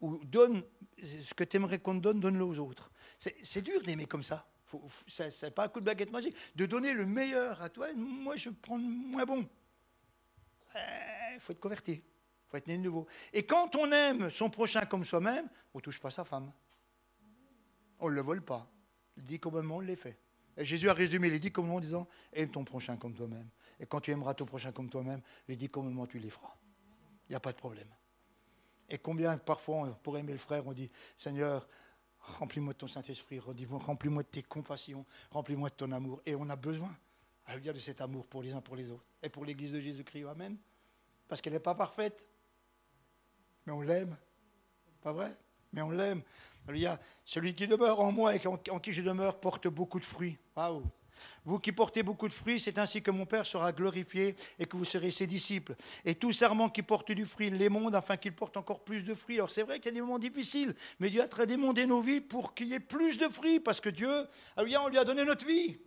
Ou 0.01 0.19
donne 0.25 0.63
ce 0.99 1.33
que 1.35 1.45
tu 1.45 1.57
aimerais 1.57 1.79
qu'on 1.79 1.97
te 1.97 2.03
donne, 2.03 2.21
donne-le 2.21 2.45
aux 2.45 2.59
autres. 2.59 2.91
C'est 3.19 3.63
dur 3.63 3.83
d'aimer 3.83 4.07
comme 4.07 4.23
ça. 4.23 4.47
Ce 5.07 5.45
n'est 5.45 5.51
pas 5.51 5.65
un 5.65 5.69
coup 5.69 5.81
de 5.81 5.87
baguette 5.87 6.11
magique. 6.11 6.37
De 6.55 6.67
donner 6.67 6.93
le 6.93 7.07
meilleur 7.07 7.61
à 7.63 7.69
toi, 7.69 7.89
moi 7.95 8.37
je 8.37 8.51
prends 8.51 8.77
le 8.77 8.85
moins 8.85 9.25
bon. 9.25 9.49
Il 10.75 10.81
eh, 11.37 11.41
faut 11.41 11.53
être 11.53 11.61
converti. 11.61 11.93
Il 11.93 12.51
faut 12.51 12.57
être 12.57 12.67
né 12.67 12.79
de 12.79 12.83
nouveau. 12.83 13.07
Et 13.33 13.45
quand 13.45 13.75
on 13.77 13.91
aime 13.93 14.31
son 14.31 14.51
prochain 14.51 14.85
comme 14.87 15.05
soi-même, 15.05 15.49
on 15.75 15.79
ne 15.79 15.83
touche 15.83 16.01
pas 16.01 16.11
sa 16.11 16.25
femme. 16.25 16.53
On 17.99 18.09
ne 18.09 18.15
le 18.15 18.23
vole 18.23 18.43
pas. 18.43 18.69
Le 19.17 19.23
dit 19.23 19.39
commandement, 19.39 19.77
on 19.77 19.81
les 19.81 19.97
fait. 19.97 20.19
Jésus 20.59 20.89
a 20.91 20.95
résumé 20.95 21.31
les 21.31 21.39
dix 21.39 21.51
commandements 21.51 21.77
en 21.77 21.81
disant 21.81 22.09
Aime 22.33 22.51
ton 22.51 22.65
prochain 22.65 22.97
comme 22.97 23.15
toi-même. 23.15 23.49
Et 23.81 23.87
quand 23.87 24.01
tu 24.01 24.11
aimeras 24.11 24.35
ton 24.35 24.45
prochain 24.45 24.73
comme 24.73 24.91
toi-même, 24.91 25.23
les 25.49 25.57
dix 25.57 25.69
commandements, 25.69 26.07
tu 26.07 26.19
les 26.19 26.31
feras. 26.31 26.55
Il 27.29 27.33
n'y 27.33 27.37
a 27.37 27.41
pas 27.41 27.53
de 27.53 27.57
problème. 27.57 27.89
Et 28.89 28.99
combien 28.99 29.39
parfois, 29.39 29.99
pour 30.03 30.19
aimer 30.19 30.33
le 30.33 30.39
frère, 30.39 30.67
on 30.67 30.73
dit 30.73 30.91
Seigneur, 31.17 31.67
remplis-moi 32.23 32.73
de 32.73 32.79
ton 32.79 32.89
Saint-Esprit, 32.89 33.41
remplis-moi 33.41 34.23
de 34.23 34.29
tes 34.29 34.43
compassions, 34.43 35.05
remplis-moi 35.31 35.69
de 35.71 35.75
ton 35.75 35.93
amour. 35.93 36.21
Et 36.27 36.35
on 36.35 36.49
a 36.49 36.57
besoin, 36.57 36.95
à 37.47 37.59
dire, 37.59 37.75
de 37.75 37.79
cet 37.79 38.01
amour 38.01 38.27
pour 38.27 38.43
les 38.43 38.53
uns 38.53 38.61
pour 38.61 38.77
les 38.77 38.91
autres. 38.91 39.05
Et 39.23 39.29
pour 39.29 39.45
l'Église 39.45 39.73
de 39.73 39.81
Jésus-Christ, 39.81 40.27
Amen. 40.27 40.57
Parce 41.29 41.41
qu'elle 41.41 41.53
n'est 41.53 41.61
pas 41.61 41.75
parfaite, 41.75 42.25
mais 43.67 43.73
on 43.73 43.81
l'aime. 43.81 44.17
Pas 45.01 45.13
vrai? 45.13 45.37
Mais 45.73 45.83
on 45.83 45.91
l'aime. 45.91 46.23
Celui 47.25 47.55
qui 47.55 47.67
demeure 47.67 48.01
en 48.01 48.13
moi 48.13 48.37
et 48.37 48.47
en, 48.47 48.79
qui 48.79 48.93
je 48.93 49.03
demeure 49.03 49.41
porte 49.41 49.69
beaucoup 49.69 49.99
de 49.99 50.05
fruits. 50.05 50.39
Waouh 50.57 50.85
vous 51.45 51.59
qui 51.59 51.73
portez 51.73 52.03
beaucoup 52.03 52.29
de 52.29 52.33
fruits, 52.33 52.61
c'est 52.61 52.79
ainsi 52.79 53.03
que 53.03 53.11
mon 53.11 53.27
Père 53.27 53.47
sera 53.47 53.73
glorifié 53.73 54.37
et 54.59 54.67
que 54.67 54.77
vous 54.77 54.85
serez 54.85 55.11
ses 55.11 55.27
disciples. 55.27 55.75
Et 56.05 56.15
tout 56.15 56.33
serment 56.33 56.69
qui 56.69 56.83
porte 56.83 57.13
du 57.13 57.27
fruit 57.27 57.51
les 57.51 57.69
mondes 57.69 57.95
afin 57.95 58.17
qu'il 58.17 58.33
porte 58.33 58.57
encore 58.57 58.81
plus 58.81 59.03
de 59.03 59.15
fruits. 59.15 59.37
Alors 59.37 59.51
c'est 59.51 59.63
vrai 59.63 59.79
qu'il 59.79 59.87
y 59.87 59.89
a 59.89 59.95
des 59.95 60.01
moments 60.01 60.19
difficiles, 60.19 60.75
mais 61.01 61.11
Dieu 61.11 61.23
a 61.23 61.29
très 61.29 61.47
démondé 61.47 61.87
nos 61.87 62.01
vies 62.01 62.21
pour 62.21 62.55
qu'il 62.55 62.69
y 62.69 62.75
ait 62.75 62.81
plus 62.81 63.19
de 63.19 63.29
fruits, 63.29 63.61
parce 63.61 63.81
que 63.81 63.89
Dieu, 63.89 64.13
on 64.57 64.89
lui 64.89 64.99
a 64.99 65.05
donné 65.05 65.25
notre 65.25 65.47
vie. 65.47 65.79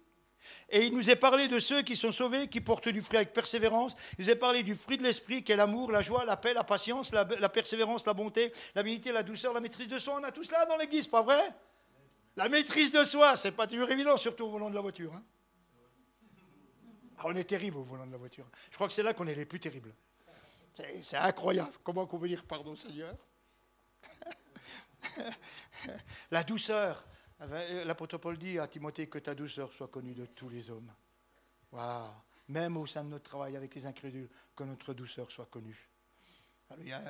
Et 0.70 0.86
il 0.86 0.94
nous 0.94 1.10
est 1.10 1.16
parlé 1.16 1.48
de 1.48 1.60
ceux 1.60 1.82
qui 1.82 1.96
sont 1.96 2.12
sauvés, 2.12 2.48
qui 2.48 2.62
portent 2.62 2.90
du 2.90 3.02
fruit 3.02 3.18
avec 3.18 3.34
persévérance. 3.34 3.96
Il 4.18 4.26
nous 4.26 4.32
est 4.32 4.36
parlé 4.36 4.62
du 4.62 4.76
fruit 4.76 4.98
de 4.98 5.04
l'esprit, 5.04 5.44
qui 5.44 5.52
est 5.52 5.56
l'amour, 5.56 5.92
la 5.92 6.02
joie, 6.02 6.24
la 6.24 6.38
paix, 6.38 6.54
la 6.54 6.64
patience, 6.64 7.12
la, 7.12 7.28
la 7.40 7.50
persévérance, 7.50 8.06
la 8.06 8.14
bonté, 8.14 8.54
l'habilité, 8.76 9.12
la 9.12 9.24
douceur, 9.24 9.54
la 9.54 9.60
maîtrise 9.60 9.88
de 9.88 9.98
soi. 9.98 10.18
On 10.20 10.24
a 10.24 10.32
tout 10.32 10.44
cela 10.44 10.66
dans 10.66 10.78
l'Église, 10.78 11.08
pas 11.08 11.24
vrai? 11.24 11.42
La 12.36 12.50
maîtrise 12.50 12.92
de 12.92 13.04
soi, 13.06 13.38
c'est 13.38 13.52
pas 13.52 13.68
toujours 13.68 13.90
évident, 13.90 14.18
surtout 14.18 14.44
au 14.46 14.50
volant 14.50 14.70
de 14.70 14.76
la 14.76 14.82
voiture. 14.82 15.14
Hein 15.14 15.24
ah, 17.18 17.24
on 17.26 17.36
est 17.36 17.46
terrible 17.46 17.78
au 17.78 17.84
volant 17.84 18.06
de 18.06 18.12
la 18.12 18.18
voiture. 18.18 18.46
Je 18.70 18.76
crois 18.76 18.88
que 18.88 18.94
c'est 18.94 19.04
là 19.04 19.14
qu'on 19.14 19.28
est 19.28 19.36
les 19.36 19.46
plus 19.46 19.60
terribles. 19.60 19.94
C'est 21.02 21.16
incroyable. 21.16 21.72
Comment 21.84 22.06
qu'on 22.06 22.18
veut 22.18 22.28
dire 22.28 22.44
pardon 22.44 22.76
Seigneur? 22.76 23.16
La 26.32 26.44
douceur. 26.44 27.06
L'apôtre 27.86 28.18
Paul 28.18 28.38
dit 28.38 28.60
à 28.60 28.68
Timothée 28.68 29.08
que 29.08 29.20
ta 29.20 29.34
douceur 29.36 29.72
soit 29.72 29.88
connue 29.88 30.14
de 30.14 30.26
tous 30.26 30.50
les 30.50 30.70
hommes. 30.70 30.92
Waouh 31.72 32.12
Même 32.50 32.76
au 32.76 32.86
sein 32.86 33.06
de 33.06 33.10
notre 33.10 33.24
travail 33.24 33.56
avec 33.56 33.74
les 33.76 33.86
incrédules, 33.86 34.30
que 34.56 34.64
notre 34.64 34.94
douceur 34.94 35.32
soit 35.32 35.46
connue. 35.46 35.90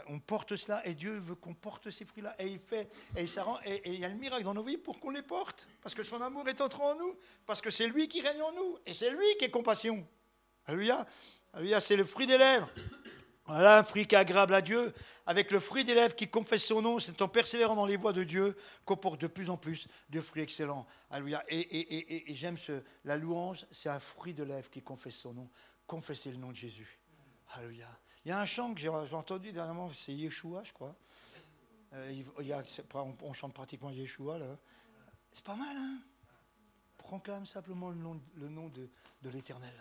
On 0.08 0.20
porte 0.20 0.56
cela 0.56 0.86
et 0.86 0.94
Dieu 0.94 1.18
veut 1.18 1.36
qu'on 1.36 1.54
porte 1.54 1.90
ces 1.90 2.06
fruits-là. 2.06 2.36
Et 2.40 2.48
il 2.48 2.60
fait, 2.60 2.90
et 3.16 3.24
il, 3.24 3.30
et, 3.66 3.82
il 3.86 4.00
y 4.00 4.06
a 4.06 4.10
le 4.10 4.16
miracle 4.16 4.44
dans 4.44 4.54
nos 4.54 4.64
vies 4.64 4.78
pour 4.78 5.00
qu'on 5.00 5.10
les 5.10 5.22
porte. 5.22 5.68
Parce 5.82 5.96
que 5.96 6.04
son 6.04 6.22
amour 6.22 6.48
est 6.50 6.62
entré 6.62 6.84
en 6.84 6.96
nous. 6.96 7.18
Parce 7.46 7.62
que 7.62 7.70
c'est 7.70 7.88
lui 7.88 8.08
qui 8.08 8.22
règne 8.22 8.42
en 8.42 8.52
nous. 8.52 8.78
Et 8.86 8.94
c'est 8.94 9.10
lui 9.10 9.26
qui 9.40 9.46
est 9.46 9.50
compassion. 9.50 10.06
Alléluia. 10.66 11.06
Alléluia, 11.54 11.80
c'est 11.80 11.96
le 11.96 12.06
fruit 12.06 12.28
des 12.28 12.38
lèvres. 12.38 12.70
Voilà 13.48 13.78
un 13.78 13.84
fruit 13.84 14.08
qui 14.08 14.16
est 14.16 14.18
agréable 14.18 14.54
à 14.56 14.62
Dieu. 14.62 14.94
Avec 15.26 15.52
le 15.52 15.60
fruit 15.60 15.86
des 15.86 15.94
lèvres 15.94 16.16
qui 16.16 16.28
confesse 16.28 16.66
son 16.66 16.82
nom, 16.82 17.00
c'est 17.00 17.22
en 17.22 17.28
persévérant 17.28 17.76
dans 17.76 17.86
les 17.86 17.96
voies 17.96 18.14
de 18.14 18.24
Dieu 18.24 18.58
qu'on 18.86 18.98
porte 18.98 19.22
de 19.22 19.28
plus 19.28 19.50
en 19.50 19.58
plus 19.58 19.88
de 20.10 20.20
fruits 20.20 20.42
excellents. 20.42 20.86
Alléluia. 21.10 21.44
Et, 21.48 22.32
et 22.32 22.36
j'aime 22.36 22.58
ce, 22.58 22.84
la 23.06 23.18
louange, 23.18 23.66
c'est 23.72 23.90
un 23.90 24.00
fruit 24.00 24.34
de 24.34 24.44
lèvres 24.44 24.70
qui 24.70 24.82
confesse 24.82 25.16
son 25.16 25.34
nom. 25.34 25.50
Confessez 25.88 26.32
le 26.32 26.38
nom 26.38 26.50
de 26.50 26.56
Jésus. 26.56 27.00
Alléluia. 27.54 27.88
Il 28.26 28.30
y 28.30 28.32
a 28.32 28.40
un 28.40 28.46
chant 28.46 28.74
que 28.74 28.80
j'ai 28.80 28.90
entendu 28.90 29.52
dernièrement, 29.52 29.92
c'est 29.94 30.14
Yeshua, 30.14 30.64
je 30.64 30.74
crois. 30.74 30.96
Euh, 31.94 32.24
on, 33.22 33.34
chante 33.34 33.54
pratiquement 33.54 33.92
Yeshua, 33.92 34.40
là. 34.40 34.58
C'est 35.32 35.44
pas 35.44 35.56
mal, 35.56 35.78
hein 35.78 36.00
Proclame 36.98 37.46
simplement 37.46 37.90
le 37.92 37.98
nom, 37.98 38.20
le 38.36 38.50
nom 38.50 38.68
de, 38.70 38.90
de 39.22 39.30
l'Éternel. 39.30 39.74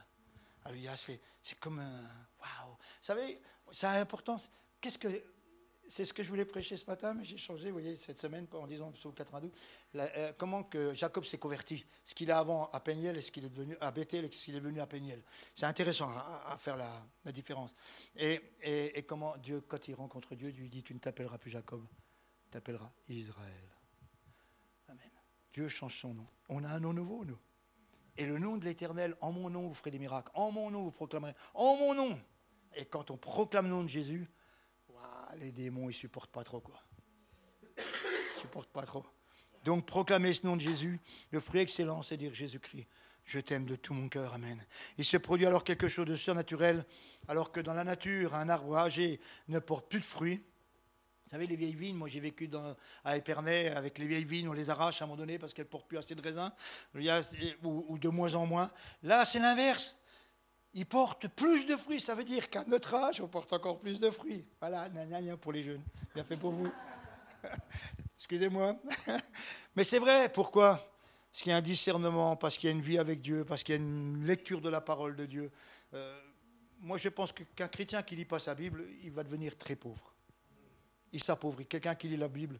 Alléluia, 0.64 0.94
c'est 0.96 1.20
comme 1.58 1.78
un... 1.78 2.02
Waouh 2.40 2.70
Vous 2.70 2.76
savez, 3.00 3.40
ça 3.72 3.92
a 3.92 4.00
importance. 4.00 4.50
Qu'est-ce 4.80 4.98
que 4.98 5.08
c'est 5.88 6.04
ce 6.04 6.12
que 6.12 6.22
je 6.22 6.28
voulais 6.28 6.44
prêcher 6.44 6.76
ce 6.76 6.86
matin, 6.86 7.14
mais 7.14 7.24
j'ai 7.24 7.36
changé, 7.36 7.66
vous 7.66 7.78
voyez, 7.78 7.96
cette 7.96 8.18
semaine, 8.18 8.46
en 8.52 8.66
disant 8.66 8.92
sur 8.94 9.14
92, 9.14 9.50
euh, 9.96 10.32
comment 10.38 10.62
que 10.62 10.94
Jacob 10.94 11.24
s'est 11.24 11.38
converti. 11.38 11.84
Ce 12.04 12.14
qu'il 12.14 12.30
a 12.30 12.38
avant 12.38 12.68
à 12.70 12.80
Péniel 12.80 13.16
et 13.16 13.22
ce 13.22 13.30
qu'il 13.30 13.44
est 13.44 13.48
devenu 13.50 13.76
à 13.80 13.90
Bethel 13.90 14.24
et 14.24 14.32
ce 14.32 14.44
qu'il 14.44 14.54
est 14.54 14.60
devenu 14.60 14.80
à 14.80 14.86
Péniel. 14.86 15.22
C'est 15.54 15.66
intéressant 15.66 16.10
à, 16.10 16.56
faire 16.58 16.76
la, 16.76 17.32
différence. 17.32 17.74
Et, 18.16 18.40
et, 18.62 19.02
comment 19.02 19.36
Dieu, 19.36 19.60
quand 19.66 19.86
il 19.88 19.94
rencontre 19.94 20.34
Dieu, 20.34 20.50
lui 20.50 20.68
dit 20.68 20.82
Tu 20.82 20.94
ne 20.94 20.98
t'appelleras 20.98 21.38
plus 21.38 21.50
Jacob, 21.50 21.84
tu 22.44 22.50
t'appelleras 22.50 22.90
Israël. 23.08 23.64
Amen. 24.88 25.10
Dieu 25.52 25.68
change 25.68 26.00
son 26.00 26.14
nom. 26.14 26.26
On 26.48 26.64
a 26.64 26.68
un 26.68 26.80
nom 26.80 26.92
nouveau, 26.92 27.24
nous. 27.24 27.38
Et 28.16 28.26
le 28.26 28.38
nom 28.38 28.56
de 28.56 28.64
l'Éternel, 28.64 29.16
en 29.20 29.32
mon 29.32 29.50
nom, 29.50 29.68
vous 29.68 29.74
ferez 29.74 29.90
des 29.90 29.98
miracles. 29.98 30.30
En 30.34 30.50
mon 30.50 30.70
nom, 30.70 30.82
vous 30.82 30.92
proclamerez. 30.92 31.34
En 31.54 31.76
mon 31.76 31.94
nom. 31.94 32.20
Et 32.76 32.84
quand 32.84 33.10
on 33.10 33.16
proclame 33.16 33.66
le 33.66 33.72
nom 33.72 33.82
de 33.82 33.88
Jésus, 33.88 34.28
les 35.36 35.52
démons, 35.52 35.88
ils 35.90 35.94
supportent 35.94 36.32
pas 36.32 36.44
trop, 36.44 36.60
quoi. 36.60 36.80
Ils 37.76 38.40
supportent 38.40 38.72
pas 38.72 38.84
trop. 38.84 39.04
Donc, 39.64 39.86
proclamer 39.86 40.34
ce 40.34 40.46
nom 40.46 40.56
de 40.56 40.60
Jésus, 40.60 41.00
le 41.30 41.40
fruit 41.40 41.60
excellent, 41.60 42.02
c'est 42.02 42.16
dire 42.16 42.34
Jésus-Christ, 42.34 42.86
je 43.24 43.38
t'aime 43.40 43.64
de 43.64 43.76
tout 43.76 43.94
mon 43.94 44.08
cœur, 44.08 44.34
Amen. 44.34 44.62
Il 44.98 45.04
se 45.04 45.16
produit 45.16 45.46
alors 45.46 45.64
quelque 45.64 45.88
chose 45.88 46.06
de 46.06 46.16
surnaturel, 46.16 46.84
alors 47.28 47.52
que 47.52 47.60
dans 47.60 47.72
la 47.72 47.84
nature, 47.84 48.34
un 48.34 48.48
arbre 48.48 48.76
âgé 48.76 49.20
ne 49.48 49.58
porte 49.58 49.88
plus 49.88 50.00
de 50.00 50.04
fruits. 50.04 50.42
Vous 51.24 51.30
savez, 51.30 51.46
les 51.46 51.56
vieilles 51.56 51.74
vignes, 51.74 51.96
moi 51.96 52.08
j'ai 52.08 52.20
vécu 52.20 52.50
à 53.02 53.16
Épernay 53.16 53.68
avec 53.70 53.98
les 53.98 54.06
vieilles 54.06 54.24
vignes, 54.24 54.48
on 54.50 54.52
les 54.52 54.68
arrache 54.68 55.00
à 55.00 55.04
un 55.04 55.08
moment 55.08 55.16
donné 55.16 55.38
parce 55.38 55.54
qu'elles 55.54 55.64
ne 55.64 55.70
portent 55.70 55.88
plus 55.88 55.96
assez 55.96 56.14
de 56.14 56.20
raisins, 56.20 56.52
ou 57.62 57.98
de 57.98 58.08
moins 58.10 58.34
en 58.34 58.44
moins. 58.44 58.70
Là, 59.02 59.24
c'est 59.24 59.38
l'inverse 59.38 59.98
ils 60.74 60.86
portent 60.86 61.28
plus 61.28 61.66
de 61.66 61.76
fruits. 61.76 62.00
Ça 62.00 62.14
veut 62.14 62.24
dire 62.24 62.50
qu'à 62.50 62.64
notre 62.64 62.94
âge, 62.94 63.20
on 63.20 63.28
porte 63.28 63.52
encore 63.52 63.78
plus 63.78 64.00
de 64.00 64.10
fruits. 64.10 64.46
Voilà, 64.60 64.88
gna, 64.88 65.36
pour 65.36 65.52
les 65.52 65.62
jeunes. 65.62 65.82
Bien 66.14 66.24
fait 66.24 66.36
pour 66.36 66.50
vous. 66.50 66.70
Excusez-moi. 68.18 68.76
Mais 69.76 69.84
c'est 69.84 69.98
vrai, 70.00 70.28
pourquoi? 70.28 70.90
Parce 71.30 71.42
qu'il 71.42 71.50
y 71.50 71.52
a 71.54 71.58
un 71.58 71.62
discernement, 71.62 72.36
parce 72.36 72.58
qu'il 72.58 72.68
y 72.68 72.72
a 72.72 72.76
une 72.76 72.82
vie 72.82 72.98
avec 72.98 73.20
Dieu, 73.20 73.44
parce 73.44 73.62
qu'il 73.62 73.74
y 73.74 73.78
a 73.78 73.80
une 73.80 74.24
lecture 74.26 74.60
de 74.60 74.68
la 74.68 74.80
parole 74.80 75.16
de 75.16 75.26
Dieu. 75.26 75.50
Euh, 75.94 76.20
moi, 76.80 76.96
je 76.96 77.08
pense 77.08 77.32
qu'un 77.32 77.68
chrétien 77.68 78.02
qui 78.02 78.16
lit 78.16 78.24
pas 78.24 78.38
sa 78.38 78.54
Bible, 78.54 78.84
il 79.02 79.10
va 79.10 79.22
devenir 79.22 79.56
très 79.56 79.76
pauvre. 79.76 80.12
Il 81.12 81.22
s'appauvrit. 81.22 81.66
Quelqu'un 81.66 81.94
qui 81.94 82.08
lit 82.08 82.16
la 82.16 82.28
Bible, 82.28 82.58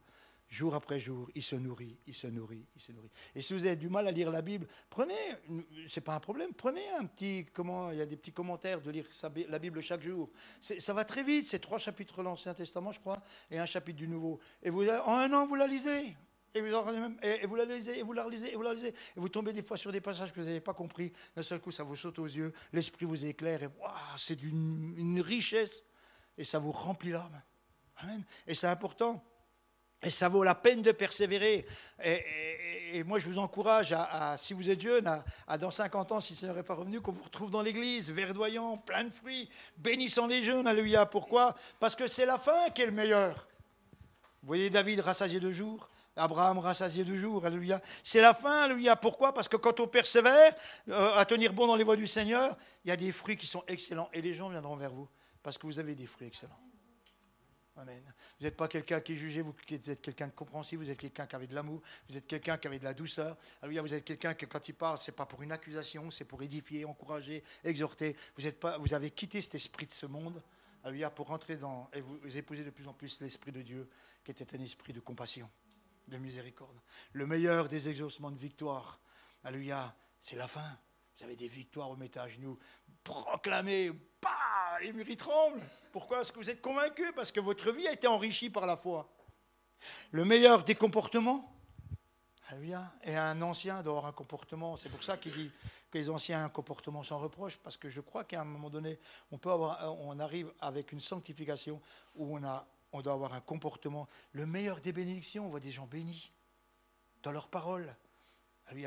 jour 0.55 0.74
après 0.74 1.00
jour, 1.00 1.28
il 1.34 1.42
se 1.42 1.57
nourrit, 1.57 1.98
il 2.07 2.14
se 2.14 2.28
nourrit, 2.28 2.64
il 2.76 2.80
se 2.80 2.92
nourrit. 2.92 3.11
Et 3.34 3.42
si 3.42 3.52
vous 3.55 3.66
avez 3.66 3.76
du 3.76 3.88
mal 3.88 4.07
à 4.07 4.12
lire 4.12 4.30
la 4.30 4.40
Bible, 4.40 4.66
prenez, 4.88 5.14
c'est 5.88 6.00
pas 6.00 6.14
un 6.14 6.20
problème, 6.20 6.55
prenez 6.55 6.88
un 6.98 7.07
petit, 7.07 7.46
comment, 7.52 7.90
il 7.90 7.98
y 7.98 8.00
a 8.00 8.07
des 8.07 8.16
petits 8.16 8.32
commentaires 8.32 8.80
de 8.80 8.90
lire 8.90 9.07
la 9.48 9.59
Bible 9.59 9.82
chaque 9.82 10.02
jour. 10.02 10.30
Ça 10.61 10.94
va 10.94 11.05
très 11.05 11.24
vite, 11.24 11.48
c'est 11.48 11.59
trois 11.59 11.78
chapitres 11.78 12.18
de 12.18 12.22
l'Ancien 12.22 12.55
Testament, 12.55 12.92
je 12.92 13.00
crois, 13.00 13.20
et 13.50 13.59
un 13.59 13.66
chapitre 13.66 13.98
du 13.98 14.07
Nouveau. 14.07 14.38
Et 14.62 14.70
vous, 14.70 14.88
en 14.88 15.14
un 15.14 15.32
an, 15.32 15.46
vous 15.46 15.57
la 15.57 15.66
lisez. 15.66 16.16
Et 16.57 16.61
vous, 16.61 16.68
et 17.22 17.46
vous 17.46 17.57
la 17.57 17.64
lisez, 17.64 17.98
et 17.98 18.02
vous 18.05 18.12
la 18.12 18.22
relisez, 18.22 18.52
et 18.52 18.55
vous 18.55 18.62
la 18.62 18.74
lisez. 18.74 18.94
Et 19.16 19.20
vous 19.20 19.28
tombez 19.28 19.52
des 19.52 19.64
fois 19.64 19.76
sur 19.76 19.90
des 19.90 20.00
passages 20.00 20.32
que 20.32 20.38
vous 20.38 20.46
n'avez 20.46 20.61
pas 20.61 20.72
compris. 20.72 21.12
D'un 21.34 21.42
seul 21.42 21.61
coup, 21.61 21.72
ça 21.72 21.82
vous 21.82 21.96
saute 21.96 22.20
aux 22.20 22.26
yeux, 22.26 22.52
l'esprit 22.72 23.07
vous 23.07 23.24
éclaire, 23.24 23.64
et 23.64 23.68
c'est 24.16 24.36
d'une 24.36 25.20
richesse, 25.20 25.84
et 26.38 26.44
ça 26.44 26.61
vous 26.61 26.70
remplit 26.70 27.11
l'âme. 27.11 27.42
Amen. 27.96 28.24
Et 28.46 28.55
c'est 28.55 28.68
important. 28.68 29.24
Et 30.05 30.11
ça 30.11 30.28
vaut 30.28 30.44
la 30.44 30.55
peine 30.55 30.82
de 30.82 30.92
persévérer. 30.92 31.66
Et, 32.05 33.02
moi, 33.05 33.18
je 33.18 33.28
vous 33.28 33.38
encourage, 33.38 33.92
à, 33.92 34.36
si 34.38 34.55
vous 34.55 34.70
êtes 34.70 34.80
jeune, 34.80 35.22
à, 35.46 35.59
dans 35.59 35.70
50 35.70 36.12
ans, 36.12 36.20
si 36.20 36.36
ça 36.36 36.52
n'est 36.52 36.62
pas 36.62 36.74
revenu, 36.74 37.00
qu'on 37.00 37.12
vous 37.12 37.24
retrouve 37.24 37.50
dans 37.50 37.62
l'église, 37.62 38.11
verdoyant, 38.11 38.76
plein 38.76 39.05
de 39.05 39.12
fruits, 39.12 39.48
bénissant 39.76 40.26
les 40.26 40.42
jeunes. 40.42 40.66
Alléluia. 40.66 41.07
Pourquoi? 41.07 41.55
Parce 41.80 41.96
que 41.96 42.07
c'est 42.07 42.26
la 42.26 42.38
fin 42.38 42.70
qui 42.74 42.82
est 42.82 42.86
le 42.86 42.92
meilleur. 42.92 43.48
Vous 44.42 44.48
voyez 44.48 44.70
David 44.70 45.00
rassasié 45.00 45.40
de 45.40 45.52
jour 45.52 45.88
Abraham 46.16 46.59
rassasié 46.59 47.05
de 47.05 47.16
jour, 47.16 47.44
alléluia. 47.44 47.80
C'est 48.05 48.20
la 48.20 48.34
fin, 48.34 48.62
alléluia. 48.62 48.94
Pourquoi? 48.94 49.34
Parce 49.34 49.48
que 49.48 49.57
quand 49.57 49.80
on 49.80 49.88
persévère 49.88 50.55
euh, 50.88 51.16
à 51.16 51.24
tenir 51.24 51.52
bon 51.52 51.66
dans 51.66 51.76
les 51.76 51.84
voies 51.84 51.96
du 51.96 52.07
Seigneur, 52.07 52.57
il 52.84 52.88
y 52.88 52.92
a 52.92 52.96
des 52.96 53.11
fruits 53.11 53.36
qui 53.36 53.46
sont 53.46 53.64
excellents 53.66 54.09
et 54.12 54.22
les 54.22 54.34
gens 54.34 54.48
viendront 54.48 54.76
vers 54.76 54.92
vous 54.92 55.09
parce 55.42 55.59
que 55.59 55.66
vous 55.66 55.78
avez 55.78 55.94
des 55.94 56.07
fruits 56.07 56.28
excellents. 56.28 56.59
Amen. 57.77 58.03
Vous 58.39 58.45
n'êtes 58.45 58.57
pas 58.57 58.68
quelqu'un 58.68 59.01
qui 59.01 59.14
est 59.14 59.16
jugé, 59.16 59.43
vous 59.43 59.53
êtes 59.68 60.01
quelqu'un 60.01 60.29
de 60.29 60.33
compréhensif, 60.33 60.79
vous 60.79 60.89
êtes 60.89 60.99
quelqu'un 60.99 61.27
qui 61.27 61.35
avait 61.35 61.49
de 61.49 61.55
l'amour, 61.57 61.83
vous 62.09 62.16
êtes 62.16 62.27
quelqu'un 62.27 62.57
qui 62.57 62.68
avait 62.68 62.79
de 62.79 62.85
la 62.85 62.95
douceur. 62.95 63.37
Alléluia, 63.62 63.83
vous 63.83 63.93
êtes 63.93 64.05
quelqu'un 64.05 64.35
qui, 64.35 64.47
quand 64.47 64.68
il 64.68 64.75
parle, 64.75 64.99
ce 64.99 65.11
n'est 65.11 65.16
pas 65.16 65.27
pour 65.27 65.43
une 65.43 65.51
accusation, 65.51 66.09
c'est 66.12 66.25
pour 66.25 66.41
édifier, 66.43 66.85
encourager, 66.85 67.43
exhorter. 67.64 68.16
Vous, 68.37 68.47
êtes 68.47 68.61
pas, 68.61 68.79
vous 68.79 68.95
avez 68.95 69.11
quitté 69.11 69.43
cet 69.43 69.57
esprit 69.57 69.87
de 69.87 69.93
ce 69.93 70.07
monde, 70.07 70.41
alléluia, 70.85 71.11
pour 71.11 71.27
rentrer 71.27 71.57
dans, 71.57 71.91
et 71.93 72.01
vous, 72.01 72.16
vous 72.18 72.29
de 72.29 72.70
plus 72.70 72.87
en 72.87 72.93
plus 72.93 73.20
l'esprit 73.20 73.51
de 73.51 73.62
Dieu, 73.62 73.91
qui 74.25 74.31
était 74.31 74.57
un 74.57 74.61
esprit 74.61 74.93
de 74.93 75.01
compassion, 75.01 75.51
de 76.07 76.16
miséricorde. 76.16 76.79
Le 77.12 77.27
meilleur 77.27 77.68
des 77.68 77.89
exaucements 77.89 78.31
de 78.31 78.39
victoire, 78.39 79.01
alléluia, 79.43 79.97
c'est 80.20 80.37
la 80.37 80.47
fin. 80.47 80.79
Vous 81.16 81.24
avez 81.24 81.36
des 81.36 81.48
victoires 81.48 81.90
au 81.90 81.96
mettre 81.96 82.18
à 82.18 82.28
genoux, 82.28 82.58
proclamez, 83.02 83.90
bah, 84.20 84.30
les 84.82 84.92
murs 84.92 85.16
tremblent. 85.16 85.62
Pourquoi 85.92 86.20
est-ce 86.20 86.32
que 86.32 86.38
vous 86.38 86.50
êtes 86.50 86.60
convaincu 86.60 87.12
Parce 87.14 87.30
que 87.30 87.40
votre 87.40 87.70
vie 87.72 87.86
a 87.86 87.92
été 87.92 88.06
enrichie 88.06 88.50
par 88.50 88.66
la 88.66 88.76
foi. 88.76 89.08
Le 90.10 90.24
meilleur 90.24 90.64
des 90.64 90.74
comportements. 90.74 91.50
Et 93.04 93.16
un 93.16 93.42
ancien 93.42 93.82
doit 93.82 93.92
avoir 93.92 94.06
un 94.06 94.12
comportement. 94.12 94.76
C'est 94.76 94.88
pour 94.88 95.02
ça 95.02 95.16
qu'il 95.16 95.32
dit 95.32 95.50
que 95.90 95.98
les 95.98 96.08
anciens 96.08 96.42
ont 96.42 96.44
un 96.44 96.48
comportement 96.48 97.02
sans 97.02 97.18
reproche, 97.18 97.56
parce 97.56 97.76
que 97.76 97.88
je 97.88 98.00
crois 98.00 98.24
qu'à 98.24 98.40
un 98.40 98.44
moment 98.44 98.70
donné, 98.70 98.98
on, 99.32 99.38
peut 99.38 99.50
avoir, 99.50 99.98
on 100.00 100.18
arrive 100.20 100.52
avec 100.60 100.92
une 100.92 101.00
sanctification 101.00 101.80
où 102.14 102.36
on, 102.36 102.44
a, 102.44 102.66
on 102.92 103.02
doit 103.02 103.12
avoir 103.12 103.34
un 103.34 103.40
comportement. 103.40 104.08
Le 104.32 104.46
meilleur 104.46 104.80
des 104.80 104.92
bénédictions, 104.92 105.46
on 105.46 105.48
voit 105.48 105.60
des 105.60 105.70
gens 105.70 105.86
bénis 105.86 106.32
dans 107.22 107.32
leurs 107.32 107.48
paroles, 107.48 107.96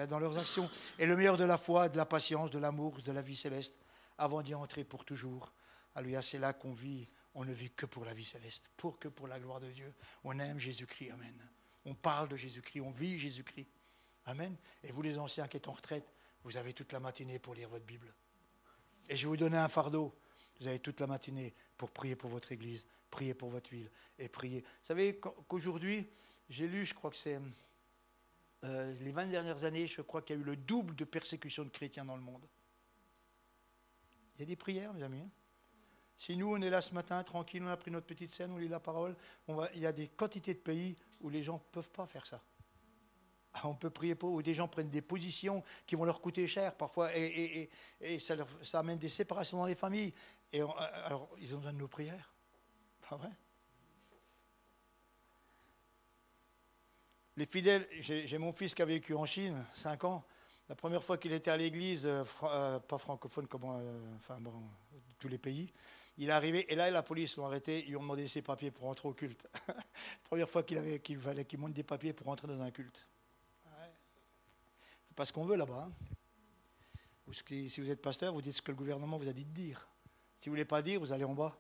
dans 0.09 0.19
leurs 0.19 0.38
actions. 0.38 0.69
Et 0.99 1.05
le 1.05 1.15
meilleur 1.15 1.38
de 1.38 1.43
la 1.43 1.57
foi, 1.57 1.89
de 1.89 1.97
la 1.97 2.05
patience, 2.05 2.51
de 2.51 2.59
l'amour, 2.59 3.01
de 3.01 3.11
la 3.11 3.21
vie 3.21 3.36
céleste, 3.36 3.75
avant 4.17 4.41
d'y 4.41 4.55
entrer 4.55 4.84
pour 4.84 5.05
toujours. 5.05 5.53
Alléluia, 5.95 6.21
c'est 6.21 6.39
là 6.39 6.53
qu'on 6.53 6.73
vit. 6.73 7.07
On 7.36 7.45
ne 7.45 7.53
vit 7.53 7.69
que 7.71 7.86
pour 7.86 8.03
la 8.03 8.13
vie 8.13 8.25
céleste, 8.25 8.69
pour 8.78 8.97
que 8.97 9.07
pour 9.07 9.28
la 9.28 9.39
gloire 9.39 9.59
de 9.59 9.69
Dieu. 9.69 9.93
On 10.23 10.38
aime 10.39 10.59
Jésus-Christ. 10.59 11.11
Amen. 11.11 11.36
On 11.86 11.93
parle 11.93 12.28
de 12.30 12.36
Jésus-Christ, 12.36 12.82
on 12.82 12.91
vit 12.91 13.19
Jésus-Christ. 13.19 13.67
Amen. 14.25 14.55
Et 14.84 14.91
vous, 14.91 15.01
les 15.01 15.17
anciens 15.17 15.47
qui 15.47 15.57
êtes 15.57 15.67
en 15.67 15.73
retraite, 15.73 16.11
vous 16.43 16.57
avez 16.57 16.73
toute 16.73 16.91
la 16.91 16.99
matinée 16.99 17.39
pour 17.39 17.53
lire 17.53 17.69
votre 17.69 17.86
Bible. 17.86 18.13
Et 19.07 19.15
je 19.15 19.23
vais 19.23 19.30
vous 19.30 19.38
donner 19.38 19.57
un 19.57 19.69
fardeau. 19.69 20.13
Vous 20.59 20.67
avez 20.67 20.80
toute 20.80 20.99
la 20.99 21.07
matinée 21.07 21.53
pour 21.78 21.91
prier 21.91 22.15
pour 22.15 22.30
votre 22.30 22.51
église, 22.51 22.88
prier 23.11 23.34
pour 23.34 23.49
votre 23.49 23.69
ville 23.69 23.89
et 24.17 24.28
prier. 24.28 24.61
Vous 24.61 24.86
savez 24.86 25.19
qu'aujourd'hui, 25.19 26.09
j'ai 26.49 26.67
lu, 26.67 26.86
je 26.86 26.93
crois 26.93 27.11
que 27.11 27.17
c'est 27.17 27.39
euh, 28.68 28.93
les 29.01 29.11
20 29.11 29.28
dernières 29.28 29.63
années, 29.63 29.88
je 29.88 30.01
crois 30.01 30.22
qu'il 30.22 30.36
y 30.36 30.39
a 30.39 30.41
eu 30.41 30.45
le 30.45 30.55
double 30.55 30.95
de 30.95 31.05
persécution 31.05 31.63
de 31.63 31.70
chrétiens 31.70 32.05
dans 32.05 32.15
le 32.15 32.22
monde. 32.22 32.45
Il 34.36 34.41
y 34.41 34.43
a 34.43 34.45
des 34.45 34.55
prières, 34.55 34.93
mes 34.93 35.03
amis. 35.03 35.22
Hein. 35.22 35.30
si 36.18 36.36
nous, 36.36 36.53
on 36.53 36.61
est 36.61 36.70
là 36.70 36.82
ce 36.82 36.93
matin, 36.93 37.22
tranquille, 37.24 37.63
on 37.63 37.70
a 37.70 37.78
pris 37.78 37.91
notre 37.91 38.05
petite 38.05 38.32
scène, 38.32 38.51
on 38.51 38.57
lit 38.57 38.68
la 38.68 38.80
parole, 38.80 39.15
il 39.74 39.80
y 39.80 39.86
a 39.86 39.91
des 39.91 40.07
quantités 40.07 40.53
de 40.53 40.59
pays 40.59 40.95
où 41.22 41.30
les 41.30 41.43
gens 41.43 41.55
ne 41.55 41.72
peuvent 41.72 41.91
pas 41.91 42.05
faire 42.05 42.26
ça. 42.26 42.41
Ah, 43.53 43.68
on 43.68 43.74
peut 43.74 43.89
prier 43.89 44.13
pour, 44.13 44.34
où 44.34 44.43
des 44.43 44.53
gens 44.53 44.68
prennent 44.68 44.89
des 44.89 45.01
positions 45.01 45.63
qui 45.88 45.95
vont 45.95 46.05
leur 46.05 46.22
coûter 46.22 46.45
cher 46.45 46.76
parfois, 46.76 47.09
et, 47.15 47.70
ça, 48.20 48.36
amène 48.74 48.99
des 48.99 49.09
séparations 49.09 49.57
dans 49.57 49.65
les 49.65 49.76
familles. 49.76 50.13
Et 50.53 50.61
alors, 50.61 51.30
ils 51.39 51.55
ont 51.55 51.57
besoin 51.57 51.74
de 51.74 51.80
nos 51.80 51.88
prières. 51.88 52.32
Pas 53.09 53.15
vrai? 53.15 53.32
Les 57.38 57.46
fidèles, 57.46 57.88
j'ai 58.02 58.38
mon 58.40 58.52
fils 58.52 58.74
qui 58.74 58.82
a 58.82 58.86
vécu 58.86 59.14
en 59.14 59.26
Chine, 59.26 59.64
5 59.76 60.06
ans. 60.06 60.26
La 60.70 60.76
première 60.76 61.04
fois 61.04 61.20
qu'il 61.20 61.32
était 61.34 61.52
à 61.52 61.56
l'église, 61.56 62.08
euh, 62.08 62.24
euh, 62.44 62.80
pas 62.80 62.98
francophone 62.98 63.46
comme 63.46 63.64
euh, 63.64 64.16
enfin 64.18 64.40
bon, 64.40 64.52
tous 65.20 65.28
les 65.28 65.38
pays, 65.38 65.72
il 66.18 66.30
est 66.30 66.32
arrivé 66.32 66.66
et 66.72 66.76
là 66.76 66.90
la 66.90 67.04
police 67.04 67.38
l'ont 67.38 67.46
arrêté, 67.46 67.84
ils 67.84 67.90
lui 67.90 67.96
ont 67.96 68.02
demandé 68.02 68.28
ses 68.28 68.42
papiers 68.42 68.72
pour 68.72 68.86
rentrer 68.86 69.08
au 69.08 69.14
culte. 69.14 69.48
la 69.68 69.76
première 70.24 70.50
fois 70.50 70.64
qu'il 70.64 71.20
fallait 71.20 71.46
qu'il 71.46 71.60
monte 71.60 71.74
des 71.74 71.84
papiers 71.84 72.12
pour 72.12 72.26
rentrer 72.26 72.48
dans 72.48 72.60
un 72.60 72.72
culte. 72.72 73.08
Pas 75.16 75.26
ce 75.26 75.32
qu'on 75.32 75.46
veut 75.46 75.58
là-bas. 75.58 75.90
Hein. 75.90 77.34
Si 77.34 77.82
vous 77.82 77.90
êtes 77.90 78.02
pasteur, 78.02 78.34
vous 78.34 78.42
dites 78.42 78.54
ce 78.54 78.62
que 78.64 78.72
le 78.72 78.78
gouvernement 78.78 79.18
vous 79.18 79.28
a 79.28 79.34
dit 79.34 79.46
de 79.46 79.54
dire. 79.54 79.88
Si 80.38 80.50
vous 80.50 80.56
ne 80.56 80.58
voulez 80.58 80.66
pas 80.66 80.82
dire, 80.82 81.00
vous 81.00 81.12
allez 81.12 81.24
en 81.24 81.34
bas. 81.34 81.56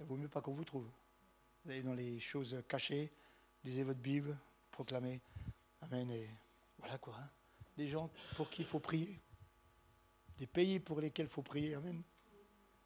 Il 0.00 0.06
vaut 0.06 0.16
mieux 0.16 0.28
pas 0.28 0.40
qu'on 0.40 0.54
vous 0.54 0.64
trouve. 0.64 0.88
Vous 1.64 1.70
allez 1.70 1.82
dans 1.82 1.94
les 1.94 2.20
choses 2.20 2.56
cachées, 2.68 3.10
lisez 3.64 3.84
votre 3.84 4.00
Bible, 4.00 4.36
proclamez. 4.70 5.20
Amen. 5.82 6.10
Et 6.10 6.28
voilà 6.78 6.98
quoi. 6.98 7.14
Hein. 7.18 7.28
Des 7.76 7.88
gens 7.88 8.10
pour 8.36 8.50
qui 8.50 8.62
il 8.62 8.68
faut 8.68 8.80
prier. 8.80 9.20
Des 10.38 10.46
pays 10.46 10.80
pour 10.80 11.00
lesquels 11.00 11.26
il 11.26 11.32
faut 11.32 11.42
prier. 11.42 11.74
Amen. 11.74 12.02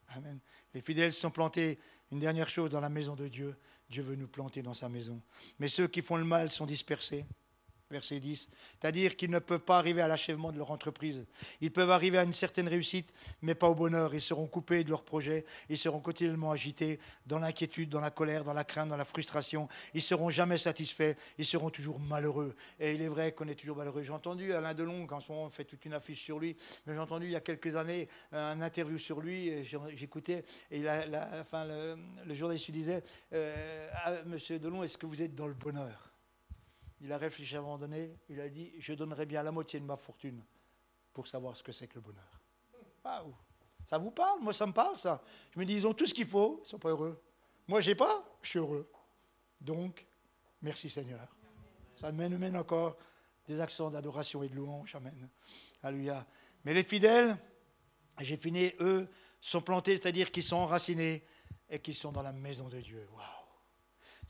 Amen. 0.08 0.38
Les 0.72 0.80
fidèles 0.80 1.12
sont 1.12 1.30
plantés. 1.30 1.78
Une 2.10 2.18
dernière 2.20 2.48
chose, 2.48 2.70
dans 2.70 2.80
la 2.80 2.88
maison 2.88 3.14
de 3.14 3.28
Dieu, 3.28 3.56
Dieu 3.88 4.02
veut 4.02 4.16
nous 4.16 4.28
planter 4.28 4.62
dans 4.62 4.74
sa 4.74 4.88
maison. 4.88 5.20
Mais 5.58 5.68
ceux 5.68 5.88
qui 5.88 6.02
font 6.02 6.16
le 6.16 6.24
mal 6.24 6.50
sont 6.50 6.66
dispersés 6.66 7.24
verset 7.94 8.20
10. 8.20 8.48
C'est-à-dire 8.80 9.16
qu'ils 9.16 9.30
ne 9.30 9.38
peuvent 9.38 9.60
pas 9.60 9.78
arriver 9.78 10.02
à 10.02 10.08
l'achèvement 10.08 10.52
de 10.52 10.58
leur 10.58 10.70
entreprise. 10.70 11.26
Ils 11.60 11.72
peuvent 11.72 11.90
arriver 11.90 12.18
à 12.18 12.24
une 12.24 12.32
certaine 12.32 12.68
réussite, 12.68 13.12
mais 13.40 13.54
pas 13.54 13.68
au 13.68 13.74
bonheur. 13.74 14.14
Ils 14.14 14.20
seront 14.20 14.46
coupés 14.46 14.84
de 14.84 14.90
leur 14.90 15.04
projet. 15.04 15.44
Ils 15.68 15.78
seront 15.78 16.00
continuellement 16.00 16.50
agités 16.50 16.98
dans 17.26 17.38
l'inquiétude, 17.38 17.88
dans 17.88 18.00
la 18.00 18.10
colère, 18.10 18.44
dans 18.44 18.52
la 18.52 18.64
crainte, 18.64 18.88
dans 18.88 18.96
la 18.96 19.04
frustration. 19.04 19.68
Ils 19.94 20.02
seront 20.02 20.30
jamais 20.30 20.58
satisfaits. 20.58 21.14
Ils 21.38 21.46
seront 21.46 21.70
toujours 21.70 22.00
malheureux. 22.00 22.54
Et 22.80 22.92
il 22.92 23.02
est 23.02 23.08
vrai 23.08 23.32
qu'on 23.32 23.48
est 23.48 23.54
toujours 23.54 23.76
malheureux. 23.76 24.02
J'ai 24.02 24.12
entendu 24.12 24.52
Alain 24.52 24.74
Delon, 24.74 25.06
en 25.10 25.20
ce 25.20 25.30
moment, 25.30 25.44
on 25.44 25.50
fait 25.50 25.64
toute 25.64 25.84
une 25.84 25.94
affiche 25.94 26.22
sur 26.22 26.38
lui. 26.38 26.56
Mais 26.86 26.94
j'ai 26.94 27.00
entendu 27.00 27.26
il 27.26 27.32
y 27.32 27.36
a 27.36 27.40
quelques 27.40 27.76
années 27.76 28.08
un 28.32 28.60
interview 28.60 28.98
sur 28.98 29.20
lui. 29.20 29.64
J'écoutais. 29.94 30.44
Et 30.70 30.82
le, 30.82 32.34
journaliste 32.34 32.66
lui 32.66 32.72
disait 32.72 33.02
euh, 33.32 33.88
ah, 34.04 34.12
Monsieur 34.26 34.58
Delon, 34.58 34.82
est-ce 34.82 34.98
que 34.98 35.06
vous 35.06 35.22
êtes 35.22 35.34
dans 35.34 35.46
le 35.46 35.54
bonheur? 35.54 36.13
Il 37.00 37.12
a 37.12 37.18
réfléchi 37.18 37.56
à 37.56 37.58
un 37.58 37.62
moment 37.62 37.78
donné, 37.78 38.16
il 38.28 38.40
a 38.40 38.48
dit, 38.48 38.72
je 38.78 38.94
donnerais 38.94 39.26
bien 39.26 39.42
la 39.42 39.52
moitié 39.52 39.80
de 39.80 39.84
ma 39.84 39.96
fortune 39.96 40.42
pour 41.12 41.26
savoir 41.26 41.56
ce 41.56 41.62
que 41.62 41.72
c'est 41.72 41.86
que 41.86 41.96
le 41.96 42.00
bonheur. 42.00 42.40
Waouh 43.04 43.34
Ça 43.88 43.98
vous 43.98 44.10
parle? 44.10 44.40
Moi, 44.40 44.52
ça 44.52 44.66
me 44.66 44.72
parle, 44.72 44.96
ça. 44.96 45.22
Je 45.52 45.58
me 45.58 45.64
dis, 45.64 45.74
ils 45.74 45.86
ont 45.86 45.94
tout 45.94 46.06
ce 46.06 46.14
qu'il 46.14 46.26
faut, 46.26 46.58
ils 46.58 46.62
ne 46.62 46.68
sont 46.68 46.78
pas 46.78 46.90
heureux. 46.90 47.20
Moi, 47.68 47.80
j'ai 47.80 47.94
pas, 47.94 48.24
je 48.42 48.50
suis 48.50 48.58
heureux. 48.58 48.90
Donc, 49.60 50.06
merci 50.62 50.90
Seigneur. 50.90 51.26
Ça 52.00 52.12
mène, 52.12 52.36
mène 52.36 52.56
encore 52.56 52.96
des 53.46 53.60
accents 53.60 53.90
d'adoration 53.90 54.42
et 54.42 54.48
de 54.48 54.54
louange. 54.54 54.94
Amen. 54.94 55.28
Alléluia. 55.82 56.26
Mais 56.64 56.74
les 56.74 56.84
fidèles, 56.84 57.36
j'ai 58.20 58.36
fini, 58.36 58.72
eux, 58.80 59.08
sont 59.40 59.60
plantés, 59.60 59.96
c'est-à-dire 59.96 60.30
qu'ils 60.30 60.42
sont 60.42 60.56
enracinés 60.56 61.22
et 61.68 61.78
qui 61.78 61.94
sont 61.94 62.12
dans 62.12 62.22
la 62.22 62.32
maison 62.32 62.68
de 62.68 62.80
Dieu. 62.80 63.06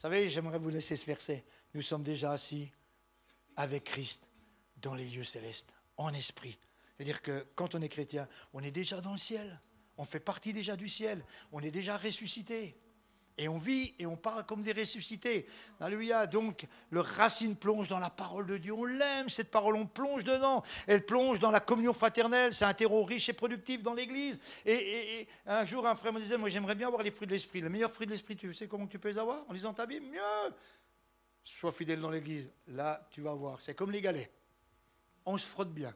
Savez, 0.04 0.28
j'aimerais 0.28 0.58
vous 0.58 0.68
laisser 0.68 0.98
ce 0.98 1.06
verset 1.06 1.42
nous 1.72 1.80
sommes 1.80 2.02
déjà 2.02 2.32
assis 2.32 2.70
avec 3.56 3.84
Christ 3.84 4.28
dans 4.82 4.94
les 4.94 5.06
lieux 5.06 5.24
célestes, 5.24 5.72
en 5.96 6.12
esprit. 6.12 6.58
C'est-à-dire 6.94 7.22
que 7.22 7.46
quand 7.54 7.74
on 7.74 7.80
est 7.80 7.88
chrétien, 7.88 8.28
on 8.52 8.60
est 8.60 8.70
déjà 8.70 9.00
dans 9.00 9.12
le 9.12 9.18
ciel. 9.18 9.58
On 9.96 10.04
fait 10.04 10.20
partie 10.20 10.52
déjà 10.52 10.76
du 10.76 10.90
ciel. 10.90 11.24
On 11.52 11.60
est 11.60 11.70
déjà 11.70 11.96
ressuscité. 11.96 12.76
Et 13.36 13.48
on 13.48 13.58
vit 13.58 13.94
et 13.98 14.06
on 14.06 14.16
parle 14.16 14.46
comme 14.46 14.62
des 14.62 14.72
ressuscités. 14.72 15.46
Alléluia. 15.80 16.26
Donc, 16.26 16.66
le 16.90 17.00
racine 17.00 17.56
plonge 17.56 17.88
dans 17.88 17.98
la 17.98 18.10
parole 18.10 18.46
de 18.46 18.58
Dieu. 18.58 18.72
On 18.72 18.84
l'aime, 18.84 19.28
cette 19.28 19.50
parole, 19.50 19.74
on 19.74 19.86
plonge 19.86 20.22
dedans. 20.22 20.62
Elle 20.86 21.04
plonge 21.04 21.40
dans 21.40 21.50
la 21.50 21.60
communion 21.60 21.92
fraternelle. 21.92 22.54
C'est 22.54 22.64
un 22.64 22.74
terreau 22.74 23.02
riche 23.04 23.28
et 23.28 23.32
productif 23.32 23.82
dans 23.82 23.94
l'Église. 23.94 24.40
Et, 24.64 25.26
un 25.46 25.66
jour, 25.66 25.86
un 25.86 25.96
frère 25.96 26.12
me 26.12 26.20
disait 26.20 26.38
Moi, 26.38 26.48
j'aimerais 26.48 26.76
bien 26.76 26.86
avoir 26.86 27.02
les 27.02 27.10
fruits 27.10 27.26
de 27.26 27.32
l'esprit. 27.32 27.60
Le 27.60 27.68
meilleur 27.68 27.92
fruit 27.92 28.06
de 28.06 28.12
l'esprit, 28.12 28.36
tu 28.36 28.54
sais 28.54 28.68
comment 28.68 28.86
tu 28.86 28.98
peux 28.98 29.08
les 29.08 29.18
avoir 29.18 29.44
En 29.48 29.52
lisant 29.52 29.74
ta 29.74 29.86
Bible? 29.86 30.06
Mieux 30.06 30.20
sois 31.44 31.72
fidèle 31.72 32.00
dans 32.00 32.10
l'église. 32.10 32.50
Là, 32.68 33.06
tu 33.10 33.20
vas 33.20 33.34
voir. 33.34 33.60
C'est 33.60 33.74
comme 33.74 33.92
les 33.92 34.00
galets. 34.00 34.30
On 35.26 35.36
se 35.36 35.46
frotte 35.46 35.72
bien. 35.72 35.94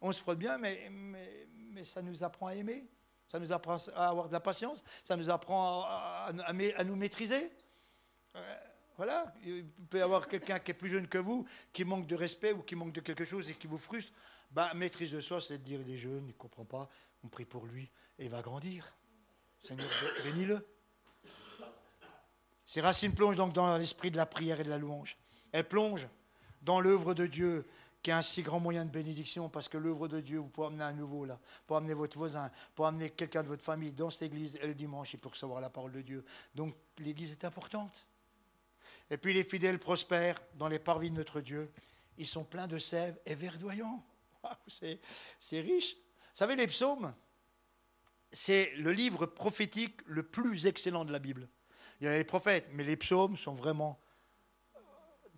On 0.00 0.12
se 0.12 0.20
frotte 0.20 0.38
bien, 0.38 0.58
mais, 0.58 0.88
mais, 0.90 1.84
ça 1.84 2.02
nous 2.02 2.22
apprend 2.22 2.46
à 2.46 2.54
aimer. 2.54 2.84
Ça 3.28 3.38
nous 3.38 3.52
apprend 3.52 3.76
à 3.94 4.08
avoir 4.08 4.28
de 4.28 4.32
la 4.32 4.40
patience. 4.40 4.84
Ça 5.04 5.16
nous 5.16 5.30
apprend 5.30 5.84
à, 5.84 6.32
nous 6.84 6.96
maîtriser. 6.96 7.50
Euh, 8.34 8.56
voilà. 8.96 9.32
Il 9.44 9.66
peut 9.90 9.98
y 9.98 10.02
avoir 10.02 10.28
quelqu'un 10.28 10.58
qui 10.58 10.70
est 10.70 10.74
plus 10.74 10.90
jeune 10.90 11.08
que 11.08 11.18
vous, 11.18 11.46
qui 11.72 11.84
manque 11.84 12.06
de 12.06 12.14
respect 12.14 12.52
ou 12.52 12.62
qui 12.62 12.74
manque 12.74 12.92
de 12.92 13.00
quelque 13.00 13.24
chose 13.24 13.48
et 13.48 13.54
qui 13.54 13.66
vous 13.66 13.78
frustre. 13.78 14.12
Ben, 14.50 14.72
maîtrise 14.74 15.10
de 15.10 15.20
soi, 15.20 15.40
c'est 15.40 15.58
de 15.58 15.64
dire 15.64 15.80
il 15.80 15.92
est 15.92 15.98
jeune, 15.98 16.24
il 16.24 16.28
ne 16.28 16.32
comprend 16.32 16.64
pas. 16.64 16.88
On 17.24 17.28
prie 17.28 17.44
pour 17.44 17.66
lui 17.66 17.90
et 18.18 18.26
il 18.26 18.30
va 18.30 18.42
grandir. 18.42 18.92
Seigneur, 19.60 19.88
bénis-le. 20.24 20.64
Ces 22.66 22.80
racines 22.80 23.14
plongent 23.14 23.36
donc 23.36 23.52
dans 23.52 23.76
l'esprit 23.76 24.10
de 24.10 24.16
la 24.16 24.26
prière 24.26 24.60
et 24.60 24.64
de 24.64 24.70
la 24.70 24.78
louange. 24.78 25.16
Elles 25.52 25.66
plongent 25.66 26.08
dans 26.62 26.80
l'œuvre 26.80 27.14
de 27.14 27.26
Dieu, 27.26 27.66
qui 28.06 28.10
est 28.10 28.14
un 28.14 28.22
si 28.22 28.44
grand 28.44 28.60
moyen 28.60 28.84
de 28.84 28.90
bénédiction, 28.90 29.48
parce 29.48 29.68
que 29.68 29.76
l'œuvre 29.76 30.06
de 30.06 30.20
Dieu, 30.20 30.38
vous 30.38 30.46
pouvez 30.46 30.68
amener 30.68 30.84
un 30.84 30.92
nouveau 30.92 31.24
là, 31.24 31.40
pour 31.66 31.76
amener 31.76 31.92
votre 31.92 32.16
voisin, 32.16 32.52
pour 32.76 32.86
amener 32.86 33.10
quelqu'un 33.10 33.42
de 33.42 33.48
votre 33.48 33.64
famille 33.64 33.90
dans 33.90 34.10
cette 34.10 34.22
église, 34.22 34.56
le 34.62 34.74
dimanche, 34.74 35.12
et 35.16 35.18
pour 35.18 35.32
recevoir 35.32 35.60
la 35.60 35.70
parole 35.70 35.90
de 35.90 36.02
Dieu. 36.02 36.24
Donc 36.54 36.76
l'église 36.98 37.32
est 37.32 37.44
importante. 37.44 38.06
Et 39.10 39.16
puis 39.16 39.32
les 39.32 39.42
fidèles 39.42 39.80
prospèrent 39.80 40.40
dans 40.54 40.68
les 40.68 40.78
parvis 40.78 41.10
de 41.10 41.16
notre 41.16 41.40
Dieu. 41.40 41.68
Ils 42.16 42.28
sont 42.28 42.44
pleins 42.44 42.68
de 42.68 42.78
sève 42.78 43.18
et 43.26 43.34
verdoyants. 43.34 44.00
C'est 44.68 45.60
riche. 45.60 45.96
Vous 45.96 46.36
savez, 46.36 46.54
les 46.54 46.68
psaumes, 46.68 47.12
c'est 48.30 48.72
le 48.76 48.92
livre 48.92 49.26
prophétique 49.26 50.00
le 50.06 50.22
plus 50.22 50.66
excellent 50.66 51.04
de 51.04 51.10
la 51.10 51.18
Bible. 51.18 51.48
Il 52.00 52.04
y 52.04 52.06
a 52.06 52.16
les 52.16 52.22
prophètes, 52.22 52.68
mais 52.72 52.84
les 52.84 52.96
psaumes 52.96 53.36
sont 53.36 53.56
vraiment 53.56 53.98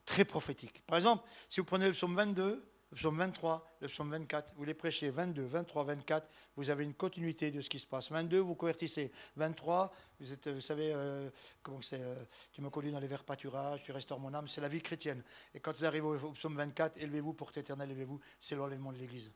très 0.08 0.24
prophétiques. 0.24 0.82
Par 0.86 0.96
exemple, 0.96 1.28
si 1.50 1.60
vous 1.60 1.66
prenez 1.66 1.86
le 1.86 1.92
psaume 1.92 2.16
22, 2.16 2.66
le 2.90 2.96
psaume 2.96 3.18
23, 3.18 3.76
le 3.82 3.88
psaume 3.88 4.10
24, 4.10 4.54
vous 4.56 4.64
les 4.64 4.72
prêchez 4.72 5.10
22, 5.10 5.44
23, 5.44 5.84
24, 5.84 6.26
vous 6.56 6.70
avez 6.70 6.84
une 6.84 6.94
continuité 6.94 7.50
de 7.50 7.60
ce 7.60 7.68
qui 7.68 7.78
se 7.78 7.86
passe. 7.86 8.10
22, 8.10 8.38
vous 8.38 8.54
convertissez. 8.54 9.12
23, 9.36 9.92
vous, 10.18 10.32
êtes, 10.32 10.48
vous 10.48 10.62
savez, 10.62 10.94
euh, 10.94 11.28
comment 11.62 11.82
c'est, 11.82 12.00
euh, 12.00 12.24
tu 12.52 12.62
me 12.62 12.70
conduis 12.70 12.90
dans 12.90 13.00
les 13.00 13.06
verts 13.06 13.22
pâturages, 13.22 13.82
tu 13.84 13.92
restaures 13.92 14.18
mon 14.18 14.32
âme, 14.32 14.48
c'est 14.48 14.62
la 14.62 14.70
vie 14.70 14.80
chrétienne. 14.80 15.22
Et 15.54 15.60
quand 15.60 15.76
vous 15.76 15.84
arrivez 15.84 16.06
au, 16.06 16.32
psaume 16.32 16.56
24, 16.56 16.96
élevez-vous 16.96 17.34
pour 17.34 17.52
éternel, 17.54 17.90
élevez-vous, 17.90 18.18
c'est 18.40 18.56
l'enlèvement 18.56 18.92
de 18.92 18.98
l'Église. 18.98 19.30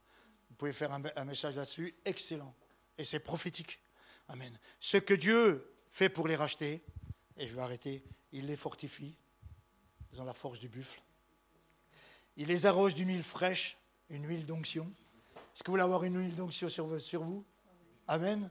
Vous 0.48 0.56
pouvez 0.56 0.72
faire 0.72 0.90
un 0.90 1.24
message 1.26 1.54
là-dessus, 1.54 1.94
excellent. 2.06 2.54
Et 2.96 3.04
c'est 3.04 3.20
prophétique. 3.20 3.78
Amen. 4.28 4.58
Ce 4.80 4.96
que 4.96 5.12
Dieu 5.12 5.70
fait 5.90 6.08
pour 6.08 6.28
les 6.28 6.36
racheter, 6.36 6.82
et 7.36 7.46
je 7.46 7.54
vais 7.54 7.62
arrêter, 7.62 8.02
il 8.32 8.46
les 8.46 8.56
fortifie 8.56 9.18
Ils 10.12 10.20
ont 10.20 10.24
la 10.24 10.34
force 10.34 10.58
du 10.58 10.68
buffle. 10.68 11.00
Il 12.36 12.48
les 12.48 12.66
arrose 12.66 12.94
d'une 12.94 13.08
huile 13.08 13.22
fraîche, 13.22 13.78
une 14.10 14.26
huile 14.26 14.46
d'onction. 14.46 14.90
Est-ce 15.34 15.62
que 15.62 15.68
vous 15.68 15.72
voulez 15.72 15.82
avoir 15.82 16.04
une 16.04 16.18
huile 16.18 16.34
d'onction 16.34 16.68
sur, 16.68 16.86
vous? 17.22 17.44
Amen. 18.08 18.50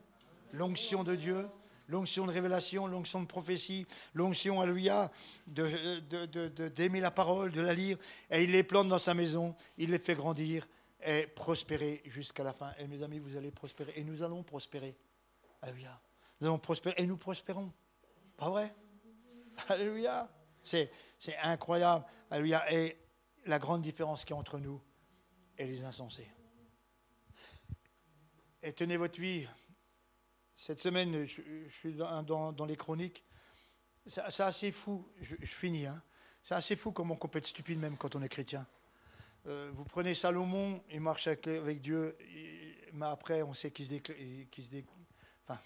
L'onction 0.52 1.02
de 1.04 1.14
Dieu, 1.14 1.48
l'onction 1.88 2.26
de 2.26 2.32
révélation, 2.32 2.86
l'onction 2.86 3.20
de 3.20 3.26
prophétie, 3.26 3.86
l'onction, 4.14 4.60
alléluia, 4.60 5.10
d'aimer 5.46 6.00
de, 6.08 6.26
de, 6.26 7.00
la 7.00 7.10
parole, 7.10 7.50
de 7.50 7.60
la 7.60 7.74
lire. 7.74 7.98
Et 8.30 8.44
il 8.44 8.52
les 8.52 8.62
plante 8.62 8.88
dans 8.88 8.98
sa 8.98 9.14
maison, 9.14 9.54
il 9.78 9.90
les 9.90 9.98
fait 9.98 10.14
grandir 10.14 10.68
et 11.04 11.26
prospérer 11.26 12.02
jusqu'à 12.04 12.44
la 12.44 12.52
fin. 12.52 12.72
Et 12.78 12.86
mes 12.86 13.02
amis, 13.02 13.18
vous 13.18 13.36
allez 13.36 13.50
prospérer. 13.50 13.92
Et 13.96 14.04
nous 14.04 14.22
allons 14.22 14.42
prospérer. 14.42 14.96
Alléluia. 15.60 16.00
Nous 16.40 16.46
allons 16.46 16.58
prospérer 16.58 16.94
et 16.98 17.06
nous 17.06 17.16
prospérons. 17.16 17.72
Pas 18.36 18.48
vrai? 18.48 18.74
Alléluia. 19.68 20.28
C'est 20.64 20.90
incroyable. 21.42 22.04
Et 22.70 22.96
la 23.46 23.58
grande 23.58 23.82
différence 23.82 24.24
qu'il 24.24 24.34
y 24.34 24.36
a 24.36 24.40
entre 24.40 24.58
nous 24.58 24.80
et 25.58 25.66
les 25.66 25.84
insensés. 25.84 26.28
Et 28.62 28.72
tenez 28.72 28.96
votre 28.96 29.20
vie. 29.20 29.46
Cette 30.54 30.78
semaine, 30.78 31.24
je, 31.24 31.42
suis 31.68 31.94
dans, 31.94 32.66
les 32.66 32.76
chroniques. 32.76 33.24
C'est 34.06 34.40
assez 34.40 34.70
fou. 34.70 35.08
Je, 35.20 35.34
finis. 35.44 35.86
Hein. 35.86 36.02
C'est 36.42 36.54
assez 36.54 36.76
fou 36.76 36.92
comment 36.92 37.18
on 37.20 37.28
peut 37.28 37.38
être 37.38 37.46
stupide 37.46 37.78
même 37.78 37.96
quand 37.96 38.14
on 38.14 38.22
est 38.22 38.28
chrétien. 38.28 38.66
Euh, 39.46 39.72
vous 39.74 39.84
prenez 39.84 40.14
Salomon, 40.14 40.80
il 40.90 41.00
marche 41.00 41.26
avec, 41.26 41.80
Dieu, 41.80 42.16
mais 42.92 43.06
après, 43.06 43.42
on 43.42 43.54
sait 43.54 43.72
qu'il 43.72 43.86
se, 43.86 43.94
se 43.94 44.82
enfin, 45.44 45.60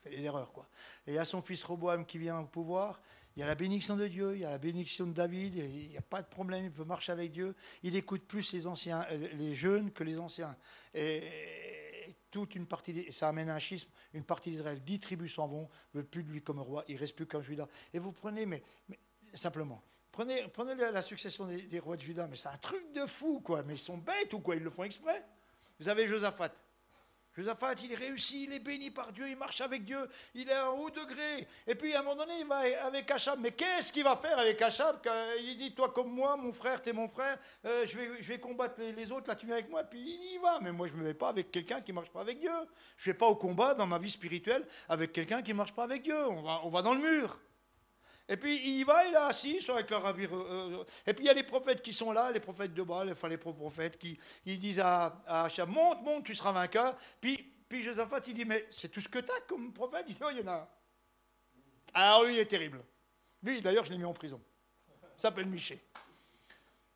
fait 0.00 0.10
des 0.10 0.22
erreurs. 0.22 0.52
Quoi. 0.52 0.68
Et 1.06 1.12
il 1.12 1.14
y 1.14 1.18
a 1.18 1.24
son 1.24 1.40
fils 1.40 1.62
Roboam 1.62 2.04
qui 2.04 2.18
vient 2.18 2.40
au 2.40 2.46
pouvoir. 2.46 3.00
Il 3.36 3.40
y 3.40 3.42
a 3.42 3.46
la 3.46 3.56
bénédiction 3.56 3.96
de 3.96 4.06
Dieu, 4.06 4.34
il 4.34 4.42
y 4.42 4.44
a 4.44 4.50
la 4.50 4.58
bénédiction 4.58 5.06
de 5.06 5.12
David, 5.12 5.54
il 5.54 5.88
n'y 5.88 5.96
a 5.96 6.02
pas 6.02 6.22
de 6.22 6.28
problème, 6.28 6.66
il 6.66 6.70
peut 6.70 6.84
marcher 6.84 7.10
avec 7.10 7.32
Dieu. 7.32 7.54
Il 7.82 7.96
écoute 7.96 8.22
plus 8.22 8.52
les 8.52 8.66
euh, 8.66 9.54
jeunes 9.54 9.90
que 9.90 10.04
les 10.04 10.20
anciens. 10.20 10.56
Et, 10.94 11.22
toute 12.30 12.54
une 12.56 12.66
partie, 12.66 13.12
ça 13.12 13.28
amène 13.28 13.48
un 13.48 13.60
schisme, 13.60 13.88
une 14.12 14.24
partie 14.24 14.50
d'Israël, 14.50 14.82
dix 14.82 14.98
tribus 14.98 15.34
s'en 15.34 15.46
vont, 15.46 15.68
ne 15.94 16.00
veulent 16.00 16.08
plus 16.08 16.24
de 16.24 16.30
lui 16.30 16.42
comme 16.42 16.58
roi, 16.58 16.84
il 16.88 16.96
ne 16.96 17.00
reste 17.00 17.14
plus 17.14 17.26
qu'un 17.26 17.40
Judas. 17.40 17.68
Et 17.92 18.00
vous 18.00 18.10
prenez, 18.10 18.44
mais, 18.44 18.60
simplement, 19.34 19.80
prenez, 20.10 20.42
prenez 20.48 20.74
la, 20.74 21.02
succession 21.02 21.46
des, 21.46 21.62
des, 21.62 21.78
rois 21.78 21.96
de 21.96 22.02
Judas, 22.02 22.26
mais 22.26 22.36
c'est 22.36 22.48
un 22.48 22.58
truc 22.58 22.92
de 22.92 23.06
fou, 23.06 23.40
quoi. 23.40 23.62
Mais 23.62 23.74
ils 23.74 23.80
sont 23.80 23.98
bêtes 23.98 24.32
ou 24.32 24.40
quoi? 24.40 24.56
Ils 24.56 24.64
le 24.64 24.70
font 24.70 24.82
exprès. 24.82 25.24
Vous 25.78 25.88
avez 25.88 26.08
Josaphat. 26.08 26.52
Josaphat, 27.36 27.74
il 27.82 27.94
réussit, 27.94 28.48
il 28.48 28.52
est 28.52 28.60
béni 28.60 28.90
par 28.90 29.12
Dieu, 29.12 29.28
il 29.28 29.36
marche 29.36 29.60
avec 29.60 29.84
Dieu, 29.84 30.08
il 30.34 30.48
est 30.48 30.58
en 30.58 30.78
haut 30.78 30.90
degré. 30.90 31.48
Et 31.66 31.74
puis 31.74 31.94
à 31.94 32.00
un 32.00 32.02
moment 32.02 32.16
donné, 32.16 32.34
il 32.40 32.46
va 32.46 32.60
avec 32.86 33.10
Achab. 33.10 33.40
Mais 33.40 33.50
qu'est-ce 33.50 33.92
qu'il 33.92 34.04
va 34.04 34.16
faire 34.16 34.38
avec 34.38 34.60
Achab 34.62 34.98
Il 35.40 35.56
dit 35.56 35.74
Toi 35.74 35.92
comme 35.92 36.12
moi, 36.12 36.36
mon 36.36 36.52
frère, 36.52 36.80
tu 36.80 36.90
es 36.90 36.92
mon 36.92 37.08
frère, 37.08 37.38
euh, 37.64 37.86
je, 37.86 37.98
vais, 37.98 38.22
je 38.22 38.28
vais 38.28 38.38
combattre 38.38 38.80
les, 38.80 39.10
autres, 39.10 39.28
là 39.28 39.34
tu 39.34 39.46
viens 39.46 39.56
avec 39.56 39.68
moi. 39.68 39.82
Puis 39.82 40.00
il 40.00 40.34
y 40.34 40.38
va. 40.38 40.58
Mais 40.60 40.72
moi, 40.72 40.86
je 40.86 40.92
ne 40.92 40.98
me 40.98 41.04
mets 41.04 41.14
pas 41.14 41.28
avec 41.28 41.50
quelqu'un 41.50 41.80
qui 41.80 41.90
ne 41.92 41.96
marche 41.96 42.10
pas 42.10 42.20
avec 42.20 42.38
Dieu. 42.38 42.50
Je 42.96 43.08
ne 43.08 43.12
vais 43.12 43.18
pas 43.18 43.26
au 43.26 43.36
combat 43.36 43.74
dans 43.74 43.86
ma 43.86 43.98
vie 43.98 44.10
spirituelle 44.10 44.64
avec 44.88 45.12
quelqu'un 45.12 45.42
qui 45.42 45.50
ne 45.50 45.56
marche 45.56 45.72
pas 45.72 45.84
avec 45.84 46.02
Dieu. 46.02 46.26
On 46.28 46.42
va, 46.42 46.60
on 46.64 46.68
va 46.68 46.82
dans 46.82 46.94
le 46.94 47.00
mur. 47.00 47.38
Et 48.28 48.36
puis 48.36 48.56
il 48.56 48.76
y 48.76 48.84
va, 48.84 49.04
il 49.06 49.12
est 49.12 49.16
assis 49.16 49.58
avec 49.68 49.90
rabbi. 49.90 50.24
Euh, 50.24 50.28
euh, 50.32 50.84
et 51.06 51.12
puis 51.12 51.24
il 51.24 51.26
y 51.26 51.30
a 51.30 51.34
les 51.34 51.42
prophètes 51.42 51.82
qui 51.82 51.92
sont 51.92 52.10
là, 52.10 52.32
les 52.32 52.40
prophètes 52.40 52.72
de 52.72 52.82
Baal, 52.82 53.10
enfin 53.12 53.28
les 53.28 53.36
prophètes 53.36 53.98
qui 53.98 54.18
ils 54.46 54.58
disent 54.58 54.80
à, 54.80 55.22
à 55.26 55.44
Achab 55.44 55.68
Monte, 55.68 56.02
monte, 56.02 56.24
tu 56.24 56.34
seras 56.34 56.52
vainqueur. 56.52 56.96
Puis, 57.20 57.36
puis 57.68 57.82
Josaphat, 57.82 58.20
il 58.26 58.34
dit 58.34 58.46
Mais 58.46 58.66
c'est 58.70 58.88
tout 58.88 59.00
ce 59.00 59.08
que 59.08 59.18
tu 59.18 59.30
as 59.30 59.40
comme 59.46 59.72
prophète? 59.72 60.06
Il 60.08 60.14
dit 60.14 60.20
Oh, 60.24 60.30
il 60.30 60.38
y 60.38 60.42
en 60.42 60.46
a 60.46 60.54
un. 60.54 60.68
Alors 61.92 62.24
lui, 62.24 62.34
il 62.34 62.38
est 62.38 62.46
terrible. 62.46 62.82
Lui, 63.42 63.60
d'ailleurs, 63.60 63.84
je 63.84 63.92
l'ai 63.92 63.98
mis 63.98 64.04
en 64.04 64.14
prison. 64.14 64.40
Il 65.18 65.20
s'appelle 65.20 65.46
Miché. 65.46 65.84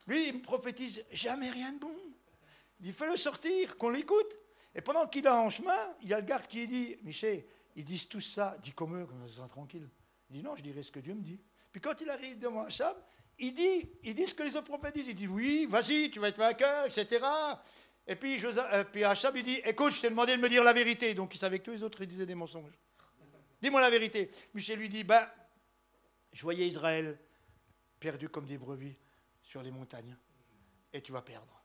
Lui, 0.07 0.29
il 0.29 0.35
me 0.37 0.43
prophétise 0.43 1.05
jamais 1.13 1.51
rien 1.51 1.73
de 1.73 1.79
bon. 1.79 1.95
Il 2.81 2.87
dit 2.87 2.93
Fais-le 2.93 3.19
sortir, 3.19 3.77
qu'on 3.77 3.91
l'écoute. 3.91 4.39
Et 4.75 4.81
pendant 4.81 5.07
qu'il 5.07 5.27
est 5.27 5.31
en 5.31 5.51
chemin, 5.51 5.95
il 6.01 6.09
y 6.09 6.15
a 6.15 6.21
le 6.21 6.27
garde 6.27 6.47
qui 6.47 6.67
dit 6.67 6.97
Miché, 7.03 7.47
ils 7.77 7.85
disent 7.85 8.09
tout 8.09 8.23
ça, 8.23 8.57
dis 8.63 8.73
comme 8.73 8.99
eux, 8.99 9.05
comme 9.05 9.29
ça, 9.29 9.47
tranquille. 9.47 9.89
Il 10.31 10.37
dit 10.37 10.43
non, 10.43 10.57
je 10.57 10.63
dirai 10.63 10.83
ce 10.83 10.91
que 10.91 11.01
Dieu 11.01 11.15
me 11.15 11.23
dit. 11.23 11.41
Puis 11.73 11.81
quand 11.81 12.01
il 12.01 12.11
arrive 12.11 12.39
devant 12.39 12.65
Achab, 12.65 12.97
il 13.39 13.55
dit, 13.55 13.89
il 14.03 14.15
dit 14.15 14.27
ce 14.27 14.35
que 14.35 14.43
les 14.43 14.57
autres 14.57 14.67
prophètes 14.67 14.95
disent. 14.95 15.09
Il 15.09 15.15
dit 15.15 15.29
oui, 15.29 15.67
vas-y, 15.69 16.11
tu 16.11 16.19
vas 16.19 16.29
être 16.29 16.39
vainqueur, 16.39 16.87
etc. 16.87 17.25
Et 18.07 18.17
puis, 18.17 18.43
euh, 18.45 18.85
puis 18.85 19.05
Achab, 19.05 19.37
il 19.37 19.43
dit 19.43 19.61
écoute, 19.65 19.93
je 19.93 20.01
t'ai 20.01 20.11
demandé 20.11 20.37
de 20.37 20.41
me 20.41 20.49
dire 20.49 20.65
la 20.65 20.73
vérité. 20.73 21.15
Donc 21.15 21.35
il 21.35 21.39
savait 21.39 21.59
que 21.59 21.65
tous 21.65 21.73
les 21.73 21.83
autres, 21.83 22.05
disaient 22.05 22.27
des 22.27 22.35
mensonges. 22.35 22.79
Dis-moi 23.61 23.81
la 23.81 23.91
vérité. 23.91 24.31
Michel 24.55 24.79
lui 24.79 24.89
dit 24.89 25.05
ben, 25.05 25.29
je 26.33 26.43
voyais 26.43 26.67
Israël 26.67 27.19
perdu 28.01 28.29
comme 28.29 28.47
des 28.47 28.59
brebis 28.59 28.97
sur 29.43 29.63
les 29.63 29.71
montagnes. 29.71 30.17
Et 30.93 31.03
tu 31.03 31.13
vas 31.13 31.23
perdre. 31.23 31.63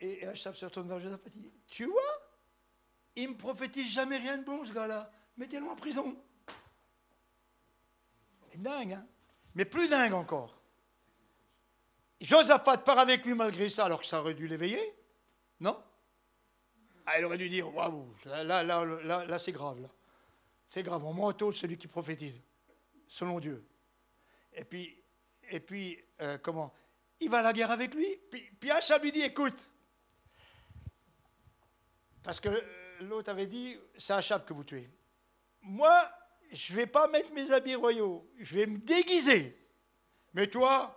Et, 0.00 0.26
Achab 0.26 0.54
se 0.54 0.64
retourne 0.64 0.88
vers 0.88 1.00
Josaphat 1.00 1.28
et 1.28 1.38
dit 1.38 1.52
Tu 1.66 1.84
vois? 1.84 2.02
Il 3.16 3.30
me 3.30 3.36
prophétise 3.36 3.90
jamais 3.90 4.18
rien 4.18 4.38
de 4.38 4.44
bon, 4.44 4.64
ce 4.64 4.72
gars-là. 4.72 5.10
Mettez-le 5.36 5.66
en 5.66 5.76
prison 5.76 6.16
dingue, 8.56 8.94
hein 8.94 9.06
mais 9.54 9.64
plus 9.64 9.88
dingue 9.88 10.14
encore. 10.14 10.56
Josaphat 12.20 12.78
part 12.78 12.98
avec 12.98 13.24
lui 13.24 13.34
malgré 13.34 13.68
ça, 13.68 13.86
alors 13.86 14.00
que 14.00 14.06
ça 14.06 14.20
aurait 14.20 14.34
dû 14.34 14.46
l'éveiller, 14.46 14.94
non? 15.60 15.82
Ah, 17.06 17.18
Il 17.18 17.24
aurait 17.24 17.38
dû 17.38 17.48
dire 17.48 17.74
Waouh, 17.74 18.14
là, 18.24 18.44
là, 18.44 18.62
là, 18.62 19.24
là, 19.24 19.38
c'est 19.38 19.52
grave, 19.52 19.80
là. 19.80 19.88
C'est 20.68 20.82
grave, 20.82 21.04
on 21.04 21.12
manteau 21.12 21.52
celui 21.52 21.76
qui 21.78 21.88
prophétise, 21.88 22.42
selon 23.08 23.40
Dieu. 23.40 23.66
Et 24.52 24.64
puis, 24.64 25.02
et 25.50 25.60
puis 25.60 25.98
euh, 26.20 26.38
comment? 26.38 26.72
Il 27.20 27.30
va 27.30 27.38
à 27.38 27.42
la 27.42 27.52
guerre 27.52 27.70
avec 27.70 27.94
lui. 27.94 28.06
Puis, 28.30 28.42
puis 28.60 28.70
Achab 28.70 29.02
lui 29.02 29.10
dit 29.10 29.22
Écoute, 29.22 29.68
parce 32.22 32.38
que 32.38 32.48
l'autre 33.00 33.30
avait 33.30 33.46
dit 33.46 33.76
C'est 33.96 34.12
Achab 34.12 34.44
que 34.44 34.52
vous 34.52 34.64
tuez. 34.64 34.88
Moi, 35.62 36.08
je 36.50 36.72
ne 36.72 36.78
vais 36.78 36.86
pas 36.86 37.08
mettre 37.08 37.32
mes 37.32 37.50
habits 37.52 37.74
royaux, 37.74 38.28
je 38.38 38.54
vais 38.54 38.66
me 38.66 38.78
déguiser. 38.78 39.56
Mais 40.34 40.46
toi, 40.46 40.94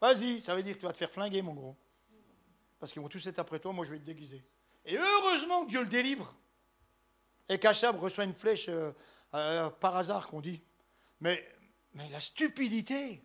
vas-y, 0.00 0.40
ça 0.40 0.54
veut 0.54 0.62
dire 0.62 0.74
que 0.74 0.80
tu 0.80 0.86
vas 0.86 0.92
te 0.92 0.98
faire 0.98 1.10
flinguer, 1.10 1.42
mon 1.42 1.54
gros. 1.54 1.76
Parce 2.78 2.92
qu'ils 2.92 3.02
vont 3.02 3.08
tous 3.08 3.26
être 3.26 3.38
après 3.38 3.58
toi, 3.58 3.72
moi 3.72 3.84
je 3.84 3.90
vais 3.90 3.98
te 3.98 4.04
déguiser. 4.04 4.44
Et 4.84 4.96
heureusement 4.96 5.64
que 5.64 5.70
Dieu 5.70 5.80
le 5.80 5.86
délivre. 5.86 6.34
Et 7.48 7.58
qu'Achab 7.58 7.98
reçoit 7.98 8.24
une 8.24 8.34
flèche 8.34 8.68
euh, 8.68 8.92
euh, 9.34 9.70
par 9.70 9.96
hasard, 9.96 10.28
qu'on 10.28 10.40
dit. 10.40 10.62
Mais, 11.20 11.46
la 11.94 12.20
stupidité, 12.20 13.22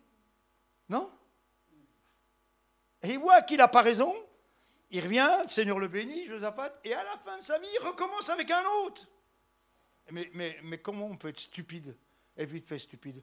non? 0.89 1.11
Et 3.03 3.09
il 3.09 3.19
voit 3.19 3.41
qu'il 3.43 3.57
n'a 3.57 3.67
pas 3.67 3.81
raison. 3.81 4.13
Il 4.89 5.03
revient, 5.03 5.29
le 5.43 5.49
Seigneur 5.49 5.79
le 5.79 5.87
bénit, 5.87 6.25
Josaphat, 6.25 6.79
et 6.83 6.93
à 6.93 7.03
la 7.03 7.17
fin 7.17 7.37
de 7.37 7.41
sa 7.41 7.59
vie, 7.59 7.67
il 7.73 7.85
recommence 7.85 8.29
avec 8.29 8.49
un 8.49 8.63
autre. 8.83 9.07
Mais, 10.11 10.79
comment 10.81 11.07
on 11.07 11.17
peut 11.17 11.29
être 11.29 11.39
stupide 11.39 11.97
et 12.37 12.45
vite 12.45 12.67
fait 12.67 12.79
stupide 12.79 13.21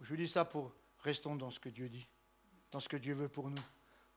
Je 0.00 0.14
dis 0.14 0.28
ça 0.28 0.44
pour 0.44 0.72
restons 0.98 1.36
dans 1.36 1.50
ce 1.50 1.58
que 1.58 1.68
Dieu 1.68 1.88
dit, 1.88 2.06
dans 2.70 2.80
ce 2.80 2.88
que 2.88 2.96
Dieu 2.96 3.14
veut 3.14 3.28
pour 3.28 3.50
nous, 3.50 3.62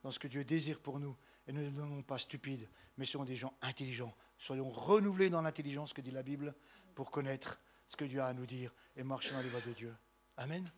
dans 0.03 0.11
ce 0.11 0.19
que 0.19 0.27
Dieu 0.27 0.43
désire 0.43 0.79
pour 0.79 0.99
nous. 0.99 1.15
Et 1.47 1.51
ne 1.51 1.61
devenons 1.61 2.01
pas 2.03 2.17
stupides, 2.17 2.69
mais 2.97 3.05
soyons 3.05 3.25
des 3.25 3.35
gens 3.35 3.53
intelligents. 3.61 4.15
Soyons 4.37 4.69
renouvelés 4.69 5.29
dans 5.29 5.41
l'intelligence 5.41 5.91
que 5.91 5.99
dit 5.99 6.11
la 6.11 6.23
Bible 6.23 6.55
pour 6.95 7.11
connaître 7.11 7.59
ce 7.89 7.97
que 7.97 8.05
Dieu 8.05 8.21
a 8.21 8.27
à 8.27 8.33
nous 8.33 8.45
dire 8.45 8.73
et 8.95 9.03
marcher 9.03 9.31
dans 9.31 9.41
les 9.41 9.49
voies 9.49 9.61
de 9.61 9.73
Dieu. 9.73 9.93
Amen. 10.37 10.69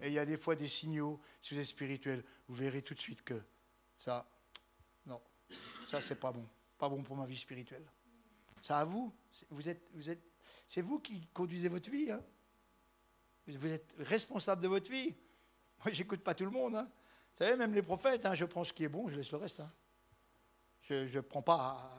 Et 0.00 0.08
il 0.08 0.12
y 0.12 0.18
a 0.18 0.24
des 0.24 0.36
fois 0.36 0.54
des 0.54 0.68
signaux, 0.68 1.20
si 1.40 1.54
vous 1.54 1.60
êtes 1.60 1.66
spirituel, 1.66 2.24
vous 2.48 2.54
verrez 2.54 2.82
tout 2.82 2.94
de 2.94 3.00
suite 3.00 3.22
que 3.22 3.40
ça, 3.98 4.28
non, 5.06 5.20
ça 5.88 6.00
c'est 6.00 6.20
pas 6.20 6.32
bon, 6.32 6.46
pas 6.78 6.88
bon 6.88 7.02
pour 7.02 7.16
ma 7.16 7.26
vie 7.26 7.36
spirituelle. 7.36 7.84
Ça 8.62 8.78
à 8.78 8.84
vous, 8.84 9.12
vous 9.50 9.68
êtes, 9.68 9.88
vous 9.94 10.08
êtes 10.08 10.22
c'est 10.72 10.80
vous 10.80 11.00
qui 11.00 11.26
conduisez 11.34 11.68
votre 11.68 11.90
vie. 11.90 12.10
Hein. 12.10 12.24
Vous 13.46 13.66
êtes 13.66 13.94
responsable 13.98 14.62
de 14.62 14.68
votre 14.68 14.90
vie. 14.90 15.14
Moi, 15.84 15.92
j'écoute 15.92 16.24
pas 16.24 16.34
tout 16.34 16.46
le 16.46 16.50
monde. 16.50 16.76
Hein. 16.76 16.90
Vous 17.30 17.44
savez, 17.44 17.56
même 17.56 17.74
les 17.74 17.82
prophètes, 17.82 18.24
hein, 18.24 18.34
je 18.34 18.46
prends 18.46 18.64
ce 18.64 18.72
qui 18.72 18.84
est 18.84 18.88
bon, 18.88 19.06
je 19.06 19.16
laisse 19.16 19.30
le 19.32 19.36
reste. 19.36 19.60
Je 20.80 21.14
ne 21.14 21.20
prends 21.20 21.42
pas. 21.42 21.92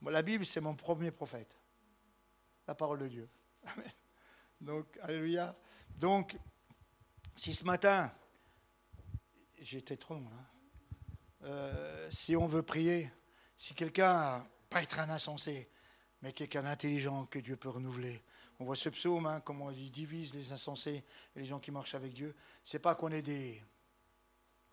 Moi, 0.00 0.10
la 0.10 0.22
Bible, 0.22 0.44
c'est 0.44 0.60
mon 0.60 0.74
premier 0.74 1.12
prophète. 1.12 1.56
La 2.66 2.74
parole 2.74 2.98
de 2.98 3.06
Dieu. 3.06 3.28
Amen. 3.62 3.92
Donc, 4.60 4.98
Alléluia. 5.00 5.54
Donc, 5.90 6.36
si 7.36 7.54
ce 7.54 7.62
matin, 7.62 8.12
j'étais 9.56 9.96
trop 9.96 10.14
long, 10.14 10.28
euh, 11.44 12.10
si 12.10 12.34
on 12.34 12.48
veut 12.48 12.64
prier, 12.64 13.08
si 13.56 13.72
quelqu'un, 13.72 14.44
pas 14.68 14.82
être 14.82 14.98
un 14.98 15.10
insensé, 15.10 15.70
mais 16.24 16.32
quelqu'un 16.32 16.62
d'intelligent 16.62 17.26
que 17.26 17.38
Dieu 17.38 17.54
peut 17.54 17.68
renouveler. 17.68 18.22
On 18.58 18.64
voit 18.64 18.76
ce 18.76 18.88
psaume, 18.88 19.26
hein, 19.26 19.42
comment 19.44 19.70
il 19.70 19.90
divise 19.90 20.32
les 20.32 20.52
insensés 20.52 21.04
et 21.36 21.40
les 21.40 21.44
gens 21.44 21.60
qui 21.60 21.70
marchent 21.70 21.94
avec 21.94 22.14
Dieu. 22.14 22.34
C'est 22.64 22.78
pas 22.78 22.94
qu'on 22.94 23.10
est 23.10 23.20
des, 23.20 23.62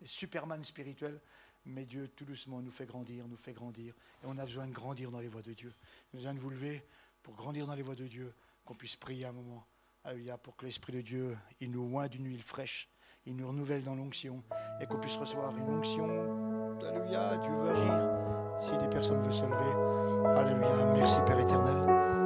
des 0.00 0.06
superman 0.06 0.64
spirituels, 0.64 1.20
mais 1.66 1.84
Dieu, 1.84 2.08
tout 2.16 2.24
doucement, 2.24 2.62
nous 2.62 2.70
fait 2.70 2.86
grandir, 2.86 3.28
nous 3.28 3.36
fait 3.36 3.52
grandir. 3.52 3.94
Et 4.22 4.26
on 4.26 4.38
a 4.38 4.46
besoin 4.46 4.66
de 4.66 4.72
grandir 4.72 5.10
dans 5.10 5.20
les 5.20 5.28
voies 5.28 5.42
de 5.42 5.52
Dieu. 5.52 5.74
On 6.12 6.16
a 6.16 6.20
besoin 6.20 6.32
de 6.32 6.38
vous 6.38 6.48
lever 6.48 6.86
pour 7.22 7.34
grandir 7.34 7.66
dans 7.66 7.74
les 7.74 7.82
voies 7.82 7.96
de 7.96 8.06
Dieu, 8.06 8.32
qu'on 8.64 8.74
puisse 8.74 8.96
prier 8.96 9.26
un 9.26 9.32
moment. 9.32 9.66
Alléluia, 10.04 10.38
pour 10.38 10.56
que 10.56 10.64
l'Esprit 10.64 10.94
de 10.94 11.02
Dieu, 11.02 11.36
il 11.60 11.70
nous 11.70 11.98
oint 11.98 12.08
d'une 12.08 12.24
huile 12.24 12.42
fraîche, 12.42 12.88
il 13.26 13.36
nous 13.36 13.46
renouvelle 13.46 13.84
dans 13.84 13.94
l'onction 13.94 14.42
et 14.80 14.86
qu'on 14.86 14.98
puisse 14.98 15.16
recevoir 15.16 15.54
une 15.54 15.68
onction. 15.68 16.80
Alléluia, 16.80 17.36
Dieu 17.36 17.52
veut 17.52 17.70
agir. 17.70 18.31
Si 18.62 18.78
des 18.78 18.86
personnes 18.86 19.20
veulent 19.22 19.34
se 19.34 19.42
lever, 19.42 20.36
Alléluia, 20.38 20.68
merci 20.94 21.16
Père 21.26 21.40
éternel. 21.40 22.21